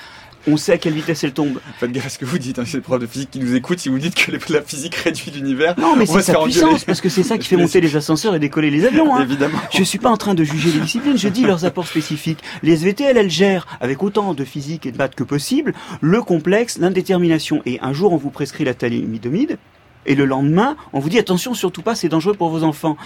on 0.46 0.56
sait 0.56 0.72
à 0.72 0.78
quelle 0.78 0.94
vitesse 0.94 1.24
elle 1.24 1.32
tombe. 1.32 1.60
Faites 1.78 1.92
gaffe 1.92 2.06
à 2.06 2.08
ce 2.08 2.18
que 2.18 2.24
vous 2.24 2.38
dites, 2.38 2.58
hein, 2.58 2.64
c'est 2.66 2.76
le 2.76 2.82
prof 2.82 3.00
de 3.00 3.06
physique 3.06 3.30
qui 3.30 3.40
nous 3.40 3.54
écoute, 3.54 3.78
si 3.78 3.88
vous 3.88 3.98
dites 3.98 4.14
que 4.14 4.52
la 4.52 4.62
physique 4.62 4.94
réduit 4.94 5.30
l'univers. 5.30 5.74
Non, 5.78 5.96
mais 5.96 6.06
c'est 6.06 6.22
sa 6.22 6.34
puissance, 6.38 6.84
parce 6.84 7.00
que 7.00 7.08
c'est 7.08 7.22
ça 7.22 7.38
qui 7.38 7.48
fait 7.48 7.56
monter 7.56 7.80
les 7.80 7.96
ascenseurs 7.96 8.34
et 8.34 8.38
décoller 8.38 8.70
les 8.70 8.84
avions. 8.84 9.14
Hein. 9.16 9.22
Évidemment. 9.22 9.58
Je 9.72 9.82
suis 9.82 9.98
pas 9.98 10.10
en 10.10 10.16
train 10.16 10.34
de 10.34 10.44
juger 10.44 10.70
les 10.72 10.80
disciplines, 10.80 11.18
je 11.18 11.28
dis 11.28 11.42
leurs 11.42 11.64
apports 11.64 11.86
spécifiques. 11.86 12.40
Les 12.62 12.72
SVT, 12.72 13.04
elles, 13.04 13.16
elles 13.16 13.30
gèrent, 13.30 13.66
avec 13.80 14.02
autant 14.02 14.34
de 14.34 14.44
physique 14.44 14.86
et 14.86 14.92
de 14.92 14.98
maths 14.98 15.14
que 15.14 15.24
possible, 15.24 15.74
le 16.00 16.22
complexe, 16.22 16.78
l'indétermination. 16.78 17.62
Et 17.66 17.78
un 17.80 17.92
jour, 17.92 18.12
on 18.12 18.16
vous 18.16 18.30
prescrit 18.30 18.64
la 18.64 18.74
thalidomide, 18.74 19.58
et 20.06 20.14
le 20.14 20.24
lendemain, 20.24 20.76
on 20.92 21.00
vous 21.00 21.08
dit 21.08 21.18
attention, 21.18 21.54
surtout 21.54 21.82
pas, 21.82 21.94
c'est 21.94 22.08
dangereux 22.08 22.34
pour 22.34 22.48
vos 22.48 22.62
enfants. 22.62 22.96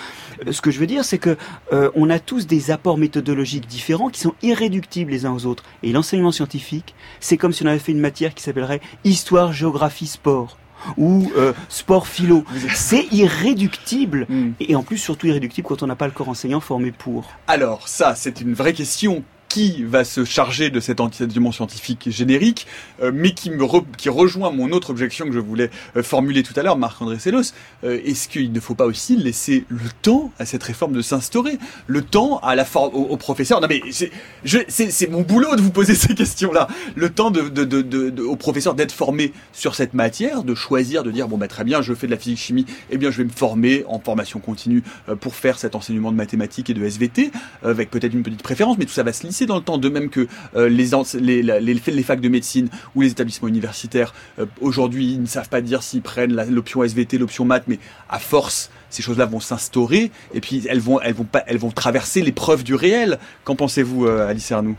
Euh, 0.46 0.52
ce 0.52 0.60
que 0.60 0.70
je 0.70 0.78
veux 0.78 0.86
dire, 0.86 1.04
c'est 1.04 1.18
que 1.18 1.36
euh, 1.72 1.90
on 1.94 2.10
a 2.10 2.18
tous 2.18 2.46
des 2.46 2.70
apports 2.70 2.98
méthodologiques 2.98 3.66
différents 3.66 4.10
qui 4.10 4.20
sont 4.20 4.34
irréductibles 4.42 5.10
les 5.10 5.26
uns 5.26 5.32
aux 5.32 5.46
autres. 5.46 5.64
Et 5.82 5.92
l'enseignement 5.92 6.32
scientifique, 6.32 6.94
c'est 7.18 7.36
comme 7.36 7.52
si 7.52 7.64
on 7.64 7.66
avait 7.66 7.78
fait 7.78 7.92
une 7.92 8.00
matière 8.00 8.34
qui 8.34 8.42
s'appellerait 8.42 8.80
histoire, 9.04 9.52
géographie, 9.52 10.06
sport 10.06 10.58
ou 10.96 11.30
euh, 11.36 11.52
sport 11.68 12.06
philo. 12.06 12.44
C'est 12.74 13.06
irréductible 13.12 14.26
hmm. 14.28 14.52
et 14.60 14.74
en 14.76 14.82
plus 14.82 14.98
surtout 14.98 15.26
irréductible 15.26 15.66
quand 15.66 15.82
on 15.82 15.86
n'a 15.86 15.96
pas 15.96 16.06
le 16.06 16.12
corps 16.12 16.28
enseignant 16.28 16.60
formé 16.60 16.90
pour. 16.90 17.30
Alors 17.46 17.88
ça, 17.88 18.14
c'est 18.14 18.40
une 18.40 18.54
vraie 18.54 18.72
question 18.72 19.22
qui 19.50 19.82
va 19.82 20.04
se 20.04 20.24
charger 20.24 20.70
de 20.70 20.78
cet 20.78 21.00
enseignement 21.00 21.50
scientifique 21.50 22.08
générique, 22.08 22.68
euh, 23.02 23.10
mais 23.12 23.32
qui 23.32 23.50
me 23.50 23.66
qui 23.96 24.08
rejoint 24.08 24.52
mon 24.52 24.70
autre 24.70 24.90
objection 24.90 25.26
que 25.26 25.32
je 25.32 25.40
voulais 25.40 25.70
euh, 25.96 26.04
formuler 26.04 26.44
tout 26.44 26.54
à 26.56 26.62
l'heure, 26.62 26.78
Marc-André 26.78 27.18
Sellos. 27.18 27.52
Euh, 27.82 28.00
est-ce 28.04 28.28
qu'il 28.28 28.52
ne 28.52 28.60
faut 28.60 28.76
pas 28.76 28.86
aussi 28.86 29.16
laisser 29.16 29.64
le 29.68 29.90
temps 30.02 30.30
à 30.38 30.46
cette 30.46 30.62
réforme 30.62 30.92
de 30.92 31.02
s'instaurer, 31.02 31.58
le 31.88 32.02
temps 32.02 32.38
à 32.38 32.54
la 32.54 32.64
aux, 32.76 32.86
aux, 32.86 33.16
professeurs 33.16 33.60
Non 33.60 33.66
mais 33.68 33.82
c'est 33.90 35.10
mon 35.10 35.22
boulot 35.22 35.56
de 35.56 35.60
vous 35.60 35.72
poser 35.72 35.96
ces 35.96 36.14
questions-là. 36.14 36.68
Le 36.94 37.10
temps 37.10 37.32
de, 37.32 37.48
de, 37.48 37.64
de, 37.64 37.82
de 37.82 38.22
aux 38.22 38.36
professeurs 38.36 38.74
d'être 38.74 38.92
formés 38.92 39.32
sur 39.52 39.74
cette 39.74 39.94
matière, 39.94 40.44
de 40.44 40.54
choisir, 40.54 41.02
de 41.02 41.10
dire 41.10 41.26
bon 41.26 41.38
bah 41.38 41.48
très 41.48 41.64
bien, 41.64 41.82
je 41.82 41.92
fais 41.92 42.06
de 42.06 42.12
la 42.12 42.18
physique 42.18 42.38
chimie, 42.38 42.66
eh 42.90 42.98
bien 42.98 43.10
je 43.10 43.18
vais 43.18 43.24
me 43.24 43.30
former 43.30 43.84
en 43.88 43.98
formation 43.98 44.38
continue 44.38 44.84
pour 45.20 45.34
faire 45.34 45.58
cet 45.58 45.74
enseignement 45.74 46.12
de 46.12 46.16
mathématiques 46.16 46.70
et 46.70 46.74
de 46.74 46.84
SVT, 46.84 47.32
avec 47.64 47.90
peut-être 47.90 48.14
une 48.14 48.22
petite 48.22 48.44
préférence, 48.44 48.78
mais 48.78 48.84
tout 48.84 48.92
ça 48.92 49.02
va 49.02 49.12
se 49.12 49.26
lisser 49.26 49.39
dans 49.46 49.56
le 49.56 49.62
temps, 49.62 49.78
de 49.78 49.88
même 49.88 50.10
que 50.10 50.26
euh, 50.56 50.68
les, 50.68 50.90
les, 51.20 51.42
les, 51.42 51.74
les, 51.74 52.02
facs 52.02 52.20
de 52.20 52.28
médecine 52.28 52.68
ou 52.94 53.02
les 53.02 53.10
établissements 53.10 53.48
universitaires, 53.48 54.14
euh, 54.38 54.46
aujourd'hui, 54.60 55.12
ils 55.12 55.20
ne 55.20 55.26
savent 55.26 55.48
pas 55.48 55.60
dire 55.60 55.82
s'ils 55.82 56.02
prennent 56.02 56.34
l'option 56.50 56.82
SVT, 56.82 57.18
l'option 57.18 57.44
maths, 57.44 57.64
mais 57.66 57.78
à 58.08 58.18
force, 58.18 58.70
ces 58.88 59.02
choses-là 59.02 59.26
vont 59.26 59.40
s'instaurer 59.40 60.10
et 60.34 60.40
puis 60.40 60.66
elles 60.68 60.80
vont, 60.80 61.00
elles 61.00 61.14
vont, 61.14 61.24
pas, 61.24 61.44
elles 61.46 61.58
vont 61.58 61.70
traverser 61.70 62.22
l'épreuve 62.22 62.64
du 62.64 62.74
réel. 62.74 63.18
Qu'en 63.44 63.56
pensez-vous, 63.56 64.06
euh, 64.06 64.28
Alice 64.28 64.50
Arnoux? 64.52 64.76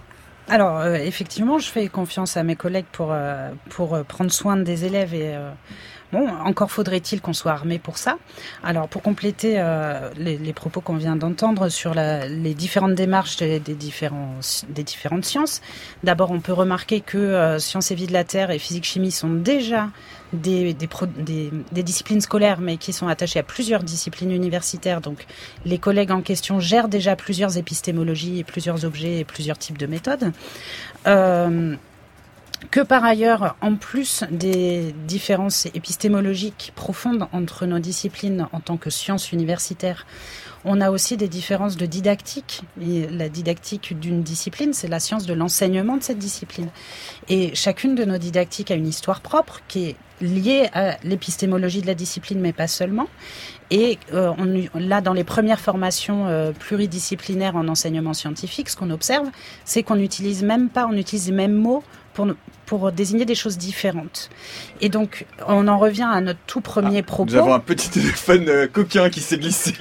Alors 0.49 0.85
effectivement, 0.85 1.59
je 1.59 1.67
fais 1.67 1.87
confiance 1.87 2.35
à 2.35 2.43
mes 2.43 2.55
collègues 2.55 2.87
pour 2.91 3.15
pour 3.69 4.03
prendre 4.03 4.31
soin 4.31 4.57
des 4.57 4.83
élèves 4.83 5.13
et 5.13 5.37
Bon, 6.11 6.27
encore 6.43 6.71
faudrait-il 6.71 7.21
qu'on 7.21 7.33
soit 7.33 7.53
armé 7.53 7.79
pour 7.79 7.97
ça. 7.97 8.17
Alors, 8.63 8.89
pour 8.89 9.01
compléter 9.01 9.55
euh, 9.57 10.09
les, 10.17 10.53
propos 10.53 10.81
qu'on 10.81 10.97
vient 10.97 11.15
d'entendre 11.15 11.69
sur 11.69 11.93
les 11.93 12.53
différentes 12.53 12.95
démarches 12.95 13.37
des, 13.37 13.59
différentes 13.59 15.25
sciences, 15.25 15.61
d'abord, 16.03 16.31
on 16.31 16.41
peut 16.41 16.53
remarquer 16.53 16.99
que 16.99 17.17
euh, 17.17 17.59
sciences 17.59 17.91
et 17.91 17.95
vie 17.95 18.07
de 18.07 18.13
la 18.13 18.25
Terre 18.25 18.51
et 18.51 18.59
physique-chimie 18.59 19.11
sont 19.11 19.29
déjà 19.29 19.89
des, 20.33 20.75
disciplines 21.71 22.21
scolaires, 22.21 22.59
mais 22.59 22.77
qui 22.77 22.91
sont 22.91 23.07
attachées 23.07 23.39
à 23.39 23.43
plusieurs 23.43 23.83
disciplines 23.83 24.31
universitaires. 24.31 24.99
Donc, 24.99 25.25
les 25.65 25.77
collègues 25.77 26.11
en 26.11 26.21
question 26.21 26.59
gèrent 26.59 26.89
déjà 26.89 27.15
plusieurs 27.15 27.57
épistémologies 27.57 28.39
et 28.39 28.43
plusieurs 28.43 28.83
objets 28.85 29.19
et 29.19 29.25
plusieurs 29.25 29.57
types 29.57 29.77
de 29.77 29.87
méthodes. 29.87 30.31
Euh, 31.07 31.75
que 32.69 32.81
par 32.81 33.03
ailleurs, 33.03 33.55
en 33.61 33.75
plus 33.75 34.23
des 34.29 34.93
différences 35.07 35.65
épistémologiques 35.67 36.71
profondes 36.75 37.27
entre 37.31 37.65
nos 37.65 37.79
disciplines 37.79 38.47
en 38.51 38.59
tant 38.59 38.77
que 38.77 38.89
sciences 38.89 39.31
universitaires, 39.31 40.05
on 40.63 40.79
a 40.79 40.91
aussi 40.91 41.17
des 41.17 41.27
différences 41.27 41.75
de 41.75 41.85
didactique. 41.85 42.61
La 42.77 43.29
didactique 43.29 43.99
d'une 43.99 44.21
discipline, 44.21 44.73
c'est 44.73 44.87
la 44.87 44.99
science 44.99 45.25
de 45.25 45.33
l'enseignement 45.33 45.97
de 45.97 46.03
cette 46.03 46.19
discipline. 46.19 46.69
Et 47.29 47.55
chacune 47.55 47.95
de 47.95 48.05
nos 48.05 48.19
didactiques 48.19 48.69
a 48.69 48.75
une 48.75 48.87
histoire 48.87 49.21
propre 49.21 49.61
qui 49.67 49.89
est 49.89 49.95
liée 50.21 50.69
à 50.73 50.97
l'épistémologie 51.03 51.81
de 51.81 51.87
la 51.87 51.95
discipline, 51.95 52.39
mais 52.39 52.53
pas 52.53 52.67
seulement. 52.67 53.07
Et 53.71 53.97
euh, 54.13 54.33
là, 54.75 55.01
dans 55.01 55.13
les 55.13 55.23
premières 55.23 55.59
formations 55.59 56.27
euh, 56.27 56.51
pluridisciplinaires 56.51 57.55
en 57.55 57.67
enseignement 57.67 58.13
scientifique, 58.13 58.69
ce 58.69 58.75
qu'on 58.75 58.91
observe, 58.91 59.29
c'est 59.65 59.81
qu'on 59.81 59.95
n'utilise 59.95 60.43
même 60.43 60.69
pas, 60.69 60.85
on 60.85 60.95
utilise 60.95 61.27
les 61.27 61.35
mêmes 61.35 61.55
mots 61.55 61.83
pour, 62.13 62.27
pour 62.71 62.89
désigner 62.93 63.25
des 63.25 63.35
choses 63.35 63.57
différentes. 63.57 64.29
Et 64.79 64.87
donc, 64.87 65.25
on 65.45 65.67
en 65.67 65.77
revient 65.77 66.07
à 66.09 66.21
notre 66.21 66.39
tout 66.47 66.61
premier 66.61 66.99
ah, 66.99 67.03
propos. 67.03 67.33
Nous 67.33 67.37
avons 67.37 67.53
un 67.53 67.59
petit 67.59 67.89
téléphone 67.89 68.47
euh, 68.47 68.65
coquin 68.65 69.09
qui 69.09 69.19
s'est 69.19 69.37
glissé. 69.37 69.73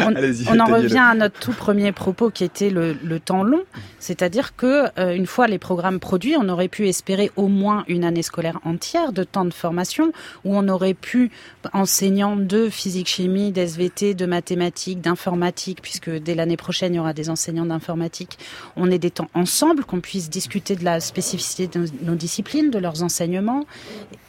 on, 0.00 0.12
on 0.48 0.58
en 0.58 0.64
revient 0.64 0.98
à 0.98 1.14
notre 1.14 1.38
tout 1.38 1.52
premier 1.52 1.92
propos 1.92 2.30
qui 2.30 2.42
était 2.42 2.70
le, 2.70 2.94
le 2.94 3.20
temps 3.20 3.44
long. 3.44 3.62
C'est-à-dire 4.00 4.56
que 4.56 4.86
euh, 4.98 5.14
une 5.14 5.26
fois 5.26 5.46
les 5.46 5.60
programmes 5.60 6.00
produits, 6.00 6.34
on 6.36 6.48
aurait 6.48 6.66
pu 6.66 6.88
espérer 6.88 7.30
au 7.36 7.46
moins 7.46 7.84
une 7.86 8.02
année 8.02 8.22
scolaire 8.22 8.58
entière 8.64 9.12
de 9.12 9.22
temps 9.22 9.44
de 9.44 9.54
formation 9.54 10.10
où 10.44 10.56
on 10.56 10.66
aurait 10.66 10.94
pu, 10.94 11.30
enseignant 11.72 12.34
de 12.34 12.68
physique, 12.70 13.06
chimie, 13.06 13.52
d'SVT, 13.52 14.14
de 14.14 14.26
mathématiques, 14.26 15.00
d'informatique, 15.00 15.78
puisque 15.80 16.10
dès 16.10 16.34
l'année 16.34 16.56
prochaine, 16.56 16.92
il 16.92 16.96
y 16.96 17.00
aura 17.00 17.12
des 17.12 17.30
enseignants 17.30 17.66
d'informatique, 17.66 18.36
on 18.74 18.90
ait 18.90 18.98
des 18.98 19.12
temps 19.12 19.30
ensemble, 19.32 19.84
qu'on 19.84 20.00
puisse 20.00 20.28
discuter 20.28 20.74
de 20.74 20.84
la 20.84 20.98
spécificité 20.98 21.68
de 21.68 21.83
nos 22.02 22.14
disciplines, 22.14 22.70
de 22.70 22.78
leurs 22.78 23.02
enseignements, 23.02 23.64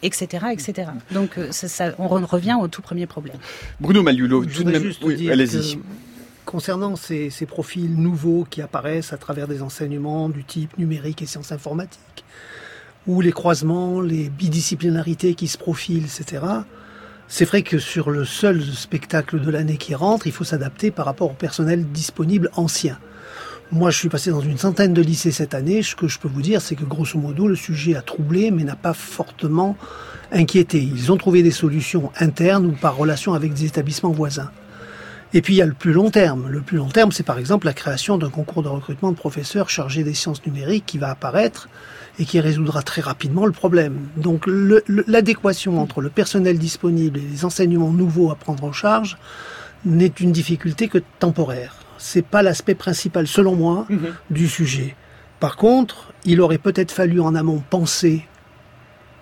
etc. 0.03 0.47
etc. 0.51 0.89
Donc 1.11 1.37
euh, 1.37 1.51
ça, 1.51 1.93
on 1.99 2.07
revient 2.07 2.57
au 2.59 2.67
tout 2.67 2.81
premier 2.81 3.07
problème. 3.07 3.37
Bruno 3.79 4.03
Maliulo, 4.03 4.45
tout 4.45 4.63
de 4.63 4.71
même, 4.71 4.91
oui, 5.01 5.29
allez-y. 5.29 5.79
Concernant 6.45 6.95
ces, 6.95 7.31
ces, 7.31 7.47
profils 7.47 7.95
nouveaux 7.95 8.45
qui 8.47 8.61
apparaissent 8.61 9.13
à 9.13 9.17
travers 9.17 9.47
des 9.47 9.63
enseignements 9.63 10.29
du 10.29 10.43
type 10.43 10.77
numérique 10.77 11.23
et 11.23 11.25
sciences 11.25 11.51
informatiques, 11.51 12.23
ou 13.07 13.21
les 13.21 13.31
croisements, 13.31 13.99
les 13.99 14.29
bidisciplinarités 14.29 15.33
qui 15.33 15.47
se 15.47 15.57
profilent, 15.57 16.05
etc., 16.05 16.43
c'est 17.27 17.45
vrai 17.45 17.63
que 17.63 17.79
sur 17.79 18.11
le 18.11 18.23
seul 18.23 18.63
spectacle 18.63 19.41
de 19.41 19.49
l'année 19.49 19.77
qui 19.77 19.95
rentre, 19.95 20.27
il 20.27 20.33
faut 20.33 20.43
s'adapter 20.43 20.91
par 20.91 21.05
rapport 21.05 21.31
au 21.31 21.33
personnel 21.33 21.85
disponible 21.91 22.51
ancien. 22.55 22.99
Moi, 23.75 23.91
je 23.91 23.97
suis 23.97 24.07
passé 24.07 24.31
dans 24.31 24.39
une 24.39 24.57
centaine 24.57 24.93
de 24.93 25.01
lycées 25.01 25.33
cette 25.33 25.53
année. 25.53 25.83
Ce 25.83 25.97
que 25.97 26.07
je 26.07 26.17
peux 26.17 26.29
vous 26.29 26.41
dire, 26.41 26.61
c'est 26.61 26.75
que 26.75 26.85
grosso 26.85 27.19
modo, 27.19 27.45
le 27.45 27.57
sujet 27.57 27.93
a 27.97 28.01
troublé, 28.01 28.49
mais 28.49 28.63
n'a 28.63 28.77
pas 28.77 28.93
fortement 28.93 29.75
inquiété. 30.31 30.79
Ils 30.81 31.11
ont 31.11 31.17
trouvé 31.17 31.43
des 31.43 31.51
solutions 31.51 32.09
internes 32.17 32.67
ou 32.67 32.71
par 32.71 32.95
relation 32.95 33.33
avec 33.33 33.53
des 33.53 33.65
établissements 33.65 34.11
voisins. 34.11 34.49
Et 35.33 35.41
puis 35.41 35.55
il 35.55 35.57
y 35.57 35.61
a 35.61 35.65
le 35.65 35.73
plus 35.73 35.91
long 35.91 36.09
terme. 36.09 36.47
Le 36.47 36.61
plus 36.61 36.77
long 36.77 36.87
terme, 36.87 37.11
c'est 37.11 37.25
par 37.25 37.37
exemple 37.37 37.65
la 37.65 37.73
création 37.73 38.17
d'un 38.17 38.29
concours 38.29 38.63
de 38.63 38.69
recrutement 38.69 39.11
de 39.11 39.17
professeurs 39.17 39.69
chargés 39.69 40.05
des 40.05 40.13
sciences 40.13 40.45
numériques 40.45 40.85
qui 40.85 40.97
va 40.97 41.09
apparaître 41.09 41.67
et 42.17 42.23
qui 42.23 42.39
résoudra 42.39 42.81
très 42.81 43.01
rapidement 43.01 43.45
le 43.45 43.51
problème. 43.51 44.07
Donc 44.15 44.45
l'adéquation 44.47 45.81
entre 45.81 45.99
le 45.99 46.09
personnel 46.09 46.57
disponible 46.57 47.19
et 47.19 47.27
les 47.29 47.43
enseignements 47.43 47.91
nouveaux 47.91 48.31
à 48.31 48.35
prendre 48.35 48.63
en 48.63 48.71
charge 48.71 49.17
n'est 49.83 50.13
une 50.21 50.31
difficulté 50.31 50.87
que 50.87 50.99
temporaire. 51.19 51.84
C'est 51.97 52.25
pas 52.25 52.43
l'aspect 52.43 52.75
principal, 52.75 53.27
selon 53.27 53.55
moi, 53.55 53.85
mhm. 53.89 54.13
du 54.29 54.47
sujet. 54.47 54.95
Par 55.39 55.55
contre, 55.57 56.13
il 56.25 56.41
aurait 56.41 56.57
peut-être 56.57 56.91
fallu 56.91 57.19
en 57.19 57.35
amont 57.35 57.61
penser 57.69 58.25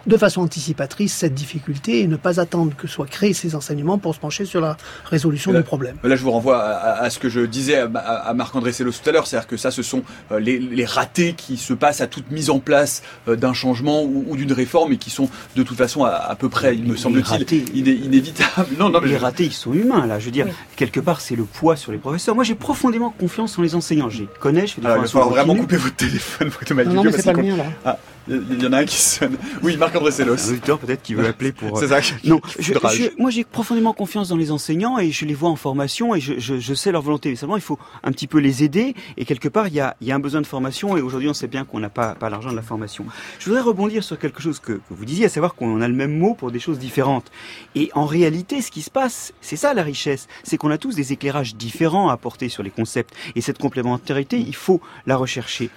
de 0.07 0.17
façon 0.17 0.41
anticipatrice 0.41 1.13
cette 1.13 1.33
difficulté 1.33 2.01
et 2.01 2.07
ne 2.07 2.15
pas 2.15 2.39
attendre 2.39 2.73
que 2.75 2.87
soient 2.87 3.07
créés 3.07 3.33
ces 3.33 3.55
enseignements 3.55 3.97
pour 3.97 4.15
se 4.15 4.19
pencher 4.19 4.45
sur 4.45 4.61
la 4.61 4.77
résolution 5.05 5.53
du 5.53 5.63
problème. 5.63 5.97
Là, 6.03 6.15
je 6.15 6.23
vous 6.23 6.31
renvoie 6.31 6.61
à, 6.61 7.09
ce 7.09 7.19
que 7.19 7.29
je 7.29 7.41
disais 7.41 7.77
à, 7.77 8.33
Marc-André 8.33 8.71
Sellos 8.71 8.91
tout 8.91 9.09
à 9.09 9.11
l'heure, 9.11 9.27
c'est-à-dire 9.27 9.47
que 9.47 9.57
ça, 9.57 9.71
ce 9.71 9.83
sont 9.83 10.03
euh, 10.31 10.39
les, 10.39 10.85
ratés 10.85 11.33
qui 11.33 11.57
se 11.57 11.73
passent 11.73 12.01
à 12.01 12.07
toute 12.07 12.29
mise 12.29 12.49
en 12.49 12.59
place 12.59 13.03
euh, 13.27 13.35
d'un 13.35 13.53
changement 13.53 14.03
ou, 14.03 14.35
d'une 14.35 14.51
réforme 14.51 14.93
et 14.93 14.97
qui 14.97 15.09
sont 15.09 15.29
de 15.55 15.63
toute 15.63 15.77
façon 15.77 16.03
à, 16.03 16.35
peu 16.37 16.49
près, 16.49 16.75
il 16.75 16.83
me 16.83 16.95
semble-t-il, 16.95 17.87
inévitables. 17.87 18.67
Non, 18.79 18.89
non, 18.89 18.99
mais 19.01 19.09
les 19.09 19.17
ratés, 19.17 19.45
ils 19.45 19.53
sont 19.53 19.73
humains, 19.73 20.05
là. 20.05 20.19
Je 20.19 20.25
veux 20.25 20.31
dire, 20.31 20.47
quelque 20.75 20.99
part, 20.99 21.21
c'est 21.21 21.35
le 21.35 21.43
poids 21.43 21.75
sur 21.75 21.91
les 21.91 21.97
professeurs. 21.97 22.35
Moi, 22.35 22.43
j'ai 22.43 22.55
profondément 22.55 23.11
confiance 23.11 23.57
en 23.57 23.61
les 23.61 23.75
enseignants. 23.75 24.09
J'ai 24.09 24.27
connais, 24.39 24.67
je 24.67 24.73
fais 24.73 24.81
des 24.81 24.87
Il 24.87 24.93
va 24.93 25.25
vraiment 25.25 25.55
couper 25.55 25.77
votre 25.77 25.95
téléphone 25.95 26.49
Non, 26.85 26.93
non 26.93 27.03
mais 27.03 27.11
c'est 27.11 27.23
pas 27.23 27.33
le 27.33 27.43
mien, 27.43 27.57
là. 27.57 27.65
Ah. 27.85 27.97
Il 28.27 28.61
y 28.61 28.65
en 28.65 28.73
a 28.73 28.79
un 28.79 28.85
qui 28.85 28.95
sonne. 28.95 29.37
Oui, 29.61 29.75
Marc-André 29.77 30.11
Sellos. 30.11 30.47
Un 30.47 30.51
auditeur 30.51 30.79
peut-être 30.79 31.01
qui 31.01 31.13
veut 31.13 31.27
appeler 31.27 31.51
pour. 31.51 31.77
C'est 31.77 31.89
ça. 31.89 31.99
Non, 32.23 32.39
je, 32.57 32.73
moi 33.19 33.29
j'ai 33.29 33.43
profondément 33.43 33.93
confiance 33.93 34.29
dans 34.29 34.37
les 34.37 34.51
enseignants 34.51 34.97
et 34.97 35.11
je 35.11 35.25
les 35.25 35.33
vois 35.33 35.49
en 35.49 35.55
formation 35.55 36.15
et 36.15 36.21
je, 36.21 36.39
je, 36.39 36.57
je 36.59 36.73
sais 36.73 36.91
leur 36.91 37.01
volonté. 37.01 37.35
Seulement, 37.35 37.57
il 37.57 37.61
faut 37.61 37.77
un 38.03 38.11
petit 38.11 38.27
peu 38.27 38.37
les 38.37 38.63
aider 38.63 38.95
et 39.17 39.25
quelque 39.25 39.49
part 39.49 39.67
il 39.67 39.73
y 39.73 39.81
a, 39.81 39.97
il 39.99 40.07
y 40.07 40.11
a 40.11 40.15
un 40.15 40.19
besoin 40.19 40.39
de 40.39 40.47
formation 40.47 40.95
et 40.95 41.01
aujourd'hui 41.01 41.27
on 41.27 41.33
sait 41.33 41.47
bien 41.47 41.65
qu'on 41.65 41.79
n'a 41.79 41.89
pas, 41.89 42.15
pas 42.15 42.29
l'argent 42.29 42.51
de 42.51 42.55
la 42.55 42.61
formation. 42.61 43.05
Je 43.39 43.45
voudrais 43.45 43.61
rebondir 43.61 44.03
sur 44.03 44.17
quelque 44.17 44.41
chose 44.41 44.59
que, 44.59 44.73
que 44.73 44.81
vous 44.91 45.05
disiez, 45.05 45.25
à 45.25 45.29
savoir 45.29 45.53
qu'on 45.55 45.81
a 45.81 45.87
le 45.87 45.93
même 45.93 46.17
mot 46.17 46.33
pour 46.33 46.51
des 46.51 46.59
choses 46.59 46.79
différentes. 46.79 47.29
Et 47.75 47.89
en 47.93 48.05
réalité, 48.05 48.61
ce 48.61 48.71
qui 48.71 48.83
se 48.83 48.89
passe, 48.89 49.33
c'est 49.41 49.57
ça 49.57 49.73
la 49.73 49.83
richesse, 49.83 50.27
c'est 50.43 50.57
qu'on 50.57 50.71
a 50.71 50.77
tous 50.77 50.95
des 50.95 51.11
éclairages 51.11 51.55
différents 51.55 52.09
à 52.09 52.13
apporter 52.13 52.47
sur 52.47 52.63
les 52.63 52.71
concepts 52.71 53.13
et 53.35 53.41
cette 53.41 53.57
complémentarité, 53.57 54.39
il 54.39 54.55
faut 54.55 54.79
la 55.07 55.17
rechercher. 55.17 55.69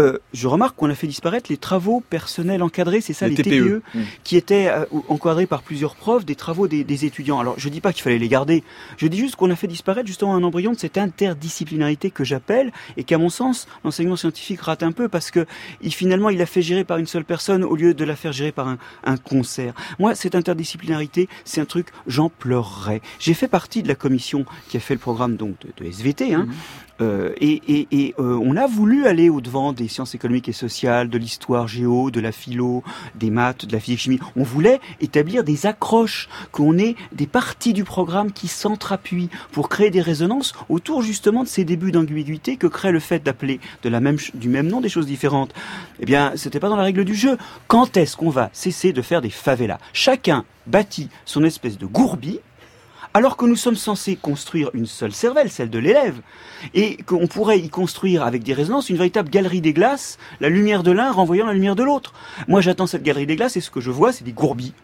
Euh, 0.00 0.18
je 0.32 0.48
remarque 0.48 0.74
qu'on 0.76 0.90
a 0.90 0.94
fait 0.94 1.06
disparaître 1.06 1.46
les 1.48 1.56
travaux 1.56 1.75
travaux 1.76 2.00
personnels 2.00 2.62
encadrés, 2.62 3.02
c'est 3.02 3.12
ça, 3.12 3.28
les, 3.28 3.34
TPE, 3.34 3.50
e. 3.50 3.82
mm. 3.94 4.00
qui 4.24 4.36
étaient 4.38 4.68
euh, 4.68 4.86
encadrés 5.08 5.46
par 5.46 5.62
plusieurs 5.62 5.94
profs, 5.94 6.24
des 6.24 6.34
travaux 6.34 6.68
des, 6.68 7.04
étudiants. 7.04 7.38
Alors, 7.38 7.54
je 7.58 7.68
dis 7.68 7.82
pas 7.82 7.92
qu'il 7.92 8.02
fallait 8.02 8.18
les 8.18 8.28
garder. 8.28 8.64
Je 8.96 9.06
dis 9.06 9.18
juste 9.18 9.36
qu'on 9.36 9.50
a 9.50 9.56
fait 9.56 9.66
disparaître 9.66 10.06
justement 10.06 10.34
un 10.34 10.42
embryon 10.42 10.72
de 10.72 10.78
cette 10.78 10.96
interdisciplinarité 10.96 12.10
que 12.10 12.24
j'appelle 12.24 12.72
et 12.96 13.04
qu'à 13.04 13.18
mon 13.18 13.28
sens, 13.28 13.68
l'enseignement 13.84 14.16
scientifique 14.16 14.62
rate 14.62 14.82
un 14.82 14.92
peu 14.92 15.08
parce 15.08 15.30
que 15.30 15.44
il, 15.82 15.92
finalement, 15.92 16.30
il 16.30 16.40
a 16.40 16.46
fait 16.46 16.62
gérer 16.62 16.84
par 16.84 16.96
une 16.96 17.06
seule 17.06 17.26
personne 17.26 17.62
au 17.62 17.76
lieu 17.76 17.92
de 17.92 18.04
la 18.04 18.16
faire 18.16 18.32
gérer 18.32 18.52
par 18.52 18.68
un, 18.68 18.78
un 19.04 19.18
concert. 19.18 19.74
Moi, 19.98 20.14
cette 20.14 20.34
interdisciplinarité, 20.34 21.28
c'est 21.44 21.60
un 21.60 21.66
truc, 21.66 21.88
j'en 22.06 22.30
pleurerais. 22.30 23.02
J'ai 23.18 23.34
fait 23.34 23.48
partie 23.48 23.82
de 23.82 23.88
la 23.88 23.94
commission 23.94 24.46
qui 24.68 24.78
a 24.78 24.80
fait 24.80 24.94
le 24.94 25.00
programme 25.00 25.36
donc 25.36 25.56
de, 25.76 25.84
SVT, 25.84 26.32
hein, 26.32 26.46
mm. 26.48 26.52
Euh, 27.00 27.32
et, 27.40 27.60
et, 27.68 27.88
et 27.90 28.14
euh, 28.18 28.38
on 28.42 28.56
a 28.56 28.66
voulu 28.66 29.06
aller 29.06 29.28
au-devant 29.28 29.72
des 29.72 29.88
sciences 29.88 30.14
économiques 30.14 30.48
et 30.48 30.52
sociales, 30.52 31.10
de 31.10 31.18
l'histoire 31.18 31.68
géo, 31.68 32.10
de 32.10 32.20
la 32.20 32.32
philo, 32.32 32.82
des 33.14 33.30
maths, 33.30 33.66
de 33.66 33.72
la 33.72 33.80
physique 33.80 34.00
chimie. 34.00 34.20
On 34.34 34.42
voulait 34.42 34.80
établir 35.00 35.44
des 35.44 35.66
accroches, 35.66 36.28
qu'on 36.52 36.78
ait 36.78 36.96
des 37.12 37.26
parties 37.26 37.72
du 37.72 37.84
programme 37.84 38.32
qui 38.32 38.48
s'entrappuient 38.48 39.30
pour 39.52 39.68
créer 39.68 39.90
des 39.90 40.00
résonances 40.00 40.54
autour 40.68 41.02
justement 41.02 41.42
de 41.42 41.48
ces 41.48 41.64
débuts 41.64 41.92
d'ambiguïté 41.92 42.56
que 42.56 42.66
crée 42.66 42.92
le 42.92 43.00
fait 43.00 43.22
d'appeler 43.22 43.60
de 43.82 43.88
la 43.88 44.00
même, 44.00 44.16
du 44.34 44.48
même 44.48 44.68
nom 44.68 44.80
des 44.80 44.88
choses 44.88 45.06
différentes. 45.06 45.52
Eh 46.00 46.06
bien, 46.06 46.32
c'était 46.36 46.60
pas 46.60 46.68
dans 46.68 46.76
la 46.76 46.84
règle 46.84 47.04
du 47.04 47.14
jeu. 47.14 47.36
Quand 47.68 47.96
est-ce 47.96 48.16
qu'on 48.16 48.30
va 48.30 48.50
cesser 48.52 48.92
de 48.92 49.02
faire 49.02 49.20
des 49.20 49.30
favelas? 49.30 49.78
Chacun 49.92 50.44
bâtit 50.66 51.10
son 51.24 51.44
espèce 51.44 51.78
de 51.78 51.86
gourbi 51.86 52.40
alors 53.16 53.38
que 53.38 53.46
nous 53.46 53.56
sommes 53.56 53.76
censés 53.76 54.14
construire 54.14 54.68
une 54.74 54.84
seule 54.84 55.14
cervelle, 55.14 55.50
celle 55.50 55.70
de 55.70 55.78
l'élève, 55.78 56.20
et 56.74 56.98
qu'on 56.98 57.26
pourrait 57.26 57.58
y 57.58 57.70
construire 57.70 58.22
avec 58.22 58.42
des 58.42 58.52
résonances 58.52 58.90
une 58.90 58.98
véritable 58.98 59.30
galerie 59.30 59.62
des 59.62 59.72
glaces, 59.72 60.18
la 60.38 60.50
lumière 60.50 60.82
de 60.82 60.90
l'un 60.90 61.10
renvoyant 61.10 61.46
la 61.46 61.54
lumière 61.54 61.76
de 61.76 61.82
l'autre. 61.82 62.12
Moi 62.46 62.60
j'attends 62.60 62.86
cette 62.86 63.02
galerie 63.02 63.24
des 63.24 63.36
glaces 63.36 63.56
et 63.56 63.62
ce 63.62 63.70
que 63.70 63.80
je 63.80 63.90
vois 63.90 64.12
c'est 64.12 64.24
des 64.24 64.34
gourbis. 64.34 64.74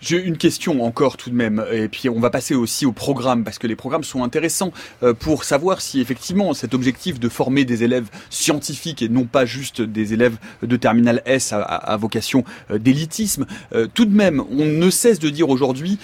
J'ai 0.00 0.22
une 0.22 0.36
question 0.36 0.84
encore 0.84 1.16
tout 1.16 1.30
de 1.30 1.34
même, 1.34 1.64
et 1.72 1.88
puis 1.88 2.08
on 2.10 2.20
va 2.20 2.28
passer 2.28 2.54
aussi 2.54 2.84
au 2.84 2.92
programme, 2.92 3.44
parce 3.44 3.58
que 3.58 3.66
les 3.66 3.76
programmes 3.76 4.04
sont 4.04 4.22
intéressants 4.22 4.72
euh, 5.02 5.14
pour 5.14 5.44
savoir 5.44 5.80
si 5.80 6.00
effectivement 6.00 6.52
cet 6.52 6.74
objectif 6.74 7.18
de 7.18 7.28
former 7.30 7.64
des 7.64 7.82
élèves 7.82 8.08
scientifiques 8.28 9.00
et 9.00 9.08
non 9.08 9.24
pas 9.24 9.46
juste 9.46 9.80
des 9.80 10.12
élèves 10.12 10.36
de 10.62 10.76
terminal 10.76 11.22
S 11.24 11.52
à, 11.52 11.96
vocation 11.96 12.44
euh, 12.70 12.78
d'élitisme, 12.78 13.46
euh, 13.74 13.86
tout 13.92 14.04
de 14.04 14.14
même 14.14 14.42
on 14.50 14.66
ne 14.66 14.90
cesse 14.90 15.18
de 15.18 15.30
dire 15.30 15.48
aujourd'hui 15.48 15.98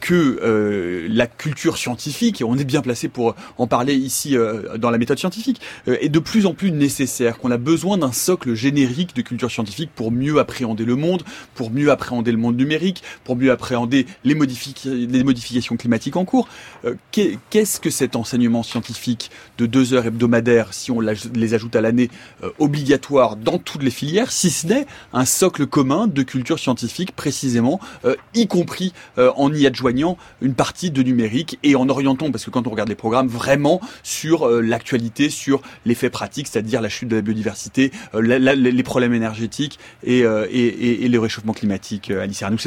que 0.00 1.06
la 1.08 1.26
culture 1.26 1.78
scientifique, 1.78 2.40
et 2.40 2.44
on 2.44 2.56
est 2.56 2.64
bien 2.64 2.82
placé 2.82 3.08
pour 3.08 3.36
en 3.58 3.66
parler 3.66 3.94
ici 3.94 4.36
dans 4.78 4.90
la 4.90 4.98
méthode 4.98 5.18
scientifique, 5.18 5.60
est 5.86 6.08
de 6.08 6.18
plus 6.18 6.46
en 6.46 6.54
plus 6.54 6.72
nécessaire, 6.72 7.38
qu'on 7.38 7.50
a 7.50 7.56
besoin 7.58 7.98
d'un 7.98 8.12
socle 8.12 8.54
générique 8.54 9.14
de 9.14 9.22
culture 9.22 9.50
scientifique 9.50 9.90
pour 9.94 10.10
mieux 10.10 10.38
appréhender 10.38 10.84
le 10.84 10.96
monde, 10.96 11.22
pour 11.54 11.70
mieux 11.70 11.90
appréhender 11.90 12.32
le 12.32 12.38
monde 12.38 12.56
numérique, 12.56 13.02
pour 13.24 13.35
mieux 13.36 13.50
appréhender 13.50 14.06
les, 14.24 14.34
les 14.34 15.24
modifications 15.24 15.76
climatiques 15.76 16.16
en 16.16 16.24
cours. 16.24 16.48
Euh, 16.84 16.94
qu'est-ce 17.10 17.80
que 17.80 17.90
cet 17.90 18.16
enseignement 18.16 18.62
scientifique 18.62 19.30
de 19.58 19.66
deux 19.66 19.94
heures 19.94 20.06
hebdomadaires, 20.06 20.74
si 20.74 20.90
on 20.90 21.00
les 21.00 21.54
ajoute 21.54 21.76
à 21.76 21.80
l'année, 21.80 22.10
euh, 22.42 22.50
obligatoire 22.58 23.36
dans 23.36 23.58
toutes 23.58 23.82
les 23.82 23.90
filières, 23.90 24.32
si 24.32 24.50
ce 24.50 24.66
n'est 24.66 24.86
un 25.12 25.24
socle 25.24 25.66
commun 25.66 26.06
de 26.06 26.22
culture 26.22 26.58
scientifique 26.58 27.12
précisément, 27.12 27.80
euh, 28.04 28.14
y 28.34 28.46
compris 28.46 28.92
en 29.16 29.52
y 29.52 29.66
adjoignant 29.66 30.16
une 30.40 30.54
partie 30.54 30.90
de 30.90 31.02
numérique 31.02 31.58
et 31.62 31.74
en 31.74 31.88
orientant, 31.88 32.30
parce 32.30 32.44
que 32.44 32.50
quand 32.50 32.66
on 32.66 32.70
regarde 32.70 32.88
les 32.88 32.94
programmes, 32.94 33.28
vraiment 33.28 33.80
sur 34.02 34.48
l'actualité, 34.48 35.30
sur 35.30 35.62
l'effet 35.84 36.10
pratique, 36.10 36.48
c'est-à-dire 36.48 36.80
la 36.80 36.88
chute 36.88 37.08
de 37.08 37.16
la 37.16 37.22
biodiversité, 37.22 37.92
les 38.14 38.82
problèmes 38.82 39.14
énergétiques 39.14 39.78
et, 40.02 40.20
et, 40.20 41.08
le 41.08 41.18
réchauffement 41.18 41.52
climatique. 41.52 42.10
Alice 42.10 42.42
Arnoux, 42.42 42.58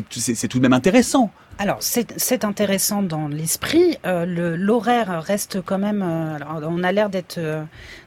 même 0.60 0.74
intéressant. 0.74 1.32
Alors 1.62 1.80
c'est 1.82 2.46
intéressant 2.46 3.04
dans 3.04 3.28
l'esprit. 3.28 3.98
Euh, 4.06 4.56
L'horaire 4.58 5.22
reste 5.22 5.60
quand 5.62 5.78
même. 5.78 6.02
Euh, 6.02 6.40
on 6.64 6.86
a 6.86 6.94
l'air 6.94 7.10
d'être 7.10 7.38
euh, 7.38 7.64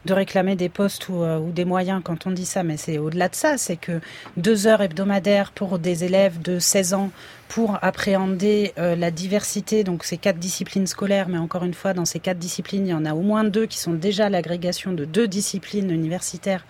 de 0.06 0.14
réclamer 0.14 0.56
des 0.56 0.70
postes 0.70 1.10
ou, 1.10 1.22
ou, 1.22 1.52
des 1.52 1.66
moyens 1.66 2.00
quand 2.02 2.26
on 2.26 2.30
dit 2.30 2.46
ça, 2.46 2.62
mais 2.62 2.78
c'est 2.78 2.96
au-delà 2.96 3.28
de 3.28 3.34
ça. 3.34 3.58
C'est 3.58 3.76
que 3.76 4.00
deux 4.38 4.66
heures 4.66 4.80
hebdomadaires 4.80 5.52
pour 5.52 5.78
des 5.78 6.04
élèves 6.04 6.40
de 6.40 6.58
16 6.58 6.94
ans 6.94 7.10
pour 7.48 7.78
appréhender 7.82 8.72
la 8.78 9.10
diversité, 9.10 9.84
donc 9.84 10.04
ces 10.04 10.16
quatre 10.16 10.38
disciplines 10.38 10.86
scolaires, 10.86 11.28
mais 11.28 11.36
encore 11.36 11.64
une 11.64 11.74
fois, 11.74 11.92
dans 11.92 12.06
ces 12.06 12.18
quatre 12.18 12.38
disciplines, 12.38 12.86
il 12.86 12.90
y 12.90 12.94
en 12.94 13.04
a 13.04 13.12
au 13.12 13.20
moins 13.20 13.44
deux 13.44 13.66
qui 13.66 13.78
sont 13.78 13.92
déjà 13.92 14.30
l'agrégation 14.30 14.92
de 14.92 15.04
deux 15.04 15.28
disciplines 15.28 15.90
universitaires 15.90 16.64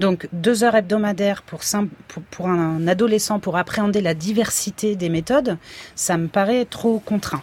donc 0.00 0.28
deux 0.32 0.62
heures 0.62 0.74
hebdomadaires 0.74 1.42
pour, 1.42 1.60
pour, 2.30 2.48
un 2.48 2.86
adolescent 2.86 3.38
pour 3.38 3.56
appréhender 3.56 4.00
la 4.00 4.14
diversité 4.14 4.94
des 4.94 5.08
méthodes, 5.08 5.56
ça 5.94 6.18
me 6.18 6.28
paraît 6.28 6.66
trop 6.66 6.98
contraint. 6.98 7.42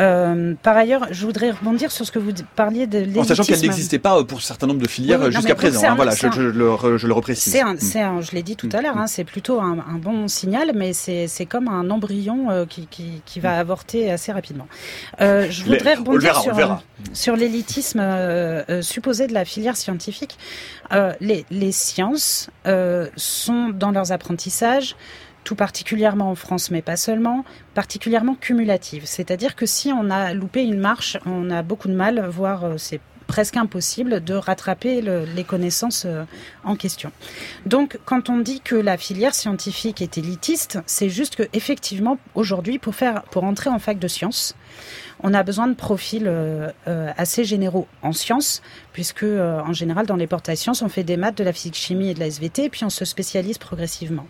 Euh, 0.00 0.54
par 0.62 0.76
ailleurs, 0.76 1.06
je 1.10 1.24
voudrais 1.24 1.50
rebondir 1.50 1.90
sur 1.90 2.04
ce 2.04 2.12
que 2.12 2.18
vous 2.18 2.32
parliez 2.56 2.86
de 2.86 3.18
En 3.18 3.24
sachant 3.24 3.42
qu'elle 3.42 3.60
n'existait 3.60 3.98
pas 3.98 4.22
pour 4.24 4.38
un 4.38 4.42
certain 4.42 4.66
nombre 4.66 4.82
de 4.82 4.88
filières 4.88 5.30
jusqu'à 5.30 5.54
présent. 5.54 5.82
Hein, 5.82 5.94
voilà, 5.94 6.14
je, 6.14 6.26
le, 6.26 6.98
je, 6.98 7.06
le, 7.06 7.12
reprécise. 7.12 7.56
C'est 7.78 8.00
un, 8.00 8.20
je 8.20 8.32
l'ai 8.32 8.42
dit 8.42 8.56
tout 8.56 8.68
à 8.72 8.82
l'heure, 8.82 8.98
hein, 8.98 9.06
c'est 9.06 9.24
plutôt 9.24 9.60
un, 9.60 9.76
bon 9.98 10.28
signal, 10.28 10.72
mais 10.74 10.92
c'est 10.92 11.46
comme 11.48 11.68
un 11.68 11.90
embryon 11.90 12.50
euh, 12.50 12.66
qui, 12.66 12.86
qui, 12.86 13.22
qui, 13.24 13.40
va 13.40 13.58
avorter 13.58 14.10
assez 14.10 14.32
rapidement. 14.32 14.68
Euh, 15.20 15.46
je 15.50 15.64
voudrais 15.64 15.94
rebondir 15.94 16.40
sur, 16.40 16.82
sur 17.12 17.36
l'élitisme 17.36 18.02
supposé 18.82 19.26
de 19.26 19.32
la 19.32 19.44
filière 19.44 19.76
scientifique. 19.76 20.36
les, 21.20 21.44
les 21.50 21.72
sciences 21.78 22.50
euh, 22.66 23.08
sont 23.16 23.68
dans 23.68 23.90
leurs 23.90 24.12
apprentissages 24.12 24.96
tout 25.44 25.54
particulièrement 25.54 26.30
en 26.30 26.34
France, 26.34 26.70
mais 26.70 26.82
pas 26.82 26.96
seulement, 26.96 27.42
particulièrement 27.72 28.34
cumulatives. 28.34 29.06
C'est-à-dire 29.06 29.56
que 29.56 29.64
si 29.64 29.90
on 29.92 30.10
a 30.10 30.34
loupé 30.34 30.62
une 30.62 30.78
marche, 30.78 31.16
on 31.24 31.50
a 31.50 31.62
beaucoup 31.62 31.88
de 31.88 31.94
mal, 31.94 32.26
voire 32.28 32.64
euh, 32.64 32.74
c'est 32.76 33.00
presque 33.28 33.56
impossible 33.56 34.24
de 34.24 34.34
rattraper 34.34 35.00
les 35.00 35.44
connaissances 35.44 36.04
euh, 36.06 36.24
en 36.64 36.74
question. 36.74 37.12
Donc, 37.66 38.00
quand 38.04 38.30
on 38.30 38.38
dit 38.38 38.60
que 38.60 38.74
la 38.74 38.96
filière 38.96 39.34
scientifique 39.34 40.02
est 40.02 40.18
élitiste, 40.18 40.80
c'est 40.86 41.10
juste 41.10 41.36
que 41.36 41.44
effectivement, 41.52 42.18
aujourd'hui, 42.34 42.80
pour 42.80 42.96
faire, 42.96 43.22
pour 43.24 43.44
entrer 43.44 43.70
en 43.70 43.78
fac 43.78 43.98
de 44.00 44.08
sciences, 44.08 44.56
on 45.20 45.34
a 45.34 45.42
besoin 45.42 45.68
de 45.68 45.74
profils 45.74 46.26
euh, 46.26 46.70
euh, 46.88 47.12
assez 47.16 47.44
généraux 47.44 47.86
en 48.02 48.12
sciences, 48.12 48.62
puisque 48.92 49.24
en 49.24 49.72
général 49.72 50.06
dans 50.06 50.16
les 50.16 50.26
portails 50.26 50.56
sciences, 50.56 50.82
on 50.82 50.88
fait 50.88 51.04
des 51.04 51.16
maths, 51.16 51.36
de 51.36 51.44
la 51.44 51.52
physique 51.52 51.76
chimie 51.76 52.10
et 52.10 52.14
de 52.14 52.20
la 52.20 52.26
SVT, 52.26 52.64
et 52.64 52.68
puis 52.70 52.84
on 52.84 52.90
se 52.90 53.04
spécialise 53.04 53.58
progressivement. 53.58 54.26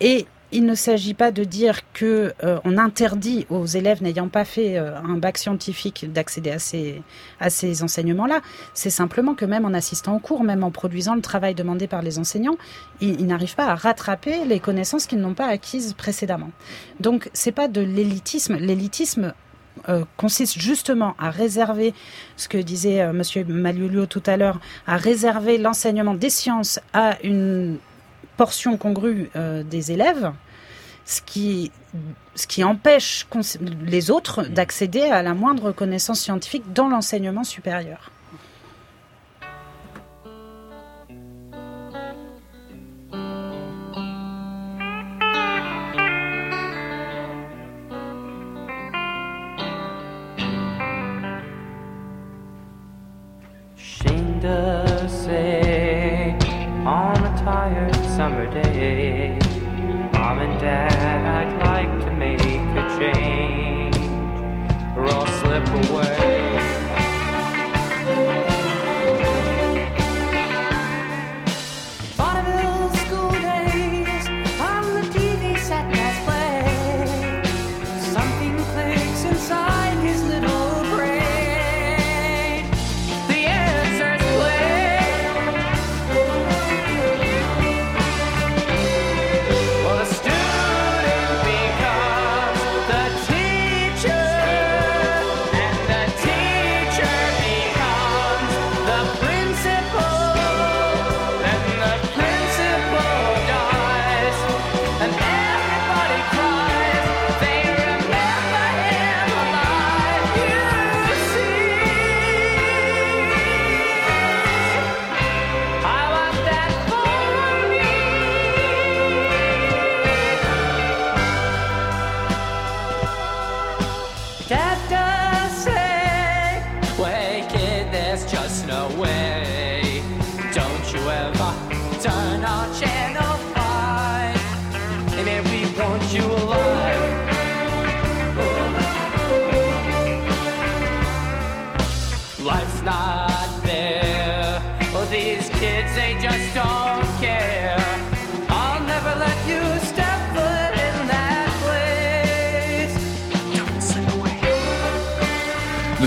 et 0.00 0.26
il 0.52 0.64
ne 0.64 0.74
s'agit 0.74 1.14
pas 1.14 1.30
de 1.30 1.44
dire 1.44 1.80
que 1.92 2.34
euh, 2.42 2.58
on 2.64 2.76
interdit 2.76 3.46
aux 3.50 3.66
élèves 3.66 4.02
n'ayant 4.02 4.28
pas 4.28 4.44
fait 4.44 4.78
euh, 4.78 4.96
un 4.98 5.16
bac 5.16 5.38
scientifique 5.38 6.10
d'accéder 6.12 6.50
à 6.50 7.50
ces, 7.50 7.82
enseignements-là. 7.82 8.40
C'est 8.74 8.90
simplement 8.90 9.34
que 9.34 9.44
même 9.44 9.64
en 9.64 9.74
assistant 9.74 10.16
au 10.16 10.18
cours, 10.18 10.42
même 10.42 10.64
en 10.64 10.70
produisant 10.70 11.14
le 11.14 11.22
travail 11.22 11.54
demandé 11.54 11.86
par 11.86 12.02
les 12.02 12.18
enseignants, 12.18 12.56
ils, 13.00 13.26
n'arrivent 13.26 13.54
pas 13.54 13.66
à 13.66 13.74
rattraper 13.74 14.44
les 14.44 14.60
connaissances 14.60 15.06
qu'ils 15.06 15.20
n'ont 15.20 15.34
pas 15.34 15.46
acquises 15.46 15.94
précédemment. 15.94 16.50
Donc 16.98 17.30
c'est 17.32 17.52
pas 17.52 17.68
de 17.68 17.80
l'élitisme. 17.80 18.56
L'élitisme 18.56 19.34
euh, 19.88 20.04
consiste 20.16 20.58
justement 20.58 21.14
à 21.18 21.30
réserver, 21.30 21.94
ce 22.36 22.48
que 22.48 22.58
disait 22.58 22.96
M. 22.96 23.12
Monsieur 23.12 23.46
tout 24.08 24.22
à 24.26 24.36
l'heure, 24.36 24.58
à 24.86 24.96
réserver 24.96 25.58
l'enseignement 25.58 26.14
des 26.14 26.30
sciences 26.30 26.80
à 26.92 27.18
une 27.22 27.78
portion 28.40 28.78
congrue 28.78 29.28
euh, 29.36 29.62
des 29.62 29.92
élèves, 29.92 30.32
ce 31.04 31.20
qui, 31.20 31.70
ce 32.34 32.46
qui 32.46 32.64
empêche 32.64 33.26
les 33.82 34.10
autres 34.10 34.44
d'accéder 34.44 35.02
à 35.02 35.22
la 35.22 35.34
moindre 35.34 35.72
connaissance 35.72 36.20
scientifique 36.20 36.72
dans 36.72 36.88
l'enseignement 36.88 37.44
supérieur. 37.44 38.10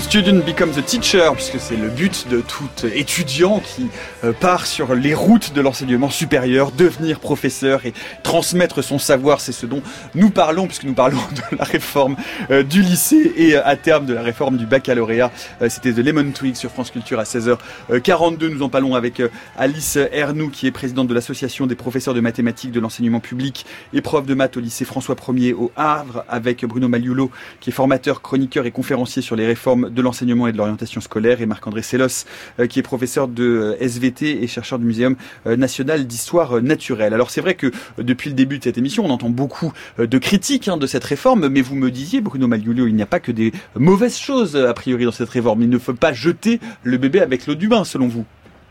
Student 0.00 0.44
becomes 0.44 0.76
a 0.76 0.82
teacher, 0.82 1.30
puisque 1.34 1.60
c'est 1.60 1.76
le 1.76 1.88
but 1.88 2.26
de 2.28 2.40
tout 2.40 2.68
étudiant 2.94 3.60
qui 3.60 3.88
euh, 4.24 4.32
part 4.32 4.66
sur 4.66 4.94
les 4.94 5.14
routes 5.14 5.52
de 5.54 5.60
l'enseignement 5.60 6.10
supérieur, 6.10 6.72
devenir 6.72 7.20
professeur 7.20 7.86
et 7.86 7.94
transmettre 8.22 8.82
son 8.82 8.98
savoir. 8.98 9.40
C'est 9.40 9.52
ce 9.52 9.66
dont 9.66 9.82
nous 10.14 10.30
parlons, 10.30 10.66
puisque 10.66 10.84
nous 10.84 10.94
parlons 10.94 11.20
de 11.52 11.56
la 11.56 11.64
réforme 11.64 12.16
euh, 12.50 12.64
du 12.64 12.82
lycée 12.82 13.32
et 13.36 13.54
euh, 13.54 13.62
à 13.64 13.76
terme 13.76 14.04
de 14.04 14.14
la 14.14 14.22
réforme 14.22 14.56
du 14.56 14.66
baccalauréat. 14.66 15.30
C'était 15.68 15.92
de 15.92 16.02
Lemon 16.02 16.30
Twig 16.32 16.56
sur 16.56 16.70
France 16.70 16.90
Culture 16.90 17.20
à 17.20 17.24
16h42. 17.24 18.48
Nous 18.48 18.62
en 18.62 18.68
parlons 18.68 18.94
avec 18.94 19.22
Alice 19.56 19.98
Ernoux, 20.12 20.50
qui 20.50 20.66
est 20.66 20.72
présidente 20.72 21.06
de 21.06 21.14
l'association 21.14 21.66
des 21.66 21.76
professeurs 21.76 22.14
de 22.14 22.20
mathématiques 22.20 22.72
de 22.72 22.80
l'enseignement 22.80 23.20
public 23.20 23.64
et 23.92 24.00
prof 24.00 24.26
de 24.26 24.34
maths 24.34 24.56
au 24.56 24.60
lycée 24.60 24.84
François 24.84 25.14
1er 25.14 25.54
au 25.54 25.70
Havre, 25.76 26.24
avec 26.28 26.64
Bruno 26.64 26.88
Maliulo, 26.88 27.30
qui 27.60 27.70
est 27.70 27.72
formateur, 27.72 28.22
chroniqueur 28.22 28.66
et 28.66 28.70
conférencier 28.70 29.22
sur 29.22 29.36
les 29.36 29.46
réformes 29.46 29.83
de 29.90 30.02
l'enseignement 30.02 30.46
et 30.46 30.52
de 30.52 30.56
l'orientation 30.56 31.00
scolaire, 31.00 31.40
et 31.40 31.46
Marc-André 31.46 31.82
Sellos, 31.82 32.26
euh, 32.58 32.66
qui 32.66 32.78
est 32.78 32.82
professeur 32.82 33.28
de 33.28 33.44
euh, 33.44 33.76
SVT 33.80 34.42
et 34.42 34.46
chercheur 34.46 34.78
du 34.78 34.84
Muséum 34.84 35.16
euh, 35.46 35.56
national 35.56 36.06
d'histoire 36.06 36.62
naturelle. 36.62 37.14
Alors 37.14 37.30
c'est 37.30 37.40
vrai 37.40 37.54
que 37.54 37.70
depuis 37.98 38.30
le 38.30 38.36
début 38.36 38.58
de 38.58 38.64
cette 38.64 38.78
émission, 38.78 39.04
on 39.04 39.10
entend 39.10 39.30
beaucoup 39.30 39.72
de 39.98 40.18
critiques 40.18 40.68
hein, 40.68 40.76
de 40.76 40.86
cette 40.86 41.04
réforme, 41.04 41.48
mais 41.48 41.60
vous 41.60 41.74
me 41.74 41.90
disiez, 41.90 42.20
Bruno 42.20 42.48
Maliulio, 42.48 42.86
il 42.86 42.94
n'y 42.94 43.02
a 43.02 43.06
pas 43.06 43.20
que 43.20 43.32
des 43.32 43.52
mauvaises 43.76 44.18
choses 44.18 44.56
a 44.56 44.74
priori 44.74 45.04
dans 45.04 45.12
cette 45.12 45.28
réforme. 45.28 45.62
Il 45.62 45.70
ne 45.70 45.78
faut 45.78 45.94
pas 45.94 46.12
jeter 46.12 46.60
le 46.82 46.96
bébé 46.96 47.20
avec 47.20 47.46
l'eau 47.46 47.54
du 47.54 47.68
bain, 47.68 47.84
selon 47.84 48.08
vous. 48.08 48.24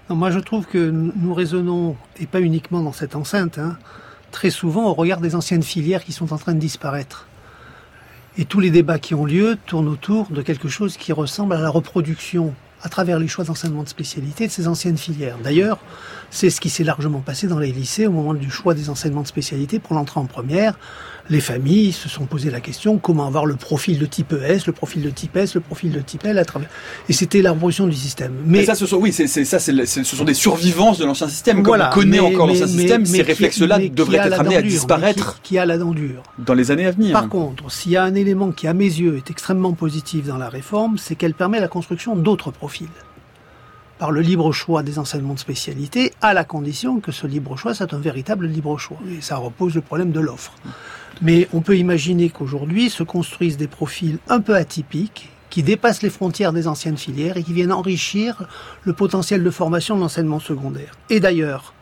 moi 0.10 0.32
je 0.32 0.40
trouve 0.40 0.66
que 0.66 0.90
nous 0.90 1.34
raisonnons, 1.34 1.96
et 2.20 2.26
pas 2.26 2.42
uniquement 2.42 2.82
dans 2.82 2.94
cette 2.94 3.16
enceinte, 3.16 3.58
hein, 3.58 3.78
très 4.32 4.50
souvent 4.50 4.90
au 4.90 4.94
regard 4.94 5.22
des 5.22 5.36
anciennes 5.36 5.64
filières 5.64 6.04
qui 6.04 6.12
sont 6.12 6.34
en 6.34 6.38
train 6.38 6.54
de 6.54 6.60
disparaître. 6.60 7.28
Et 8.36 8.46
tous 8.46 8.60
les 8.60 8.72
débats 8.72 8.98
qui 8.98 9.14
ont 9.14 9.26
lieu 9.26 9.58
tournent 9.68 9.88
autour 9.88 10.28
de 10.30 10.42
quelque 10.42 10.68
chose 10.68 10.98
qui 10.98 11.14
ressemble 11.14 11.54
à 11.54 11.60
la 11.60 11.70
reproduction 11.70 12.56
à 12.82 12.90
travers 12.90 13.20
les 13.20 13.28
choix 13.28 13.46
d'enseignement 13.46 13.84
de 13.84 13.88
spécialité 13.88 14.48
de 14.48 14.52
ces 14.52 14.68
anciennes 14.68 14.98
filières. 14.98 15.38
D'ailleurs, 15.44 15.78
c'est 16.32 16.50
ce 16.50 16.60
qui 16.60 16.70
s'est 16.70 16.84
largement 16.84 17.20
passé 17.20 17.48
dans 17.48 17.60
les 17.60 17.72
lycées 17.72 18.08
au 18.08 18.12
moment 18.12 18.34
du 18.34 18.50
choix 18.50 18.74
des 18.74 18.90
enseignements 18.90 19.22
de 19.22 19.28
spécialité 19.28 19.78
pour 19.78 19.94
l'entrée 19.94 20.20
en 20.20 20.26
première 20.26 20.80
les 21.30 21.40
familles 21.40 21.92
se 21.94 22.10
sont 22.10 22.26
posé 22.26 22.52
la 22.52 22.60
question 22.60 22.98
comment 22.98 23.26
avoir 23.26 23.46
le 23.46 23.56
profil 23.56 23.98
de 23.98 24.06
type 24.06 24.34
ES, 24.34 24.66
le 24.68 24.74
profil 24.74 25.02
de 25.02 25.10
type 25.10 25.36
S, 25.38 25.56
le 25.56 25.62
profil 25.62 25.92
de 25.92 26.00
type 26.00 26.26
L 26.26 26.38
à 26.38 26.46
travers. 26.46 26.70
Et 27.08 27.14
c'était 27.14 27.42
l'évolution 27.42 27.88
du 27.88 27.96
système. 27.96 28.34
Mais, 28.46 28.66
ça, 28.66 28.76
ce 28.76 28.86
sont, 28.86 28.98
oui, 28.98 29.14
c'est, 29.14 29.28
ça, 29.28 29.60
c'est, 29.60 29.86
ce 29.86 30.04
sont 30.04 30.26
des 30.26 30.34
survivances 30.34 30.98
de 30.98 31.06
l'ancien 31.06 31.28
système. 31.28 31.64
Comme 31.64 31.82
on 31.82 31.94
connaît 31.94 32.20
encore 32.20 32.48
l'ancien 32.48 32.68
système, 32.68 33.06
ces 33.06 33.22
réflexes-là 33.22 33.80
devraient 33.90 34.18
être 34.18 34.40
amenés 34.40 34.58
à 34.58 34.62
disparaître. 34.62 35.40
Qui, 35.42 35.58
a 35.58 35.66
la 35.66 35.78
dent 35.78 35.92
dure. 35.92 36.24
Dans 36.38 36.54
les 36.54 36.72
années 36.72 36.86
à 36.86 36.92
venir. 36.92 37.14
Par 37.14 37.30
contre, 37.30 37.72
s'il 37.72 37.92
y 37.92 37.98
a 37.98 38.04
un 38.04 38.16
élément 38.16 38.52
qui, 38.52 38.68
à 38.68 38.74
mes 38.74 38.86
yeux, 38.86 39.18
est 39.18 39.30
extrêmement 39.30 39.74
positif 39.74 40.26
dans 40.26 40.38
la 40.38 40.50
réforme, 40.50 40.98
c'est 40.98 41.16
qu'elle 41.16 41.34
permet 41.34 41.60
la 41.60 41.68
construction 41.68 42.16
d'autres 42.16 42.52
profils 42.52 42.88
par 44.00 44.12
le 44.12 44.22
libre 44.22 44.52
choix 44.52 44.84
des 44.84 45.00
enseignements 45.00 45.36
de 45.36 45.40
spécialité, 45.40 46.12
à 46.22 46.34
la 46.34 46.44
condition 46.44 47.00
que 47.00 47.12
ce 47.12 47.26
libre 47.28 47.56
choix 47.56 47.74
soit 47.74 47.94
un 47.94 48.00
véritable 48.00 48.48
libre 48.48 48.78
choix. 48.78 48.98
Et 49.10 49.22
ça 49.22 49.38
repose 49.38 49.76
le 49.76 49.82
problème 49.82 50.12
de 50.12 50.20
l'offre. 50.20 50.54
Mais 51.22 51.48
on 51.54 51.62
peut 51.62 51.78
imaginer 51.78 52.30
qu'aujourd'hui 52.30 52.90
se 52.90 53.04
construisent 53.04 53.58
des 53.58 53.68
profils 53.68 54.18
un 54.28 54.42
peu 54.42 54.56
atypiques 54.56 55.30
qui 55.50 55.62
dépassent 55.62 56.02
les 56.02 56.10
frontières 56.10 56.52
des 56.52 56.68
anciennes 56.68 56.98
filières 56.98 57.38
et 57.38 57.44
qui 57.44 57.54
viennent 57.54 57.72
enrichir 57.72 58.48
le 58.84 58.94
potentiel 58.94 59.44
de 59.44 59.50
formation 59.52 59.96
de 59.96 60.02
l'enseignement 60.02 60.40
secondaire. 60.40 60.94
Et 61.12 61.20
d'ailleurs, 61.20 61.74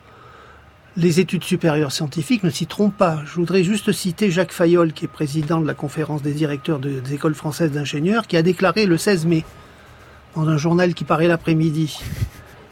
les 0.97 1.21
études 1.21 1.45
supérieures 1.45 1.93
scientifiques 1.93 2.43
ne 2.43 2.49
s'y 2.49 2.67
trompent 2.67 2.97
pas. 2.97 3.21
Je 3.25 3.35
voudrais 3.35 3.63
juste 3.63 3.93
citer 3.93 4.29
Jacques 4.29 4.51
Fayol, 4.51 4.91
qui 4.91 5.05
est 5.05 5.07
président 5.07 5.61
de 5.61 5.67
la 5.67 5.73
conférence 5.73 6.21
des 6.21 6.33
directeurs 6.33 6.79
des 6.79 7.13
écoles 7.13 7.33
françaises 7.33 7.71
d'ingénieurs, 7.71 8.27
qui 8.27 8.35
a 8.35 8.41
déclaré 8.41 8.85
le 8.85 8.97
16 8.97 9.25
mai 9.25 9.45
dans 10.35 10.49
un 10.49 10.57
journal 10.57 10.93
qui 10.93 11.05
paraît 11.05 11.29
l'après-midi. 11.29 11.97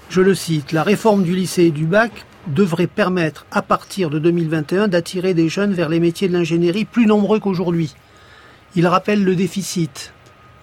Je 0.10 0.20
le 0.20 0.36
cite, 0.36 0.74
la 0.74 0.84
réforme 0.84 1.24
du 1.24 1.34
lycée 1.34 1.64
et 1.64 1.72
du 1.72 1.86
bac 1.86 2.26
devrait 2.48 2.88
permettre, 2.88 3.46
à 3.52 3.62
partir 3.62 4.10
de 4.10 4.20
2021, 4.20 4.88
d'attirer 4.88 5.34
des 5.34 5.50
jeunes 5.50 5.74
vers 5.74 5.90
les 5.90 6.00
métiers 6.00 6.28
de 6.28 6.34
l'ingénierie 6.34 6.86
plus 6.86 7.06
nombreux 7.06 7.40
qu'aujourd'hui. 7.40 7.94
Il 8.76 8.88
rappelle 8.88 9.24
le 9.24 9.36
déficit. 9.36 10.14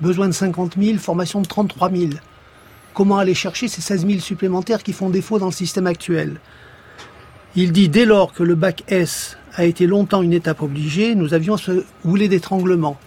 Besoin 0.00 0.28
de 0.28 0.32
50 0.32 0.76
000, 0.80 0.98
formation 0.98 1.40
de 1.40 1.46
33 1.46 1.90
000. 1.90 2.10
Comment 2.94 3.18
aller 3.18 3.34
chercher 3.34 3.68
ces 3.68 3.82
16 3.82 4.06
000 4.06 4.20
supplémentaires 4.20 4.82
qui 4.82 4.92
font 4.92 5.10
défaut 5.10 5.38
dans 5.38 5.46
le 5.46 5.52
système 5.52 5.86
actuel? 5.86 6.40
Il 7.54 7.72
dit 7.72 7.88
dès 7.88 8.04
lors 8.04 8.32
que 8.32 8.42
le 8.42 8.54
bac 8.54 8.84
S 8.88 9.38
a 9.54 9.64
été 9.64 9.86
longtemps 9.86 10.22
une 10.22 10.34
étape 10.34 10.62
obligée, 10.62 11.14
nous 11.14 11.34
avions 11.34 11.56
ce 11.56 11.84
goulet 12.04 12.28
d'étranglement. 12.28 12.98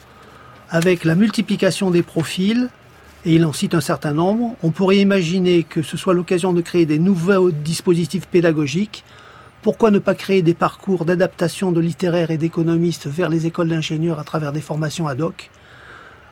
Avec 0.69 1.03
la 1.03 1.15
multiplication 1.15 1.91
des 1.91 2.03
profils, 2.03 2.69
et 3.29 3.33
il 3.33 3.45
en 3.45 3.53
cite 3.53 3.75
un 3.75 3.81
certain 3.81 4.11
nombre, 4.11 4.55
on 4.63 4.71
pourrait 4.71 4.97
imaginer 4.97 5.61
que 5.61 5.83
ce 5.83 5.97
soit 5.97 6.15
l'occasion 6.15 6.51
de 6.51 6.61
créer 6.61 6.87
des 6.87 6.97
nouveaux 6.97 7.51
dispositifs 7.51 8.25
pédagogiques. 8.25 9.03
Pourquoi 9.61 9.91
ne 9.91 9.99
pas 9.99 10.15
créer 10.15 10.41
des 10.41 10.55
parcours 10.55 11.05
d'adaptation 11.05 11.71
de 11.71 11.79
littéraires 11.79 12.31
et 12.31 12.39
d'économistes 12.39 13.05
vers 13.05 13.29
les 13.29 13.45
écoles 13.45 13.69
d'ingénieurs 13.69 14.17
à 14.17 14.23
travers 14.23 14.51
des 14.51 14.61
formations 14.61 15.07
ad 15.07 15.21
hoc? 15.21 15.51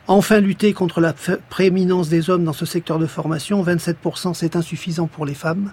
Enfin, 0.08 0.40
lutter 0.40 0.72
contre 0.72 1.00
la 1.00 1.14
prééminence 1.48 2.08
des 2.08 2.30
hommes 2.30 2.42
dans 2.42 2.52
ce 2.52 2.66
secteur 2.66 2.98
de 2.98 3.06
formation. 3.06 3.62
27% 3.62 4.34
c'est 4.34 4.56
insuffisant 4.56 5.06
pour 5.06 5.24
les 5.24 5.34
femmes. 5.34 5.70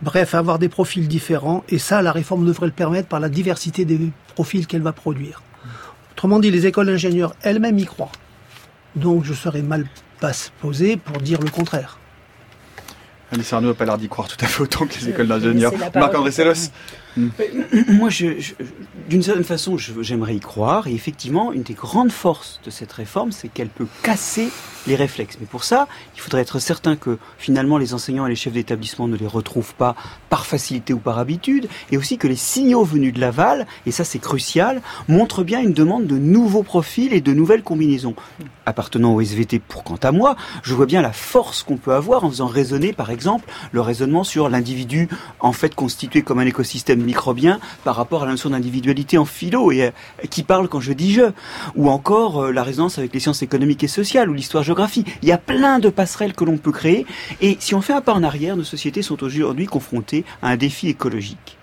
Bref, 0.00 0.32
avoir 0.32 0.60
des 0.60 0.68
profils 0.68 1.08
différents. 1.08 1.64
Et 1.68 1.78
ça, 1.78 2.02
la 2.02 2.12
réforme 2.12 2.46
devrait 2.46 2.66
le 2.66 2.72
permettre 2.72 3.08
par 3.08 3.18
la 3.18 3.30
diversité 3.30 3.84
des 3.84 4.12
profils 4.36 4.68
qu'elle 4.68 4.82
va 4.82 4.92
produire. 4.92 5.42
Autrement 6.12 6.38
dit, 6.38 6.52
les 6.52 6.68
écoles 6.68 6.86
d'ingénieurs 6.86 7.34
elles-mêmes 7.42 7.80
y 7.80 7.84
croient. 7.84 8.12
Donc 8.94 9.24
je 9.24 9.34
serais 9.34 9.62
mal 9.62 9.86
pas 10.20 10.32
posé 10.60 10.96
pour 10.96 11.18
dire 11.18 11.40
le 11.40 11.50
contraire. 11.50 11.98
Alice 13.32 13.52
Arnaud 13.52 13.68
n'a 13.68 13.74
pas 13.74 13.84
l'air 13.84 13.98
d'y 13.98 14.08
croire 14.08 14.28
tout 14.28 14.36
à 14.40 14.46
fait 14.46 14.62
autant 14.62 14.86
que 14.86 14.94
les 14.94 15.08
écoles 15.10 15.28
d'ingénieurs. 15.28 15.72
Marc-André 15.94 16.30
Sellos 16.30 16.70
Moi, 17.88 18.10
je, 18.10 18.38
je, 18.38 18.54
d'une 19.08 19.22
certaine 19.22 19.44
façon, 19.44 19.76
j'aimerais 19.78 20.36
y 20.36 20.40
croire. 20.40 20.86
Et 20.86 20.94
effectivement, 20.94 21.52
une 21.52 21.62
des 21.62 21.74
grandes 21.74 22.12
forces 22.12 22.60
de 22.64 22.70
cette 22.70 22.92
réforme, 22.92 23.32
c'est 23.32 23.48
qu'elle 23.48 23.68
peut 23.68 23.86
casser 24.02 24.50
les 24.86 24.96
réflexes. 24.96 25.38
Mais 25.40 25.46
pour 25.46 25.64
ça, 25.64 25.88
il 26.14 26.20
faudrait 26.20 26.42
être 26.42 26.58
certain 26.58 26.96
que 26.96 27.18
finalement 27.38 27.78
les 27.78 27.94
enseignants 27.94 28.26
et 28.26 28.30
les 28.30 28.36
chefs 28.36 28.52
d'établissement 28.52 29.08
ne 29.08 29.16
les 29.16 29.26
retrouvent 29.26 29.74
pas 29.74 29.96
par 30.28 30.46
facilité 30.46 30.92
ou 30.92 30.98
par 30.98 31.18
habitude, 31.18 31.68
et 31.90 31.96
aussi 31.96 32.18
que 32.18 32.28
les 32.28 32.36
signaux 32.36 32.84
venus 32.84 33.12
de 33.12 33.20
l'aval, 33.20 33.66
et 33.84 33.90
ça 33.90 34.04
c'est 34.04 34.18
crucial, 34.18 34.80
montrent 35.08 35.44
bien 35.44 35.60
une 35.60 35.72
demande 35.72 36.06
de 36.06 36.18
nouveaux 36.18 36.62
profils 36.62 37.12
et 37.12 37.20
de 37.20 37.32
nouvelles 37.32 37.62
combinaisons. 37.62 38.14
Appartenant 38.64 39.14
au 39.14 39.20
SVT 39.20 39.58
pour 39.58 39.84
quant 39.84 39.96
à 39.96 40.12
moi, 40.12 40.36
je 40.62 40.74
vois 40.74 40.86
bien 40.86 41.02
la 41.02 41.12
force 41.12 41.62
qu'on 41.62 41.76
peut 41.76 41.92
avoir 41.92 42.24
en 42.24 42.30
faisant 42.30 42.46
raisonner, 42.46 42.92
par 42.92 43.10
exemple, 43.10 43.48
le 43.72 43.80
raisonnement 43.80 44.24
sur 44.24 44.48
l'individu 44.48 45.08
en 45.40 45.52
fait 45.52 45.74
constitué 45.74 46.22
comme 46.22 46.38
un 46.38 46.46
écosystème 46.46 47.05
microbien 47.06 47.58
par 47.84 47.96
rapport 47.96 48.22
à 48.22 48.26
la 48.26 48.32
notion 48.32 48.50
d'individualité 48.50 49.16
en 49.16 49.24
philo 49.24 49.72
et 49.72 49.84
euh, 49.84 49.90
qui 50.28 50.42
parle 50.42 50.68
quand 50.68 50.80
je 50.80 50.92
dis 50.92 51.12
je, 51.12 51.22
ou 51.74 51.88
encore 51.88 52.44
euh, 52.44 52.52
la 52.52 52.62
résonance 52.62 52.98
avec 52.98 53.14
les 53.14 53.20
sciences 53.20 53.42
économiques 53.42 53.82
et 53.84 53.88
sociales 53.88 54.28
ou 54.28 54.34
l'histoire-géographie. 54.34 55.04
Il 55.22 55.28
y 55.28 55.32
a 55.32 55.38
plein 55.38 55.78
de 55.78 55.88
passerelles 55.88 56.34
que 56.34 56.44
l'on 56.44 56.58
peut 56.58 56.72
créer 56.72 57.06
et 57.40 57.56
si 57.60 57.74
on 57.74 57.80
fait 57.80 57.94
un 57.94 58.02
pas 58.02 58.12
en 58.12 58.22
arrière, 58.22 58.56
nos 58.56 58.64
sociétés 58.64 59.02
sont 59.02 59.22
aujourd'hui 59.22 59.66
confrontées 59.66 60.24
à 60.42 60.50
un 60.50 60.56
défi 60.56 60.88
écologique. 60.88 61.56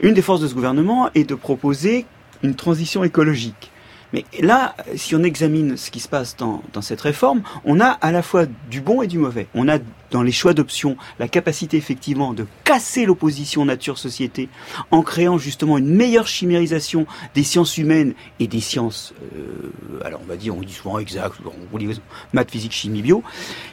Une 0.00 0.14
des 0.14 0.22
forces 0.22 0.40
de 0.40 0.48
ce 0.48 0.54
gouvernement 0.54 1.10
est 1.14 1.28
de 1.28 1.34
proposer 1.34 2.06
une 2.42 2.54
transition 2.54 3.04
écologique. 3.04 3.69
Mais 4.12 4.24
là, 4.40 4.74
si 4.96 5.14
on 5.14 5.22
examine 5.22 5.76
ce 5.76 5.90
qui 5.90 6.00
se 6.00 6.08
passe 6.08 6.36
dans, 6.36 6.62
cette 6.80 7.00
réforme, 7.00 7.42
on 7.64 7.80
a 7.80 7.86
à 7.86 8.12
la 8.12 8.22
fois 8.22 8.46
du 8.70 8.80
bon 8.80 9.02
et 9.02 9.06
du 9.06 9.18
mauvais. 9.18 9.46
On 9.54 9.68
a 9.68 9.78
dans 10.10 10.22
les 10.22 10.32
choix 10.32 10.54
d'options 10.54 10.96
la 11.20 11.28
capacité 11.28 11.76
effectivement 11.76 12.32
de 12.32 12.46
casser 12.64 13.06
l'opposition 13.06 13.64
nature-société 13.64 14.48
en 14.90 15.02
créant 15.02 15.38
justement 15.38 15.78
une 15.78 15.94
meilleure 15.94 16.26
chimérisation 16.26 17.06
des 17.34 17.44
sciences 17.44 17.78
humaines 17.78 18.14
et 18.40 18.48
des 18.48 18.60
sciences, 18.60 19.14
euh, 19.36 20.00
alors 20.04 20.20
on 20.24 20.26
va 20.26 20.36
dire, 20.36 20.56
on 20.56 20.62
dit 20.62 20.72
souvent 20.72 20.98
exact, 20.98 21.36
on 21.72 21.78
dit 21.78 21.88
maths, 22.32 22.50
physique, 22.50 22.72
chimie, 22.72 23.02
bio, 23.02 23.22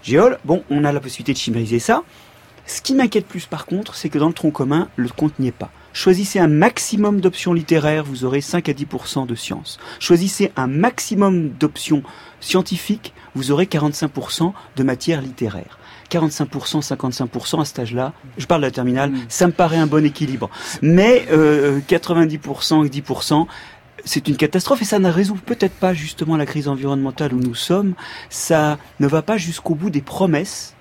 géol. 0.03 0.38
Bon, 0.45 0.63
on 0.69 0.83
a 0.83 0.91
la 0.91 0.99
possibilité 0.99 1.33
de 1.33 1.39
chimériser 1.39 1.79
ça. 1.79 2.03
Ce 2.67 2.81
qui 2.81 2.93
m'inquiète 2.93 3.25
plus 3.25 3.45
par 3.45 3.65
contre, 3.65 3.95
c'est 3.95 4.09
que 4.09 4.19
dans 4.19 4.27
le 4.27 4.33
tronc 4.33 4.51
commun, 4.51 4.89
le 4.95 5.09
compte 5.09 5.39
n'y 5.39 5.47
est 5.47 5.51
pas. 5.51 5.71
Choisissez 5.97 6.37
un 6.37 6.47
maximum 6.47 7.21
d'options 7.21 7.53
littéraires, 7.53 8.03
vous 8.03 8.23
aurez 8.23 8.39
5 8.39 8.69
à 8.69 8.71
10% 8.71 9.25
de 9.25 9.33
sciences. 9.33 9.79
Choisissez 9.99 10.51
un 10.55 10.67
maximum 10.67 11.49
d'options 11.49 12.03
scientifiques, 12.39 13.15
vous 13.33 13.49
aurez 13.49 13.65
45% 13.65 14.53
de 14.75 14.83
matière 14.83 15.23
littéraire. 15.23 15.79
45%, 16.11 16.87
55% 16.87 17.61
à 17.61 17.65
cet 17.65 17.79
âge-là, 17.79 18.13
je 18.37 18.45
parle 18.45 18.61
de 18.61 18.67
la 18.67 18.71
terminale, 18.71 19.11
ça 19.27 19.47
me 19.47 19.51
paraît 19.51 19.77
un 19.77 19.87
bon 19.87 20.05
équilibre. 20.05 20.51
Mais 20.83 21.25
euh, 21.31 21.79
90% 21.89 22.85
et 22.85 22.89
10%, 22.89 23.47
c'est 24.05 24.27
une 24.27 24.37
catastrophe 24.37 24.83
et 24.83 24.85
ça 24.85 24.99
ne 24.99 25.09
résout 25.09 25.33
peut-être 25.33 25.73
pas 25.73 25.95
justement 25.95 26.37
la 26.37 26.45
crise 26.45 26.67
environnementale 26.67 27.33
où 27.33 27.39
nous 27.39 27.55
sommes. 27.55 27.95
Ça 28.29 28.77
ne 28.99 29.07
va 29.07 29.23
pas 29.23 29.37
jusqu'au 29.37 29.73
bout 29.73 29.89
des 29.89 30.03
promesses 30.03 30.75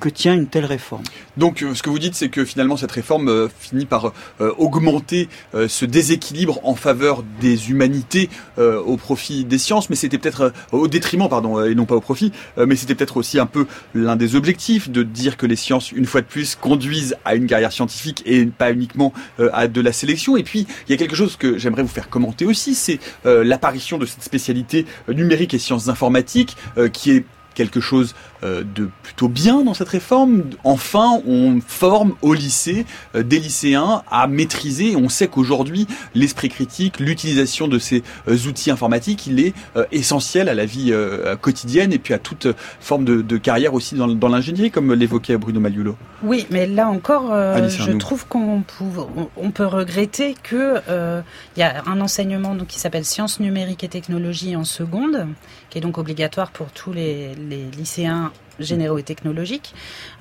que 0.00 0.08
tient 0.08 0.34
une 0.34 0.46
telle 0.46 0.64
réforme. 0.64 1.02
Donc 1.36 1.62
euh, 1.62 1.74
ce 1.74 1.82
que 1.82 1.90
vous 1.90 1.98
dites, 1.98 2.14
c'est 2.14 2.28
que 2.28 2.44
finalement 2.44 2.76
cette 2.76 2.92
réforme 2.92 3.28
euh, 3.28 3.48
finit 3.60 3.86
par 3.86 4.12
euh, 4.40 4.52
augmenter 4.58 5.28
ce 5.68 5.84
déséquilibre 5.84 6.60
en 6.64 6.74
faveur 6.74 7.22
des 7.40 7.70
humanités 7.70 8.28
au 8.58 8.96
profit 8.96 9.44
des 9.44 9.58
sciences, 9.58 9.90
mais 9.90 9.96
c'était 9.96 10.18
peut-être 10.18 10.52
au 10.72 10.88
détriment, 10.88 11.28
pardon, 11.28 11.64
et 11.64 11.74
non 11.74 11.84
pas 11.84 11.94
au 11.94 12.00
profit, 12.00 12.32
mais 12.58 12.76
c'était 12.76 12.94
peut-être 12.94 13.16
aussi 13.16 13.38
un 13.38 13.46
peu 13.46 13.66
l'un 13.94 14.16
des 14.16 14.34
objectifs 14.34 14.90
de 14.90 15.02
dire 15.02 15.36
que 15.36 15.46
les 15.46 15.56
sciences, 15.56 15.92
une 15.92 16.06
fois 16.06 16.20
de 16.20 16.26
plus, 16.26 16.56
conduisent 16.56 17.16
à 17.24 17.34
une 17.34 17.46
carrière 17.46 17.72
scientifique 17.72 18.22
et 18.26 18.44
pas 18.46 18.72
uniquement 18.72 19.12
à 19.52 19.68
de 19.68 19.80
la 19.80 19.92
sélection. 19.92 20.36
Et 20.36 20.42
puis 20.42 20.66
il 20.88 20.90
y 20.90 20.94
a 20.94 20.96
quelque 20.96 21.16
chose 21.16 21.36
que 21.36 21.58
j'aimerais 21.58 21.82
vous 21.82 21.88
faire 21.88 22.08
commenter 22.08 22.44
aussi, 22.44 22.74
c'est 22.74 22.98
l'apparition 23.24 23.98
de 23.98 24.06
cette 24.06 24.22
spécialité 24.22 24.86
numérique 25.08 25.54
et 25.54 25.58
sciences 25.58 25.88
informatiques 25.88 26.56
qui 26.92 27.12
est 27.12 27.24
quelque 27.56 27.80
chose 27.80 28.14
euh, 28.44 28.62
de 28.62 28.88
plutôt 29.02 29.28
bien 29.28 29.62
dans 29.62 29.74
cette 29.74 29.88
réforme. 29.88 30.44
Enfin, 30.62 31.20
on 31.26 31.58
forme 31.66 32.14
au 32.22 32.34
lycée 32.34 32.86
euh, 33.16 33.24
des 33.24 33.40
lycéens 33.40 34.04
à 34.08 34.28
maîtriser. 34.28 34.94
On 34.94 35.08
sait 35.08 35.26
qu'aujourd'hui, 35.26 35.88
l'esprit 36.14 36.50
critique, 36.50 37.00
l'utilisation 37.00 37.66
de 37.66 37.80
ces 37.80 38.04
euh, 38.28 38.36
outils 38.46 38.70
informatiques, 38.70 39.26
il 39.26 39.40
est 39.40 39.54
essentiel 39.90 40.48
à 40.48 40.54
la 40.54 40.66
vie 40.66 40.92
quotidienne 41.40 41.92
et 41.92 41.98
puis 41.98 42.12
à 42.14 42.18
toute 42.18 42.46
forme 42.80 43.04
de, 43.04 43.22
de 43.22 43.36
carrière 43.38 43.74
aussi 43.74 43.94
dans, 43.94 44.06
dans 44.06 44.28
l'ingénierie, 44.28 44.70
comme 44.70 44.92
l'évoquait 44.92 45.36
Bruno 45.38 45.58
Maliulo. 45.58 45.96
Oui, 46.22 46.46
mais 46.50 46.66
là 46.66 46.88
encore, 46.88 47.32
euh, 47.32 47.68
je 47.68 47.92
trouve 47.92 48.26
qu'on 48.26 48.60
pouv- 48.60 49.06
on, 49.16 49.28
on 49.36 49.50
peut 49.50 49.66
regretter 49.66 50.36
que 50.42 50.76
euh, 50.88 51.22
il 51.56 51.60
y 51.60 51.62
a 51.62 51.82
un 51.86 52.00
enseignement 52.00 52.54
donc, 52.54 52.68
qui 52.68 52.78
s'appelle 52.78 53.04
sciences 53.04 53.40
numériques 53.40 53.84
et 53.84 53.88
technologies 53.88 54.56
en 54.56 54.64
seconde, 54.64 55.26
qui 55.70 55.78
est 55.78 55.80
donc 55.80 55.98
obligatoire 55.98 56.50
pour 56.50 56.68
tous 56.68 56.92
les, 56.92 57.34
les 57.48 57.64
lycéens 57.70 58.32
généraux 58.58 58.98
et 58.98 59.02
technologiques. 59.02 59.74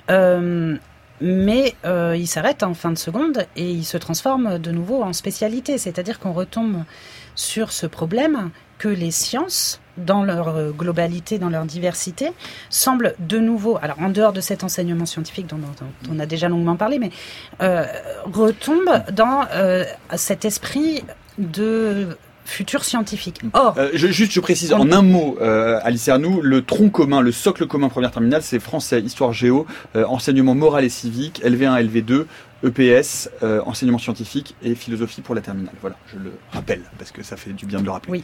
Euh, 0.09 0.77
mais 1.21 1.75
euh, 1.85 2.15
il 2.17 2.27
s'arrête 2.27 2.61
en 2.63 2.73
fin 2.73 2.91
de 2.91 2.97
seconde 2.97 3.45
et 3.55 3.69
il 3.71 3.85
se 3.85 3.97
transforme 3.97 4.59
de 4.59 4.71
nouveau 4.71 5.01
en 5.01 5.13
spécialité. 5.13 5.77
C'est-à-dire 5.77 6.19
qu'on 6.19 6.33
retombe 6.33 6.83
sur 7.35 7.71
ce 7.71 7.87
problème 7.87 8.49
que 8.77 8.89
les 8.89 9.11
sciences, 9.11 9.79
dans 9.97 10.23
leur 10.23 10.73
globalité, 10.73 11.39
dans 11.39 11.49
leur 11.49 11.63
diversité, 11.63 12.31
semblent 12.69 13.15
de 13.19 13.39
nouveau, 13.39 13.77
alors 13.81 13.99
en 14.01 14.09
dehors 14.09 14.33
de 14.33 14.41
cet 14.41 14.65
enseignement 14.65 15.05
scientifique 15.05 15.47
dont 15.47 15.59
on 16.11 16.19
a 16.19 16.25
déjà 16.25 16.49
longuement 16.49 16.75
parlé, 16.75 16.99
mais 16.99 17.11
euh, 17.61 17.85
retombent 18.25 19.03
dans 19.13 19.45
euh, 19.53 19.85
cet 20.15 20.43
esprit 20.43 21.03
de 21.37 22.17
futur 22.45 22.83
scientifique. 22.85 23.41
Or, 23.53 23.75
Euh, 23.77 23.89
je, 23.93 24.07
juste, 24.07 24.31
je 24.31 24.39
précise 24.39 24.71
en 24.73 24.89
un 24.91 25.01
mot, 25.01 25.37
euh, 25.41 25.79
Alice 25.83 26.07
Arnoux, 26.07 26.41
le 26.41 26.61
tronc 26.63 26.89
commun, 26.89 27.21
le 27.21 27.31
socle 27.31 27.67
commun 27.67 27.89
première 27.89 28.11
terminale, 28.11 28.41
c'est 28.43 28.59
français, 28.59 29.01
histoire 29.01 29.33
géo, 29.33 29.65
euh, 29.95 30.05
enseignement 30.05 30.55
moral 30.55 30.85
et 30.85 30.89
civique, 30.89 31.41
LV1, 31.43 31.81
LV2, 31.83 32.25
EPS, 32.63 33.29
euh, 33.43 33.61
enseignement 33.65 33.97
scientifique 33.97 34.55
et 34.63 34.75
philosophie 34.75 35.21
pour 35.21 35.35
la 35.35 35.41
terminale. 35.41 35.73
Voilà, 35.81 35.97
je 36.13 36.17
le 36.17 36.31
rappelle 36.51 36.81
parce 36.97 37.11
que 37.11 37.21
ça 37.23 37.35
fait 37.35 37.51
du 37.51 37.65
bien 37.65 37.79
de 37.79 37.85
le 37.85 37.91
rappeler. 37.91 38.11
Oui. 38.11 38.23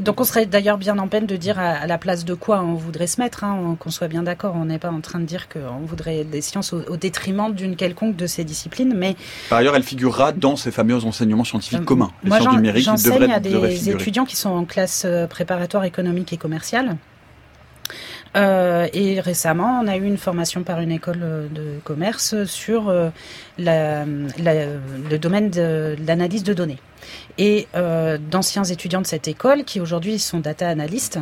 Donc 0.00 0.20
on 0.20 0.24
serait 0.24 0.46
d'ailleurs 0.46 0.76
bien 0.78 0.98
en 0.98 1.06
peine 1.08 1.26
de 1.26 1.36
dire 1.36 1.58
à, 1.58 1.70
à 1.70 1.86
la 1.86 1.98
place 1.98 2.24
de 2.24 2.34
quoi 2.34 2.60
on 2.62 2.74
voudrait 2.74 3.06
se 3.06 3.20
mettre, 3.20 3.44
hein, 3.44 3.56
on- 3.64 3.74
qu'on 3.76 3.90
soit 3.90 4.08
bien 4.08 4.22
d'accord, 4.24 4.54
on 4.56 4.64
n'est 4.64 4.78
pas 4.78 4.90
en 4.90 5.00
train 5.00 5.20
de 5.20 5.24
dire 5.24 5.48
qu'on 5.48 5.84
voudrait 5.86 6.24
des 6.24 6.40
sciences 6.40 6.72
au, 6.72 6.82
au 6.88 6.96
détriment 6.96 7.52
d'une 7.54 7.76
quelconque 7.76 8.16
de 8.16 8.26
ces 8.26 8.42
disciplines, 8.44 8.92
mais 8.96 9.14
Par 9.48 9.58
ailleurs, 9.58 9.76
elle 9.76 9.82
figurera 9.84 10.32
dans 10.32 10.56
ces 10.56 10.70
fameux 10.72 11.04
enseignements 11.04 11.44
scientifiques 11.44 11.80
Euh, 11.82 11.84
communs. 11.84 12.10
Les 12.24 12.30
moi 12.30 12.40
sciences 12.40 12.54
numériques 12.56 12.84
j'enseigne 12.84 13.12
devraient, 13.20 13.32
à 13.34 13.40
des 13.40 13.90
étudiants 13.90 14.24
qui 14.24 14.36
sont 14.36 14.50
en 14.50 14.64
classe 14.64 15.04
euh, 15.06 15.26
préparatoire 15.26 15.84
économique 15.84 16.32
et 16.32 16.36
commerciale. 16.38 16.96
Euh, 18.36 18.88
et 18.92 19.20
récemment, 19.20 19.80
on 19.82 19.86
a 19.86 19.96
eu 19.96 20.04
une 20.04 20.16
formation 20.18 20.64
par 20.64 20.80
une 20.80 20.90
école 20.90 21.20
de 21.54 21.78
commerce 21.84 22.44
sur 22.46 22.88
euh, 22.88 23.10
la, 23.58 24.04
la- 24.38 24.66
le 25.08 25.18
domaine 25.18 25.50
de 25.50 25.94
l'analyse 26.04 26.42
de 26.42 26.52
données. 26.52 26.78
Et 27.36 27.66
euh, 27.74 28.16
d'anciens 28.18 28.64
étudiants 28.64 29.00
de 29.00 29.06
cette 29.06 29.26
école, 29.26 29.64
qui 29.64 29.80
aujourd'hui 29.80 30.18
sont 30.18 30.38
data 30.38 30.68
analystes, 30.68 31.18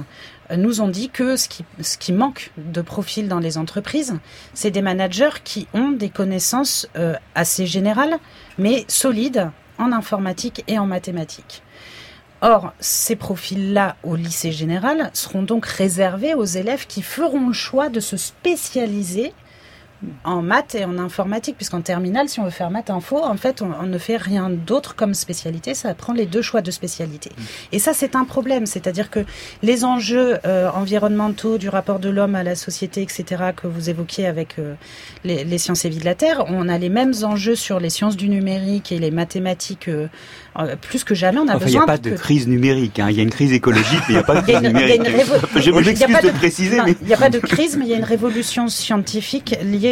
euh, 0.50 0.56
nous 0.56 0.80
ont 0.82 0.88
dit 0.88 1.08
que 1.08 1.36
ce 1.36 1.48
qui, 1.48 2.12
manque 2.12 2.50
de 2.58 2.82
profil 2.82 3.28
dans 3.28 3.38
les 3.38 3.56
entreprises, 3.56 4.14
c'est 4.52 4.70
des 4.70 4.82
managers 4.82 5.40
qui 5.42 5.66
ont 5.72 5.90
des 5.90 6.10
connaissances 6.10 6.86
euh, 6.96 7.14
assez 7.34 7.66
générales, 7.66 8.18
mais 8.58 8.84
solides 8.88 9.50
en 9.78 9.90
informatique 9.92 10.64
et 10.68 10.78
en 10.78 10.86
mathématiques. 10.86 11.62
Or, 12.42 12.72
ces 12.80 13.16
profils-là 13.16 13.96
au 14.02 14.16
lycée 14.16 14.52
général 14.52 15.10
seront 15.14 15.42
donc 15.42 15.64
réservés 15.64 16.34
aux 16.34 16.44
élèves 16.44 16.86
qui 16.86 17.00
feront 17.00 17.46
le 17.46 17.52
choix 17.52 17.88
de 17.88 18.00
se 18.00 18.16
spécialiser 18.16 19.32
en 20.24 20.42
maths 20.42 20.74
et 20.74 20.84
en 20.84 20.98
informatique, 20.98 21.56
puisqu'en 21.56 21.80
terminale, 21.80 22.28
si 22.28 22.40
on 22.40 22.44
veut 22.44 22.50
faire 22.50 22.70
maths 22.70 22.90
info, 22.90 23.18
en 23.22 23.36
fait, 23.36 23.62
on, 23.62 23.70
on 23.80 23.86
ne 23.86 23.98
fait 23.98 24.16
rien 24.16 24.50
d'autre 24.50 24.94
comme 24.96 25.14
spécialité, 25.14 25.74
ça 25.74 25.94
prend 25.94 26.12
les 26.12 26.26
deux 26.26 26.42
choix 26.42 26.60
de 26.60 26.70
spécialité. 26.70 27.30
Et 27.72 27.78
ça, 27.78 27.92
c'est 27.94 28.16
un 28.16 28.24
problème, 28.24 28.66
c'est-à-dire 28.66 29.10
que 29.10 29.20
les 29.62 29.84
enjeux 29.84 30.38
euh, 30.44 30.68
environnementaux 30.74 31.58
du 31.58 31.68
rapport 31.68 31.98
de 32.00 32.08
l'homme 32.08 32.34
à 32.34 32.42
la 32.42 32.54
société, 32.56 33.02
etc., 33.02 33.24
que 33.56 33.66
vous 33.66 33.90
évoquiez 33.90 34.26
avec 34.26 34.58
euh, 34.58 34.74
les, 35.24 35.44
les 35.44 35.58
sciences 35.58 35.84
et 35.84 35.88
vie 35.88 35.98
de 35.98 36.04
la 36.04 36.14
Terre, 36.14 36.44
on 36.48 36.68
a 36.68 36.78
les 36.78 36.88
mêmes 36.88 37.14
enjeux 37.22 37.54
sur 37.54 37.78
les 37.80 37.90
sciences 37.90 38.16
du 38.16 38.28
numérique 38.28 38.90
et 38.92 38.98
les 38.98 39.10
mathématiques, 39.10 39.88
euh, 39.88 40.08
plus 40.80 41.04
que 41.04 41.14
jamais, 41.14 41.38
on 41.38 41.48
a 41.48 41.56
Enfin, 41.56 41.66
il 41.66 41.70
n'y 41.70 41.72
besoin 41.78 41.82
a 41.84 41.86
pas 41.86 41.98
de 41.98 42.10
que- 42.10 42.14
crise 42.16 42.46
numérique. 42.48 42.98
hein. 42.98 43.08
Il 43.10 43.16
y 43.16 43.20
a 43.20 43.22
une 43.22 43.30
crise 43.30 43.52
écologique, 43.52 44.00
mais 44.08 44.10
il 44.10 44.12
n'y 44.14 44.18
a 44.18 44.22
pas 44.24 44.40
de 44.40 44.46
crise 44.46 44.60
numérique. 44.60 44.96
une 44.96 45.02
révo- 45.04 46.22
de 46.22 46.30
préciser, 46.30 46.78
Il 47.00 47.06
n'y 47.06 47.14
a 47.14 47.16
pas 47.16 47.30
de 47.30 47.38
crise, 47.38 47.76
mais 47.76 47.84
il 47.86 47.90
y 47.90 47.94
a 47.94 47.96
une 47.98 48.04
révolution 48.04 48.68
scientifique 48.68 49.56
liée 49.62 49.91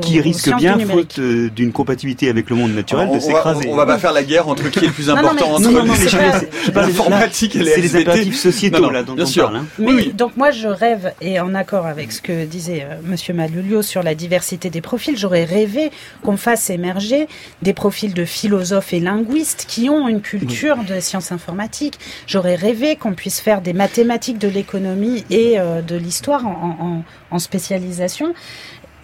qui 0.00 0.20
risque 0.20 0.54
bien, 0.56 0.78
faute 0.80 1.18
euh, 1.18 1.48
d'une 1.50 1.72
compatibilité 1.72 2.28
avec 2.28 2.50
le 2.50 2.56
monde 2.56 2.74
naturel, 2.74 3.08
on, 3.10 3.14
de 3.16 3.20
s'écraser. 3.20 3.68
on- 3.68 3.76
va 3.76 3.86
pas 3.86 3.98
faire 3.98 4.12
la 4.12 4.22
guerre 4.22 4.48
entre 4.48 4.68
qui 4.70 4.80
est 4.80 4.86
le 4.88 4.92
plus 4.92 5.08
Non, 5.08 5.14
non, 5.14 5.20
important 5.30 5.46
mais 5.58 5.66
entre 5.66 5.70
non, 5.72 5.84
non, 5.84 5.94
de- 5.94 6.80
l'informatique 6.80 7.56
et 7.56 7.58
les 7.60 7.70
C'est 7.70 7.80
les 7.80 7.96
impératifs 7.96 8.36
sociétaux, 8.38 8.78
Non, 8.80 8.86
non, 8.86 8.92
là, 8.92 9.02
dont 9.02 9.14
bien 9.14 9.24
on 9.24 9.26
sûr. 9.26 9.44
parle. 9.44 9.56
hein. 9.56 9.66
Mais 9.78 9.86
Oui, 9.86 9.94
oui. 10.06 10.12
donc 10.12 10.36
moi 10.36 10.50
je 10.50 10.68
rêve 10.68 11.12
et 11.20 11.40
en 11.40 11.54
accord 11.54 11.86
avec 11.86 12.12
ce 12.12 12.20
que 12.22 12.44
disait 12.44 12.86
euh, 12.88 12.94
Monsieur 13.04 13.34
Malulio 13.34 13.82
sur 13.82 14.02
la 14.02 14.14
diversité 14.14 14.70
des 14.70 14.80
profils, 14.80 15.16
j'aurais 15.16 15.44
rêvé 15.44 15.90
qu'on 16.22 16.36
fasse 16.36 16.70
émerger 16.70 17.26
des 17.62 17.72
profils 17.74 18.14
de 18.14 18.24
philosophes 18.24 18.92
et 18.92 19.00
linguistes 19.00 19.64
qui 19.68 19.88
ont 19.90 20.08
une 20.08 20.20
culture 20.20 20.76
de 20.88 21.00
sciences 21.00 21.32
informatiques. 21.32 21.98
J'aurais 22.26 22.54
rêvé 22.54 22.96
qu'on 22.96 23.12
puisse 23.14 23.40
faire 23.40 23.60
des 23.60 23.72
mathématiques, 23.72 24.38
de 24.38 24.48
l'économie 24.48 25.24
et 25.30 25.58
euh, 25.58 25.82
de 25.82 25.96
l'histoire 25.96 26.46
en, 26.46 26.76
en- 26.80 27.04
en 27.30 27.38
spécialisation. 27.38 28.34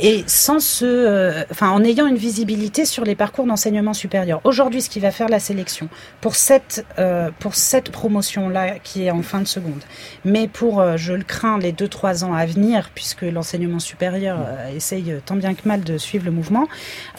Et 0.02 0.24
sans 0.26 0.60
ce, 0.60 0.86
euh, 0.86 1.44
enfin, 1.50 1.70
en 1.70 1.84
ayant 1.84 2.06
une 2.06 2.16
visibilité 2.16 2.86
sur 2.86 3.04
les 3.04 3.14
parcours 3.14 3.44
d'enseignement 3.44 3.92
supérieur. 3.92 4.40
Aujourd'hui, 4.44 4.80
ce 4.80 4.88
qui 4.88 4.98
va 4.98 5.10
faire 5.10 5.28
la 5.28 5.40
sélection 5.40 5.88
pour 6.22 6.36
cette, 6.36 6.86
euh, 6.98 7.30
pour 7.38 7.54
cette 7.54 7.90
promotion-là 7.90 8.78
qui 8.82 9.04
est 9.04 9.10
en 9.10 9.20
fin 9.20 9.40
de 9.40 9.46
seconde, 9.46 9.82
mais 10.24 10.48
pour, 10.48 10.80
euh, 10.80 10.96
je 10.96 11.12
le 11.12 11.22
crains, 11.22 11.58
les 11.58 11.72
deux 11.72 11.88
trois 11.88 12.24
ans 12.24 12.32
à 12.32 12.46
venir, 12.46 12.90
puisque 12.94 13.22
l'enseignement 13.22 13.78
supérieur 13.78 14.38
essaye 14.74 15.14
tant 15.26 15.36
bien 15.36 15.52
que 15.52 15.68
mal 15.68 15.82
de 15.82 15.98
suivre 15.98 16.24
le 16.24 16.30
mouvement. 16.30 16.66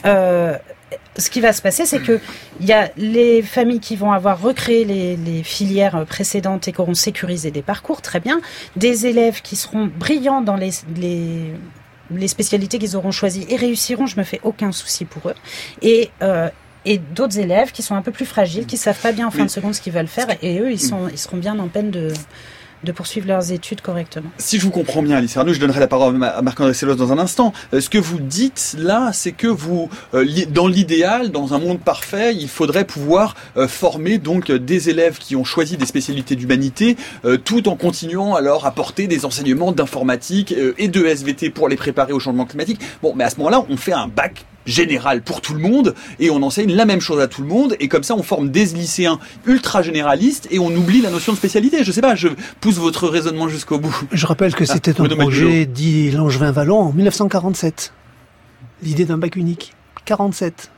Ce 0.04 1.30
qui 1.30 1.40
va 1.40 1.52
se 1.52 1.62
passer, 1.62 1.86
c'est 1.86 2.00
que 2.00 2.20
il 2.60 2.66
y 2.66 2.72
a 2.72 2.90
les 2.96 3.42
familles 3.42 3.80
qui 3.80 3.96
vont 3.96 4.12
avoir 4.12 4.40
recréé 4.40 4.84
les, 4.84 5.16
les 5.16 5.42
filières 5.42 6.04
précédentes 6.06 6.68
et 6.68 6.72
qui 6.72 6.80
auront 6.80 6.94
sécurisé 6.94 7.50
des 7.50 7.62
parcours, 7.62 8.02
très 8.02 8.20
bien. 8.20 8.40
Des 8.76 9.06
élèves 9.06 9.40
qui 9.40 9.56
seront 9.56 9.90
brillants 9.98 10.42
dans 10.42 10.56
les, 10.56 10.70
les 10.96 11.52
les 12.16 12.28
spécialités 12.28 12.78
qu'ils 12.78 12.96
auront 12.96 13.10
choisies 13.10 13.46
et 13.48 13.56
réussiront, 13.56 14.06
je 14.06 14.16
me 14.18 14.24
fais 14.24 14.40
aucun 14.42 14.72
souci 14.72 15.04
pour 15.04 15.28
eux. 15.28 15.34
Et 15.82 16.10
euh, 16.22 16.48
et 16.84 16.98
d'autres 16.98 17.38
élèves 17.38 17.70
qui 17.70 17.82
sont 17.82 17.94
un 17.94 18.02
peu 18.02 18.10
plus 18.10 18.26
fragiles, 18.26 18.66
qui 18.66 18.76
savent 18.76 19.00
pas 19.00 19.12
bien 19.12 19.28
en 19.28 19.30
fin 19.30 19.44
de 19.44 19.50
seconde 19.50 19.74
ce 19.74 19.80
qu'ils 19.80 19.92
veulent 19.92 20.08
faire, 20.08 20.26
et 20.42 20.58
eux, 20.58 20.72
ils 20.72 20.80
sont, 20.80 21.08
ils 21.08 21.18
seront 21.18 21.36
bien 21.36 21.58
en 21.58 21.68
peine 21.68 21.90
de 21.90 22.12
de 22.84 22.92
poursuivre 22.92 23.28
leurs 23.28 23.52
études 23.52 23.80
correctement. 23.80 24.28
Si 24.38 24.58
je 24.58 24.64
vous 24.64 24.70
comprends 24.70 25.02
bien, 25.02 25.16
Alice 25.16 25.36
Arnaud, 25.36 25.52
je 25.52 25.60
donnerai 25.60 25.80
la 25.80 25.86
parole 25.88 26.14
à 26.14 26.18
Ma- 26.18 26.26
à 26.28 26.42
Marc-André 26.42 26.74
Sellos 26.74 26.94
dans 26.96 27.12
un 27.12 27.18
instant. 27.18 27.52
Euh, 27.74 27.80
Ce 27.80 27.88
que 27.90 27.98
vous 27.98 28.18
dites 28.18 28.74
là, 28.78 29.10
c'est 29.12 29.32
que 29.32 29.46
vous, 29.46 29.88
euh, 30.14 30.26
dans 30.50 30.66
l'idéal, 30.66 31.30
dans 31.30 31.54
un 31.54 31.58
monde 31.58 31.80
parfait, 31.80 32.34
il 32.34 32.48
faudrait 32.48 32.84
pouvoir 32.84 33.34
euh, 33.56 33.68
former 33.68 34.18
donc 34.18 34.50
des 34.50 34.88
élèves 34.88 35.18
qui 35.18 35.36
ont 35.36 35.44
choisi 35.44 35.76
des 35.76 35.86
spécialités 35.86 36.36
d'humanité, 36.36 36.96
tout 37.44 37.68
en 37.68 37.76
continuant 37.76 38.34
à 38.34 38.40
leur 38.40 38.66
apporter 38.66 39.06
des 39.06 39.24
enseignements 39.24 39.72
d'informatique 39.72 40.54
et 40.78 40.88
de 40.88 41.04
SVT 41.06 41.50
pour 41.50 41.68
les 41.68 41.76
préparer 41.76 42.12
au 42.12 42.20
changement 42.20 42.44
climatique. 42.46 42.80
Bon, 43.02 43.12
mais 43.14 43.24
à 43.24 43.30
ce 43.30 43.36
moment-là, 43.38 43.64
on 43.68 43.76
fait 43.76 43.92
un 43.92 44.08
bac 44.08 44.44
général 44.66 45.22
pour 45.22 45.40
tout 45.40 45.54
le 45.54 45.60
monde 45.60 45.94
et 46.20 46.30
on 46.30 46.42
enseigne 46.42 46.72
la 46.74 46.84
même 46.84 47.00
chose 47.00 47.20
à 47.20 47.26
tout 47.28 47.42
le 47.42 47.48
monde 47.48 47.76
et 47.80 47.88
comme 47.88 48.02
ça 48.02 48.14
on 48.14 48.22
forme 48.22 48.50
des 48.50 48.66
lycéens 48.66 49.18
ultra 49.46 49.82
généralistes 49.82 50.48
et 50.50 50.58
on 50.58 50.68
oublie 50.74 51.00
la 51.00 51.10
notion 51.10 51.32
de 51.32 51.36
spécialité. 51.38 51.82
Je 51.84 51.92
sais 51.92 52.00
pas, 52.00 52.14
je 52.14 52.28
pousse 52.60 52.76
votre 52.76 53.08
raisonnement 53.08 53.48
jusqu'au 53.48 53.78
bout. 53.78 53.94
Je 54.12 54.26
rappelle 54.26 54.54
que 54.54 54.64
Ah, 54.68 54.72
c'était 54.72 54.92
un 54.92 55.04
Bruno 55.04 55.16
Maggio. 55.16 55.30
projet 55.30 55.66
dit 55.66 56.10
Langevin-Vallon 56.10 56.78
en 56.78 56.92
1947. 56.92 57.92
L'idée 58.82 59.04
d'un 59.04 59.18
bac 59.18 59.36
unique. 59.36 59.74
47. 60.04 60.70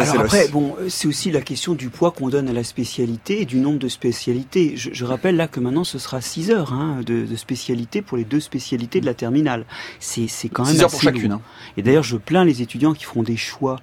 Alors 0.00 0.14
après, 0.24 0.48
bon, 0.48 0.76
euh, 0.80 0.88
c'est 0.88 1.06
aussi 1.08 1.30
la 1.30 1.42
question 1.42 1.74
du 1.74 1.90
poids 1.90 2.10
qu'on 2.10 2.28
donne 2.30 2.48
à 2.48 2.52
la 2.54 2.64
spécialité 2.64 3.42
et 3.42 3.44
du 3.44 3.56
nombre 3.58 3.78
de 3.78 3.88
spécialités. 3.88 4.72
Je, 4.76 4.90
je 4.92 5.04
rappelle 5.04 5.36
là 5.36 5.46
que 5.46 5.60
maintenant 5.60 5.84
ce 5.84 5.98
sera 5.98 6.20
6 6.22 6.50
heures 6.50 6.72
hein, 6.72 7.00
de, 7.04 7.26
de 7.26 7.36
spécialité 7.36 8.00
pour 8.00 8.16
les 8.16 8.24
deux 8.24 8.40
spécialités 8.40 9.00
de 9.00 9.06
la 9.06 9.12
terminale. 9.14 9.66
C'est 10.00 10.26
c'est 10.26 10.48
quand 10.48 10.64
même 10.64 10.72
6 10.74 10.82
heures 10.82 10.90
pour 10.90 11.00
chacune. 11.02 11.32
hein. 11.32 11.40
Et 11.76 11.82
d'ailleurs, 11.82 12.02
je 12.02 12.16
plains 12.16 12.44
les 12.46 12.62
étudiants 12.62 12.94
qui 12.94 13.04
feront 13.04 13.22
des 13.22 13.36
choix 13.36 13.78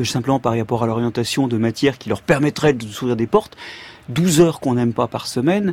euh, 0.00 0.04
simplement 0.04 0.40
par 0.40 0.56
rapport 0.58 0.82
à 0.82 0.86
l'orientation 0.88 1.46
de 1.46 1.56
matière 1.56 1.98
qui 1.98 2.08
leur 2.08 2.22
permettrait 2.22 2.72
de 2.72 2.84
s'ouvrir 2.86 3.14
des 3.16 3.26
portes. 3.28 3.56
12 4.08 4.40
heures 4.40 4.58
qu'on 4.58 4.74
n'aime 4.74 4.92
pas 4.92 5.06
par 5.06 5.28
semaine. 5.28 5.72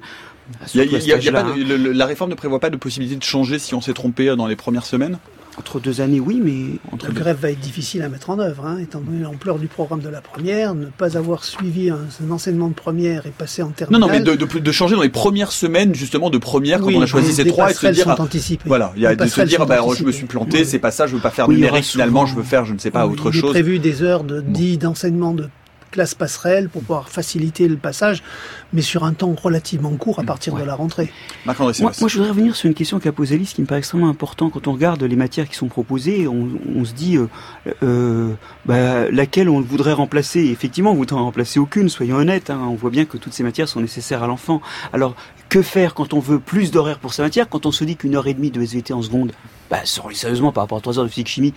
Il 0.75 0.77
y 0.79 0.81
a- 0.81 0.85
surtout 0.85 0.95
à 0.95 0.99
il 0.99 1.07
y 1.07 1.11
a- 1.13 1.15
cet 1.15 1.23
il 1.23 1.25
y 1.25 1.29
a 1.29 1.31
pas 1.31 1.39
âge-là, 1.41 1.55
de- 1.55 1.63
le- 1.63 1.77
le- 1.77 1.91
la 1.91 2.05
réforme 2.05 2.29
ne 2.29 2.35
prévoit 2.35 2.59
pas 2.59 2.69
de 2.69 2.77
possibilité 2.77 3.15
de 3.17 3.23
changer 3.23 3.57
si 3.57 3.73
on 3.73 3.81
s'est 3.81 3.93
trompé 3.93 4.27
dans 4.35 4.45
les 4.45 4.55
premières 4.55 4.85
semaines? 4.85 5.17
Entre 5.59 5.79
deux 5.81 5.99
années, 6.01 6.19
oui, 6.21 6.41
mais 6.43 6.79
entre 6.93 7.07
La 7.07 7.11
deux. 7.13 7.19
grève 7.19 7.37
va 7.41 7.51
être 7.51 7.59
difficile 7.59 8.01
à 8.01 8.09
mettre 8.09 8.29
en 8.29 8.39
œuvre, 8.39 8.65
hein, 8.65 8.77
étant 8.79 9.01
donné 9.01 9.19
l'ampleur 9.19 9.59
du 9.59 9.67
programme 9.67 9.99
de 9.99 10.07
la 10.09 10.21
première, 10.21 10.73
ne 10.73 10.85
pas 10.85 11.17
avoir 11.17 11.43
suivi 11.43 11.89
un, 11.89 11.99
un 12.25 12.31
enseignement 12.31 12.69
de 12.69 12.73
première 12.73 13.25
et 13.25 13.31
passer 13.31 13.61
en 13.61 13.67
Non, 13.67 13.71
terminale. 13.73 14.01
non, 14.01 14.07
mais 14.07 14.19
de, 14.21 14.35
de, 14.35 14.59
de 14.59 14.71
changer 14.71 14.95
dans 14.95 15.01
les 15.01 15.09
premières 15.09 15.51
semaines 15.51 15.93
justement 15.93 16.29
de 16.29 16.37
première 16.37 16.81
Oui, 16.83 16.93
quand 16.93 16.99
on 16.99 17.03
a 17.03 17.05
choisi 17.05 17.33
ces 17.33 17.45
trois 17.45 17.71
et 17.71 17.73
se 17.73 17.87
dire 17.87 18.05
sont 18.05 18.21
anticipées. 18.21 18.63
voilà, 18.67 18.93
il 18.95 19.01
y 19.01 19.05
a 19.05 19.15
de 19.15 19.25
se 19.27 19.41
dire 19.41 19.65
bah 19.65 19.81
je 19.97 20.03
me 20.05 20.11
suis 20.13 20.25
planté, 20.25 20.59
Oui. 20.59 20.65
c'est 20.65 20.79
pas 20.79 20.91
ça, 20.91 21.07
je 21.07 21.15
veux 21.15 21.21
pas 21.21 21.29
faire 21.29 21.47
Oui, 21.49 21.55
il 21.55 21.57
numérique 21.57 21.83
finalement, 21.85 22.25
je 22.25 22.35
veux 22.35 22.43
faire 22.43 22.63
je 22.65 22.73
ne 22.73 22.79
sais 22.79 22.89
pas 22.91 23.05
autre 23.05 23.29
il 23.33 23.37
est 23.37 23.41
chose. 23.41 23.49
prévu 23.51 23.79
des 23.79 24.01
heures 24.01 24.23
de, 24.23 24.41
d'enseignement 24.77 25.33
de 25.33 25.49
classe 25.91 26.15
passerelle 26.15 26.69
pour 26.69 26.81
pouvoir 26.81 27.09
faciliter 27.09 27.67
le 27.67 27.77
passage, 27.77 28.23
mais 28.73 28.81
sur 28.81 29.03
un 29.03 29.13
temps 29.13 29.33
relativement 29.41 29.91
court 29.95 30.19
à 30.19 30.23
partir 30.23 30.53
Ouais. 30.53 30.61
de 30.61 30.65
la 30.65 30.75
rentrée. 30.75 31.11
Moi, 31.45 31.55
moi, 31.59 31.91
je 31.91 32.15
voudrais 32.15 32.29
revenir 32.29 32.55
sur 32.55 32.67
une 32.67 32.73
question 32.73 32.99
qu'a 32.99 33.11
posée 33.11 33.35
Alice 33.35 33.53
qui 33.53 33.61
me 33.61 33.67
paraît 33.67 33.79
extrêmement 33.79 34.09
important. 34.09 34.49
Quand 34.49 34.67
on 34.67 34.73
regarde 34.73 35.03
les 35.03 35.15
matières 35.15 35.47
qui 35.49 35.55
sont 35.55 35.67
proposées, 35.67 36.27
on, 36.27 36.47
on 36.75 36.85
se 36.85 36.93
dit 36.93 37.17
euh, 37.17 37.27
euh, 37.83 38.33
bah, 38.65 39.09
laquelle 39.11 39.49
on 39.49 39.61
voudrait 39.61 39.93
remplacer? 39.93 40.39
Effectivement, 40.45 40.91
on 40.91 40.95
voudrait 40.95 41.17
en 41.19 41.25
remplacer 41.25 41.59
aucune, 41.59 41.89
soyons 41.89 42.17
honnêtes. 42.17 42.49
hein. 42.49 42.59
On 42.69 42.75
voit 42.75 42.89
bien 42.89 43.05
que 43.05 43.17
toutes 43.17 43.33
ces 43.33 43.43
matières 43.43 43.67
sont 43.69 43.81
nécessaires 43.81 44.23
à 44.23 44.27
l'enfant. 44.27 44.61
Alors, 44.93 45.15
que 45.49 45.61
faire 45.63 45.93
quand 45.95 46.13
on 46.13 46.19
veut 46.19 46.39
plus 46.39 46.69
d'horaires 46.71 46.99
pour 46.99 47.13
sa 47.13 47.23
matière 47.23 47.49
Quand 47.49 47.65
on 47.65 47.71
se 47.71 47.83
dit 47.83 47.95
qu'une 47.95 48.15
heure 48.15 48.27
et 48.27 48.33
demie 48.35 48.51
de 48.51 48.61
SVT 48.61 48.93
en 48.93 49.01
seconde, 49.01 49.31
bah, 49.71 49.79
sérieusement, 49.83 50.51
par 50.51 50.63
rapport 50.63 50.77
à 50.77 50.81
trois 50.81 50.99
heures 50.99 51.05
de 51.05 51.09
physique-chimie, 51.09 51.53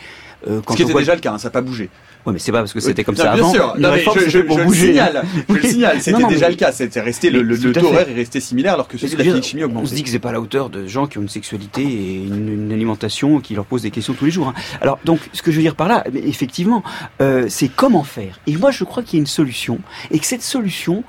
quand 0.65 0.73
Ce 0.73 0.77
qui 0.77 0.83
on 0.83 0.87
était 0.87 0.93
voit- 0.93 1.01
déjà 1.03 1.15
le 1.15 1.21
cas, 1.21 1.33
hein, 1.33 1.39
ça 1.39 1.49
n'a 1.49 1.53
pas 1.53 1.61
bougé. 1.63 1.89
Ouais, 2.25 2.33
mais 2.33 2.39
c'est 2.39 2.53
pas 2.53 2.59
parce 2.61 2.73
que 2.73 2.79
c'était 2.79 3.01
Oui, 3.01 3.05
comme 3.07 3.15
non, 3.17 3.23
ça 3.25 3.33
bien 3.35 3.43
avant. 3.43 3.53
sûr. 3.53 3.75
Non, 3.79 3.91
mais 3.91 4.05
je, 4.05 4.29
je- 4.31 4.39
pour 4.41 4.57
je 4.57 4.61
le 4.63 4.67
bouger. 4.67 4.87
signale. 4.89 5.23
Je 5.49 5.55
le 5.55 5.63
signale. 5.63 6.01
C'était 6.01 6.19
Non, 6.21 6.29
déjà 6.29 6.47
mais- 6.47 6.51
le 6.53 6.57
cas. 6.57 6.71
C'était 6.71 7.01
resté 7.01 7.31
le, 7.31 7.43
le, 7.43 7.57
le 7.57 7.73
taux 7.73 7.87
horaire 7.87 8.09
est 8.09 8.15
resté 8.15 8.39
similaire 8.39 8.75
alors 8.75 8.87
que 8.87 8.97
celui 8.97 9.13
de 9.15 9.19
la 9.19 9.25
dire, 9.25 9.43
chimie 9.43 9.65
On 9.65 9.85
se 9.87 9.93
dit 9.95 10.05
que 10.05 10.09
c'est 10.09 10.21
pas 10.21 10.29
à 10.29 10.33
la 10.33 10.41
hauteur 10.41 10.71
de 10.71 10.87
gens 10.87 11.07
qui 11.09 11.19
ont 11.19 11.23
une 11.23 11.29
sexualité 11.29 11.83
et 11.83 12.23
une, 12.25 12.49
une 12.49 12.73
alimentation 12.73 13.41
qui 13.41 13.55
leur 13.55 13.65
pose 13.65 13.83
des 13.83 13.91
questions 13.91 14.15
tous 14.15 14.25
les 14.27 14.31
jours. 14.31 14.49
hein. 14.49 14.55
Alors 14.81 15.01
donc, 15.05 15.19
ce 15.33 15.43
que 15.43 15.51
je 15.51 15.57
veux 15.57 15.63
dire 15.63 15.75
par 15.75 15.89
là, 15.89 16.05
effectivement, 16.15 16.85
euh, 17.21 17.47
c'est 17.49 17.69
comment 17.69 18.05
faire. 18.05 18.39
Et 18.47 18.57
moi, 18.57 18.71
je 18.71 18.85
crois 18.85 19.03
qu'il 19.03 19.19
y 19.19 19.21
a 19.21 19.23
une 19.23 19.27
solution 19.27 19.81
et 20.13 20.19
que 20.21 20.27
cette 20.27 20.43
solution, 20.43 21.03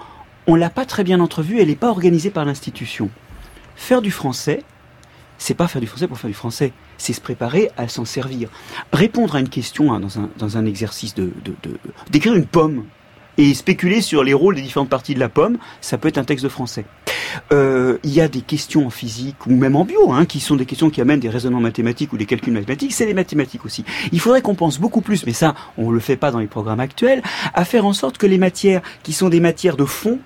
on 0.47 0.55
l'a 0.55 0.71
pas 0.71 0.85
très 0.85 1.03
bien 1.03 1.19
entrevue. 1.19 1.59
Elle 1.59 1.67
n'est 1.67 1.75
pas 1.75 1.89
organisée 1.89 2.31
par 2.31 2.43
l'institution. 2.43 3.09
Faire 3.75 4.01
du 4.01 4.09
français, 4.11 4.63
c'est 5.37 5.53
pas 5.53 5.67
faire 5.67 5.81
du 5.81 5.87
français 5.87 6.07
pour 6.07 6.17
faire 6.17 6.29
du 6.29 6.33
français. 6.35 6.71
C'est 7.03 7.11
se 7.11 7.19
préparer 7.19 7.69
à 7.75 7.89
s'en 7.89 8.05
servir. 8.05 8.47
Répondre 8.93 9.35
à 9.35 9.41
une 9.41 9.49
question 9.49 9.91
hein, 9.91 9.99
dans, 9.99 10.19
un, 10.19 10.29
dans 10.37 10.55
un 10.57 10.65
exercice 10.65 11.13
de 11.13 11.33
d'écrire 12.09 12.33
une 12.33 12.45
pomme 12.45 12.85
et 13.37 13.53
spéculer 13.53 13.99
sur 13.99 14.23
les 14.23 14.33
rôles 14.33 14.55
des 14.55 14.61
différentes 14.61 14.87
parties 14.87 15.13
de 15.13 15.19
la 15.19 15.27
pomme, 15.27 15.57
ça 15.81 15.97
peut 15.97 16.07
être 16.07 16.17
un 16.17 16.23
texte 16.23 16.45
de 16.45 16.49
français. 16.49 16.85
Euh, 17.51 17.97
il 18.05 18.13
y 18.13 18.21
a 18.21 18.29
des 18.29 18.39
questions 18.39 18.87
en 18.87 18.89
physique 18.89 19.45
ou 19.47 19.53
même 19.53 19.75
en 19.75 19.83
bio, 19.83 20.13
hein, 20.13 20.23
qui 20.23 20.39
sont 20.39 20.55
des 20.55 20.65
questions 20.65 20.89
qui 20.89 21.01
amènent 21.01 21.19
des 21.19 21.29
raisonnements 21.29 21.59
mathématiques 21.59 22.13
ou 22.13 22.17
des 22.17 22.25
calculs 22.25 22.53
mathématiques. 22.53 22.93
C'est 22.93 23.05
des 23.05 23.13
mathématiques 23.13 23.65
aussi. 23.65 23.83
Il 24.13 24.21
faudrait 24.21 24.41
qu'on 24.41 24.55
pense 24.55 24.79
beaucoup 24.79 25.01
plus, 25.01 25.25
mais 25.25 25.33
ça, 25.33 25.55
on 25.77 25.91
le 25.91 25.99
fait 25.99 26.15
pas 26.15 26.31
dans 26.31 26.39
les 26.39 26.47
programmes 26.47 26.79
actuels, 26.79 27.21
à 27.53 27.65
faire 27.65 27.85
en 27.85 27.91
sorte 27.91 28.17
que 28.17 28.27
les 28.27 28.37
matières 28.37 28.81
qui 29.03 29.11
sont 29.11 29.27
des 29.27 29.41
matières 29.41 29.75
de 29.75 29.83
fond 29.83 30.19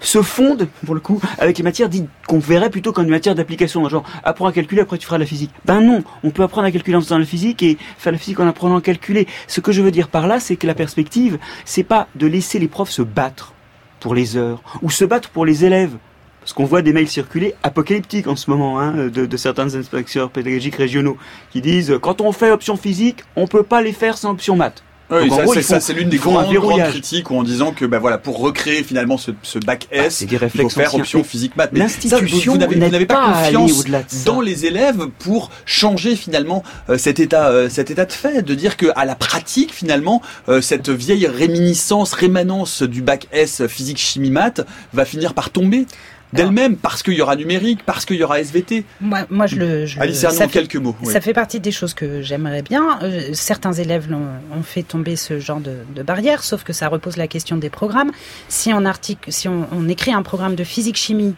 se 0.00 0.22
fondent, 0.22 0.68
pour 0.84 0.94
le 0.94 1.00
coup, 1.00 1.20
avec 1.38 1.58
les 1.58 1.64
matières 1.64 1.88
dites 1.88 2.08
qu'on 2.26 2.38
verrait 2.38 2.70
plutôt 2.70 2.92
comme 2.92 3.04
des 3.04 3.10
matières 3.10 3.34
d'application. 3.34 3.88
Genre, 3.88 4.04
apprends 4.24 4.46
à 4.46 4.52
calculer, 4.52 4.82
après 4.82 4.98
tu 4.98 5.06
feras 5.06 5.18
la 5.18 5.26
physique. 5.26 5.50
Ben 5.64 5.80
non, 5.80 6.04
on 6.22 6.30
peut 6.30 6.42
apprendre 6.42 6.66
à 6.66 6.70
calculer 6.70 6.96
en 6.96 7.00
faisant 7.00 7.18
la 7.18 7.24
physique 7.24 7.62
et 7.62 7.78
faire 7.98 8.12
la 8.12 8.18
physique 8.18 8.40
en 8.40 8.46
apprenant 8.46 8.78
à 8.78 8.80
calculer. 8.80 9.26
Ce 9.46 9.60
que 9.60 9.72
je 9.72 9.82
veux 9.82 9.90
dire 9.90 10.08
par 10.08 10.26
là, 10.26 10.40
c'est 10.40 10.56
que 10.56 10.66
la 10.66 10.74
perspective, 10.74 11.38
c'est 11.64 11.82
pas 11.82 12.08
de 12.14 12.26
laisser 12.26 12.58
les 12.58 12.68
profs 12.68 12.90
se 12.90 13.02
battre 13.02 13.54
pour 14.00 14.14
les 14.14 14.36
heures, 14.36 14.62
ou 14.82 14.90
se 14.90 15.04
battre 15.04 15.28
pour 15.30 15.44
les 15.44 15.64
élèves. 15.64 15.96
Parce 16.40 16.52
qu'on 16.52 16.64
voit 16.64 16.82
des 16.82 16.92
mails 16.92 17.08
circuler 17.08 17.54
apocalyptiques 17.62 18.26
en 18.26 18.36
ce 18.36 18.48
moment, 18.48 18.78
hein, 18.78 19.08
de, 19.08 19.26
de 19.26 19.36
certains 19.36 19.74
inspecteurs 19.74 20.30
pédagogiques 20.30 20.76
régionaux, 20.76 21.18
qui 21.50 21.60
disent, 21.60 21.98
quand 22.00 22.20
on 22.20 22.32
fait 22.32 22.50
option 22.50 22.76
physique, 22.76 23.24
on 23.36 23.46
peut 23.46 23.64
pas 23.64 23.82
les 23.82 23.92
faire 23.92 24.16
sans 24.16 24.30
option 24.30 24.56
maths. 24.56 24.82
Oui, 25.10 25.28
Donc, 25.30 25.54
ça, 25.62 25.80
c'est 25.80 25.94
l'une 25.94 26.10
des 26.10 26.18
grandes, 26.18 26.50
critiques 26.90 27.30
où 27.30 27.36
en 27.38 27.42
disant 27.42 27.72
que 27.72 27.86
bah 27.86 27.98
voilà 27.98 28.18
pour 28.18 28.38
recréer 28.40 28.82
finalement 28.82 29.16
ce, 29.16 29.30
ce 29.42 29.58
bac 29.58 29.88
S, 29.90 30.18
Ah, 30.22 30.26
des 30.26 30.34
il 30.34 30.38
faut 30.62 30.68
faire 30.68 30.94
option 30.94 31.24
physique 31.24 31.56
maths. 31.56 31.70
Mais 31.72 31.80
ça, 31.88 32.16
vous- 32.16 32.22
l'institution 32.22 32.52
vous, 32.52 32.58
n'avez- 32.58 33.06
pas, 33.06 33.32
confiance 33.32 33.84
dans 34.26 34.40
les 34.42 34.66
élèves 34.66 35.06
pour 35.18 35.50
changer 35.64 36.14
finalement 36.14 36.62
euh, 36.90 36.98
cet 36.98 37.20
état 37.20 37.48
euh, 37.48 37.68
cet 37.70 37.90
état 37.90 38.04
de 38.04 38.12
fait, 38.12 38.42
de 38.42 38.54
dire 38.54 38.76
que 38.76 38.86
à 38.96 39.04
la 39.06 39.14
pratique 39.14 39.72
finalement 39.72 40.20
euh, 40.50 40.60
cette 40.60 40.90
vieille 40.90 41.26
réminiscence, 41.26 42.12
rémanence 42.12 42.82
du 42.82 43.00
bac 43.00 43.28
S 43.32 43.66
physique 43.66 43.98
chimie 43.98 44.30
maths 44.30 44.60
va 44.92 45.04
finir 45.06 45.32
par 45.32 45.48
tomber 45.50 45.86
d'elle-même 46.32 46.76
parce 46.76 47.02
qu'il 47.02 47.14
y 47.14 47.22
aura 47.22 47.36
numérique, 47.36 47.80
parce 47.86 48.04
qu'il 48.04 48.16
y 48.16 48.22
aura 48.22 48.40
SVT. 48.40 48.84
Moi, 49.00 49.20
moi 49.30 49.46
je 49.46 49.56
le. 49.56 49.86
Je, 49.86 49.98
Alice 50.00 50.22
Arnaud, 50.24 50.38
fait- 50.40 50.48
quelques 50.48 50.76
mots. 50.76 50.94
oui. 51.02 51.12
Ça 51.12 51.20
fait 51.20 51.32
partie 51.32 51.60
des 51.60 51.72
choses 51.72 51.94
que 51.94 52.22
j'aimerais 52.22 52.62
bien. 52.62 52.98
Euh, 53.02 53.30
certains 53.32 53.72
élèves 53.72 54.10
l'ont- 54.10 54.26
ont 54.54 54.62
fait 54.62 54.82
tomber 54.82 55.16
ce 55.16 55.38
genre 55.40 55.60
de, 55.60 55.76
de 55.94 56.02
barrière, 56.02 56.42
sauf 56.44 56.64
que 56.64 56.72
ça 56.72 56.88
repose 56.88 57.16
la 57.16 57.28
question 57.28 57.56
des 57.56 57.70
programmes. 57.70 58.10
Si 58.48 58.72
on, 58.72 58.84
article, 58.84 59.32
si 59.32 59.48
on, 59.48 59.66
on 59.72 59.88
écrit 59.88 60.12
un 60.12 60.22
programme 60.22 60.54
de 60.54 60.64
physique-chimie 60.64 61.34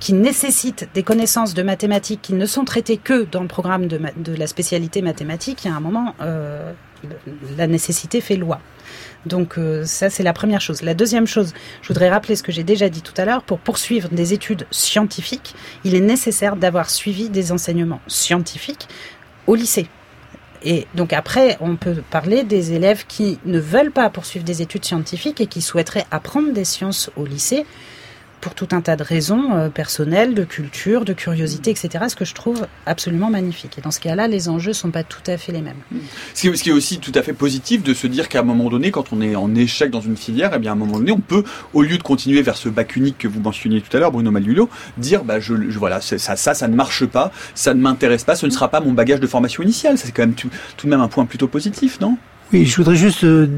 qui 0.00 0.14
nécessite 0.14 0.88
des 0.94 1.02
connaissances 1.02 1.54
de 1.54 1.62
mathématiques 1.62 2.22
qui 2.22 2.32
ne 2.34 2.46
sont 2.46 2.64
traitées 2.64 2.96
que 2.96 3.24
dans 3.30 3.42
le 3.42 3.48
programme 3.48 3.86
de, 3.86 3.98
ma- 3.98 4.10
de 4.16 4.34
la 4.34 4.46
spécialité 4.48 5.00
mathématique, 5.02 5.64
il 5.64 5.68
y 5.68 5.70
a 5.70 5.76
un 5.76 5.80
moment, 5.80 6.14
euh, 6.20 6.72
la 7.56 7.66
nécessité 7.66 8.20
fait 8.20 8.36
loi. 8.36 8.60
Donc 9.26 9.56
euh, 9.56 9.84
ça, 9.84 10.10
c'est 10.10 10.22
la 10.22 10.32
première 10.32 10.60
chose. 10.60 10.82
La 10.82 10.94
deuxième 10.94 11.26
chose, 11.26 11.54
je 11.80 11.88
voudrais 11.88 12.10
rappeler 12.10 12.36
ce 12.36 12.42
que 12.42 12.52
j'ai 12.52 12.64
déjà 12.64 12.88
dit 12.88 13.02
tout 13.02 13.14
à 13.16 13.24
l'heure, 13.24 13.42
pour 13.42 13.58
poursuivre 13.58 14.08
des 14.08 14.32
études 14.32 14.66
scientifiques, 14.70 15.54
il 15.84 15.94
est 15.94 16.00
nécessaire 16.00 16.56
d'avoir 16.56 16.90
suivi 16.90 17.28
des 17.28 17.52
enseignements 17.52 18.00
scientifiques 18.08 18.88
au 19.46 19.54
lycée. 19.54 19.86
Et 20.64 20.86
donc 20.94 21.12
après, 21.12 21.56
on 21.60 21.76
peut 21.76 22.02
parler 22.10 22.44
des 22.44 22.72
élèves 22.72 23.04
qui 23.06 23.38
ne 23.44 23.58
veulent 23.58 23.90
pas 23.90 24.08
poursuivre 24.10 24.44
des 24.44 24.62
études 24.62 24.84
scientifiques 24.84 25.40
et 25.40 25.46
qui 25.46 25.60
souhaiteraient 25.60 26.06
apprendre 26.10 26.52
des 26.52 26.64
sciences 26.64 27.10
au 27.16 27.26
lycée 27.26 27.66
pour 28.42 28.54
tout 28.54 28.68
un 28.72 28.80
tas 28.80 28.96
de 28.96 29.04
raisons 29.04 29.54
euh, 29.54 29.68
personnelles, 29.68 30.34
de 30.34 30.42
culture, 30.44 31.04
de 31.04 31.12
curiosité, 31.12 31.70
etc. 31.70 32.04
Ce 32.08 32.16
que 32.16 32.24
je 32.24 32.34
trouve 32.34 32.66
absolument 32.86 33.30
magnifique. 33.30 33.78
Et 33.78 33.80
dans 33.80 33.92
ce 33.92 34.00
cas-là, 34.00 34.26
les 34.26 34.48
enjeux 34.48 34.72
sont 34.72 34.90
pas 34.90 35.04
tout 35.04 35.22
à 35.28 35.38
fait 35.38 35.52
les 35.52 35.62
mêmes. 35.62 35.76
Ce 36.34 36.40
qui, 36.40 36.68
est, 36.68 36.72
aussi 36.72 36.98
tout 36.98 37.12
à 37.14 37.22
fait 37.22 37.32
positif 37.32 37.84
de 37.84 37.94
se 37.94 38.08
dire 38.08 38.28
qu'à 38.28 38.40
un 38.40 38.42
moment 38.42 38.68
donné, 38.68 38.90
quand 38.90 39.12
on 39.12 39.22
est 39.22 39.36
en 39.36 39.54
échec 39.54 39.90
dans 39.90 40.00
une 40.00 40.16
filière, 40.16 40.50
eh 40.54 40.58
bien 40.58 40.72
à 40.72 40.74
un 40.74 40.78
moment 40.78 40.98
donné, 40.98 41.12
on 41.12 41.20
peut, 41.20 41.44
au 41.72 41.82
lieu 41.82 41.96
de 41.96 42.02
continuer 42.02 42.42
vers 42.42 42.56
ce 42.56 42.68
bac 42.68 42.96
unique 42.96 43.16
que 43.16 43.28
vous 43.28 43.40
mentionniez 43.40 43.80
tout 43.80 43.96
à 43.96 44.00
l'heure, 44.00 44.10
Bruno 44.10 44.32
Malulio, 44.32 44.68
dire 44.98 45.22
bah 45.22 45.38
je, 45.38 45.54
voilà 45.78 46.00
ça, 46.00 46.18
ça 46.18 46.54
ça 46.54 46.68
ne 46.68 46.74
marche 46.74 47.06
pas, 47.06 47.30
ça 47.54 47.74
ne 47.74 47.80
m'intéresse 47.80 48.24
pas, 48.24 48.34
ce 48.34 48.46
ne 48.46 48.50
sera 48.50 48.68
pas 48.68 48.80
mon 48.80 48.92
bagage 48.92 49.20
de 49.20 49.26
formation 49.28 49.62
initiale. 49.62 49.96
C'est 49.98 50.10
quand 50.10 50.22
même 50.22 50.34
tout 50.34 50.48
de 50.82 50.90
même 50.90 51.00
un 51.00 51.08
point 51.08 51.26
plutôt 51.26 51.46
positif, 51.46 52.00
non? 52.00 52.18
Oui, 52.52 52.66
je 52.66 52.76
voudrais 52.76 52.96
juste 52.96 53.24
euh, 53.24 53.48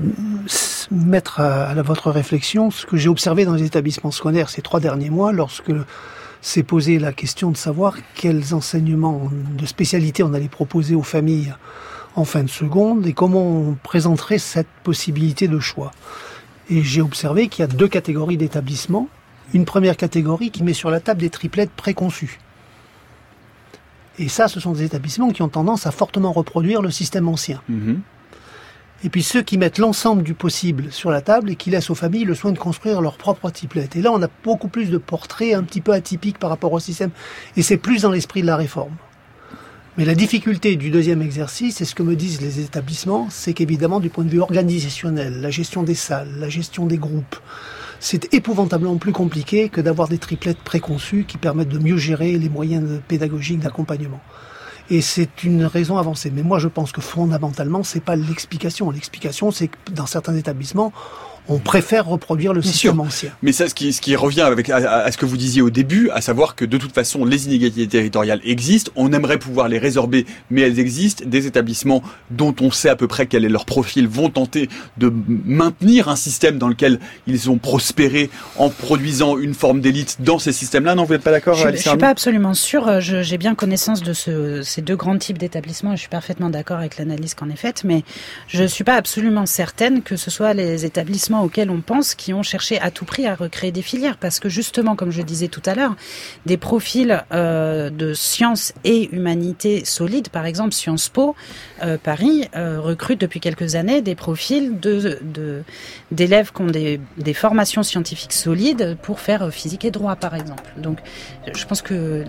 mettre 0.92 1.40
à, 1.40 1.74
votre 1.82 2.12
réflexion 2.12 2.70
ce 2.70 2.86
que 2.86 2.97
j'ai 2.97 3.09
observé 3.09 3.45
dans 3.45 3.55
les 3.55 3.64
établissements 3.64 4.12
scolaires 4.12 4.49
ces 4.49 4.62
trois 4.62 4.78
derniers 4.78 5.11
mois 5.11 5.32
lorsque 5.32 5.72
s'est 6.40 6.62
posé 6.62 7.01
la 7.01 7.12
question 7.12 7.51
de 7.51 7.57
savoir 7.57 7.97
quels 8.14 8.55
enseignements 8.55 9.30
de 9.59 9.66
spécialité 9.66 10.22
on 10.22 10.32
allait 10.32 10.49
proposer 10.49 10.95
aux 10.95 11.03
familles 11.03 11.53
en 12.14 12.24
fin 12.24 12.45
de 12.45 12.49
seconde 12.49 13.05
et 13.09 13.14
comment 13.14 13.45
on 13.45 13.76
présenterait 13.82 14.38
cette 14.38 14.68
possibilité 14.84 15.49
de 15.49 15.59
choix. 15.59 15.90
Et 16.70 16.82
j'ai 16.82 17.01
observé 17.01 17.49
qu'il 17.49 17.62
y 17.62 17.64
a 17.64 17.68
deux 17.68 17.88
catégories 17.88 18.36
d'établissements. 18.36 19.09
Une 19.55 19.64
première 19.64 19.97
catégorie 19.97 20.53
qui 20.53 20.62
met 20.62 20.72
sur 20.72 20.90
la 20.90 21.01
table 21.01 21.20
des 21.20 21.30
triplettes 21.30 21.72
préconçues. 21.72 22.38
Et 24.20 24.28
ça, 24.28 24.47
ce 24.47 24.61
sont 24.61 24.72
des 24.72 24.84
établissements 24.84 25.30
qui 25.30 25.42
ont 25.42 25.49
tendance 25.49 25.88
à 25.88 25.90
fortement 25.90 26.30
reproduire 26.30 26.80
le 26.80 26.92
système 26.92 27.28
ancien. 27.28 27.61
Et 29.05 29.11
puis 29.11 29.22
ceux 29.22 29.42
qui 29.42 29.59
mettent 29.59 29.76
l'ensemble 29.76 30.22
du 30.22 30.32
possible 30.32 30.90
sur 30.90 31.11
la 31.11 31.20
table 31.20 31.50
et 31.50 31.57
qui 31.57 31.68
laissent 31.68 31.90
aux 31.90 31.94
familles 31.94 32.24
le 32.24 32.34
soin 32.34 32.52
de 32.52 32.59
construire 32.59 33.02
leur 33.02 33.18
propre 33.18 33.50
triplette. 33.50 33.96
Et 33.96 34.02
là, 34.02 34.11
on 34.11 34.22
a 34.22 34.28
beaucoup 34.42 34.68
plus 34.68 34.88
de 34.90 34.96
portraits 34.96 35.55
un 35.55 35.62
petit 35.62 35.82
peu 35.82 35.92
atypiques 35.92 36.38
par 36.38 36.48
rapport 36.48 36.72
au 36.72 36.80
système. 36.80 37.11
Et 37.59 37.62
c'est 37.62 37.76
plus 37.76 38.02
dans 38.02 38.11
l'esprit 38.11 38.40
de 38.40 38.46
la 38.46 38.57
réforme. 38.57 38.96
Mais 39.98 40.07
la 40.07 40.14
difficulté 40.14 40.74
du 40.76 40.90
deuxième 40.90 41.20
exercice, 41.20 41.82
et 41.82 41.84
ce 41.84 41.94
que 41.94 42.02
me 42.02 42.16
disent 42.16 42.40
les 42.40 42.61
établissements, 42.61 43.28
c'est 43.30 43.52
qu'évidemment, 43.52 44.00
du 44.00 44.09
point 44.09 44.24
de 44.24 44.30
vue 44.30 44.40
organisationnel, 44.40 45.40
la 45.40 45.50
gestion 45.50 45.82
des 45.82 45.94
salles, 45.94 46.34
la 46.38 46.48
gestion 46.48 46.86
des 46.86 46.98
groupes, 46.98 47.36
c'est 48.00 48.32
épouvantablement 48.34 48.96
plus 48.96 49.12
compliqué 49.12 49.68
que 49.68 49.80
d'avoir 49.80 50.09
des 50.09 50.18
triplettes 50.18 50.59
préconçues 50.59 51.26
qui 51.28 51.36
permettent 51.36 51.68
de 51.68 51.78
mieux 51.78 51.96
gérer 51.96 52.38
les 52.38 52.48
moyens 52.48 53.00
pédagogiques 53.07 53.61
d'accompagnement. 53.61 54.20
Et 54.91 55.01
c'est 55.01 55.45
une 55.45 55.64
raison 55.64 55.97
avancée. 55.97 56.30
Mais 56.30 56.43
moi, 56.43 56.59
je 56.59 56.68
pense 56.68 56.93
que 56.93 57.01
fondamentalement, 57.01 57.82
c'est 57.82 58.05
pas 58.05 58.16
l'explication. 58.16 58.91
L'explication, 58.91 59.51
c'est 59.51 59.68
que 59.68 59.76
dans 59.93 60.07
certains 60.07 60.37
établissements, 60.37 60.93
on 61.49 61.59
préfère 61.59 62.07
reproduire 62.07 62.53
le 62.55 62.61
Bien 62.61 62.70
système 62.72 62.95
sûr. 62.95 63.03
ancien. 63.03 63.30
Mais 63.42 63.53
ça, 63.53 63.68
ce 63.68 63.74
qui, 63.74 63.92
ce 63.92 64.01
qui 64.01 64.16
revient 64.16 64.40
avec, 64.42 64.70
à, 64.70 65.11
ce 65.12 65.16
que 65.18 65.26
vous 65.26 65.36
disiez 65.36 65.61
au 65.62 65.70
début, 65.70 66.09
à 66.11 66.20
savoir 66.20 66.55
que 66.57 66.64
de 66.64 66.78
toute 66.78 66.92
façon, 66.95 67.24
les 67.24 67.47
inégalités 67.47 67.86
territoriales 67.86 68.40
existent. 68.45 68.90
On 68.97 69.12
aimerait 69.12 69.38
pouvoir 69.38 69.68
les 69.68 69.78
résorber, 69.78 70.24
mais 70.51 70.62
elles 70.62 70.78
existent. 70.78 71.24
Des 71.26 71.47
établissements 71.47 72.03
dont 72.30 72.55
on 72.61 72.70
sait 72.70 72.88
à 72.88 72.97
peu 72.97 73.09
près 73.09 73.26
quel 73.26 73.45
est 73.45 73.49
leur 73.51 73.66
profil 73.66 74.09
vont 74.09 74.30
tenter 74.30 74.68
de 74.97 75.12
maintenir 75.45 76.09
un 76.09 76.16
système 76.16 76.59
dans 76.59 76.68
lequel 76.68 76.99
ils 77.26 77.51
ont 77.51 77.59
prospéré 77.59 78.30
en 78.57 78.70
produisant 78.70 79.38
une 79.38 79.55
forme 79.55 79.80
d'élite 79.80 80.16
dans 80.20 80.38
ces 80.38 80.53
systèmes-là. 80.53 80.95
Non, 80.95 81.05
vous 81.05 81.12
n'êtes 81.12 81.22
pas 81.22 81.30
d'accord, 81.30 81.55
Je 81.57 81.68
ne 81.68 81.76
suis 81.76 81.97
pas 81.97 82.09
absolument 82.09 82.55
sûre. 82.55 83.01
Je- 83.01 83.22
J'ai 83.22 83.38
bien 83.38 83.55
connaissance 83.55 84.03
de 84.03 84.12
ce- 84.12 84.62
ces 84.62 84.82
deux 84.82 84.97
grands 84.97 85.18
types 85.18 85.38
d'établissements 85.38 85.92
et 85.92 85.97
je 85.97 86.01
suis 86.01 86.09
parfaitement 86.09 86.51
d'accord 86.51 86.78
avec 86.78 86.97
l'analyse 86.99 87.34
qu'en 87.34 87.49
est 87.51 87.57
faite, 87.57 87.82
mais 87.84 88.03
je 88.49 88.62
ne 88.62 88.66
suis 88.68 88.84
pas 88.84 88.95
absolument 88.95 89.47
certaine 89.47 90.03
que 90.03 90.16
ce 90.16 90.30
soit 90.30 90.55
les 90.55 90.84
établissements 90.84 91.34
auxquels 91.43 91.70
on 91.70 91.80
pense 91.80 92.14
qui 92.14 92.32
ont 92.32 92.43
cherché 92.43 92.80
à 92.80 92.91
tout 92.91 93.05
prix 93.05 93.26
à 93.26 93.35
recréer 93.35 93.72
des 93.72 93.82
filières. 93.82 94.16
Parce 94.16 94.41
que 94.41 94.49
justement, 94.49 94.97
comme 94.97 95.11
je 95.11 95.22
disais 95.22 95.49
tout 95.49 95.62
à 95.66 95.74
l'heure, 95.74 95.97
des 96.47 96.57
profils 96.57 97.24
euh, 97.32 97.91
de 97.91 98.14
sciences 98.14 98.72
et 98.85 99.14
humanités 99.14 99.85
solides, 99.85 100.28
par 100.28 100.47
exemple 100.47 100.72
Sciences 100.72 101.09
Po, 101.09 101.35
euh, 101.82 101.99
Paris, 102.03 102.49
euh, 102.57 102.80
recrute 102.80 103.20
depuis 103.20 103.41
quelques 103.41 103.74
années 103.74 104.03
des 104.03 104.14
profils 104.14 104.78
d'élèves 106.11 106.53
qui 106.53 106.62
ont 106.62 106.66
des, 106.66 107.01
formations 107.35 107.82
scientifiques 107.82 108.32
solides 108.32 108.97
pour 109.03 109.18
faire 109.20 109.53
physique 109.53 109.85
et 109.85 109.91
droit, 109.91 110.14
par 110.16 110.35
exemple. 110.35 110.62
Donc, 110.76 110.99
je 111.53 111.64
pense 111.66 111.82
que 111.82 112.24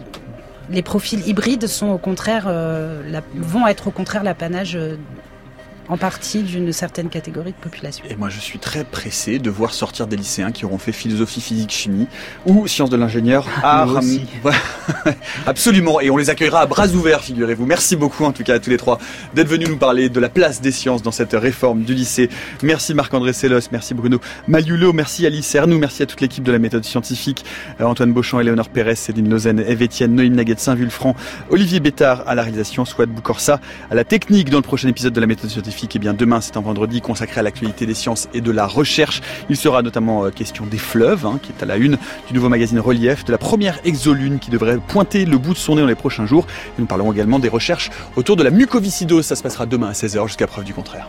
les 0.70 0.82
profils 0.82 1.28
hybrides 1.28 1.68
sont 1.68 1.90
au 1.90 2.00
contraire 2.00 2.46
vont 3.36 3.68
être 3.68 3.88
au 3.88 3.92
contraire 3.92 4.24
l'apanage 4.24 4.80
en 5.88 5.98
partie 5.98 6.44
d'une 6.44 6.72
certaine 6.74 7.10
catégorie 7.10 7.52
de 7.52 7.58
population. 7.58 8.04
Et 8.10 8.16
moi, 8.16 8.30
je 8.30 8.40
suis 8.40 8.60
très 8.60 8.84
pressé 8.84 9.40
de 9.40 9.50
voir 9.50 9.74
sortir 9.74 10.08
des 10.08 10.16
lycéens 10.16 10.52
qui 10.52 10.66
auront 10.66 10.78
fait 10.78 10.92
philosophie, 10.92 11.42
physique, 11.42 11.72
chimie 11.72 12.08
ou 12.46 12.68
sciences 12.68 12.90
de 12.90 12.98
l'ingénieur. 12.98 13.48
art, 13.64 13.98
aussi. 13.98 14.26
Voilà. 14.42 14.58
Absolument. 15.46 16.00
Et 16.02 16.10
on 16.10 16.18
les 16.18 16.30
accueillera 16.30 16.62
à 16.62 16.66
bras 16.66 16.88
ouverts, 16.88 17.22
figurez-vous. 17.22 17.66
Merci 17.66 17.96
beaucoup, 17.96 18.26
en 18.26 18.32
tout 18.32 18.44
cas, 18.44 18.56
à 18.56 18.60
tous 18.60 18.70
les 18.70 18.78
trois, 18.78 19.00
d'être 19.34 19.48
venus 19.48 19.70
nous 19.70 19.78
parler 19.78 20.10
de 20.10 20.20
la 20.20 20.30
place 20.30 20.62
des 20.62 20.72
sciences 20.72 21.02
dans 21.02 21.12
cette 21.12 21.34
réforme 21.34 21.84
du 21.84 21.94
lycée. 21.94 22.30
Merci 22.64 22.94
Marc-André 22.94 23.34
Sellos, 23.34 23.60
merci 23.72 23.94
Bruno 23.94 24.20
Malulot, 24.48 24.94
merci 24.94 25.26
Alice 25.26 25.54
Ernoux, 25.56 25.78
merci 25.78 26.04
à 26.04 26.06
toute 26.06 26.22
l'équipe 26.22 26.44
de 26.44 26.52
la 26.52 26.60
méthode 26.60 26.86
scientifique, 26.86 27.46
euh, 27.80 27.86
Antoine 27.86 28.14
Beauchamp, 28.14 28.40
Éléonore 28.40 28.70
Pérez, 28.70 28.96
Céline 28.96 29.30
Lausanne, 29.30 29.60
Eve 29.60 29.84
Etienne, 29.84 30.16
Noémie 30.16 30.36
Naguet 30.36 30.56
de 30.56 30.60
Saint-Vulfranc, 30.60 31.16
Olivier 31.50 31.80
Bétard 31.80 32.24
à 32.28 32.36
la 32.36 32.44
réalisation, 32.44 32.86
Swad 32.86 33.10
Boukorsa 33.10 33.60
à 33.90 33.96
la 33.96 34.04
technique 34.04 34.50
dans 34.50 34.58
le 34.58 34.64
prochain 34.64 34.88
épisode 34.88 35.14
de 35.14 35.22
la 35.22 35.28
méthode 35.28 35.50
scientifique. 35.50 35.75
Et 35.84 36.00
bien, 36.00 36.14
demain, 36.14 36.42
c'est 36.42 36.58
un 36.58 36.62
vendredi 36.62 37.02
consacré 37.02 37.40
à 37.40 37.44
l'actualité 37.44 37.86
des 37.86 37.94
sciences 37.94 38.28
et 38.34 38.42
de 38.42 38.52
la 38.52 38.66
recherche. 38.66 39.22
Il 39.50 39.58
sera 39.58 39.82
notamment 39.82 40.26
euh, 40.26 40.30
question 40.30 40.66
des 40.66 40.78
fleuves, 40.78 41.26
hein, 41.26 41.40
qui 41.42 41.52
est 41.52 41.64
à 41.64 41.66
la 41.66 41.78
une 41.78 41.98
du 42.28 42.34
nouveau 42.34 42.50
magazine 42.50 42.80
Relief, 42.80 43.26
de 43.26 43.32
la 43.32 43.38
première 43.38 43.80
exolune 43.84 44.40
qui 44.40 44.52
devrait 44.52 44.78
pointer 44.78 45.26
le 45.26 45.38
bout 45.38 45.54
de 45.54 45.58
son 45.58 45.76
nez 45.76 45.82
dans 45.82 45.88
les 45.88 45.96
prochains 45.96 46.26
jours. 46.26 46.48
Nous 46.80 46.86
parlerons 46.86 47.14
également 47.14 47.40
des 47.40 47.50
recherches 47.50 47.92
autour 48.16 48.36
de 48.36 48.44
la 48.44 48.52
mucoviscidose. 48.52 49.26
Ça 49.26 49.36
se 49.36 49.44
passera 49.44 49.66
demain 49.66 49.88
à 49.88 49.94
16h 49.94 50.28
jusqu'à 50.28 50.48
preuve 50.48 50.66
du 50.66 50.74
contraire. 50.74 51.08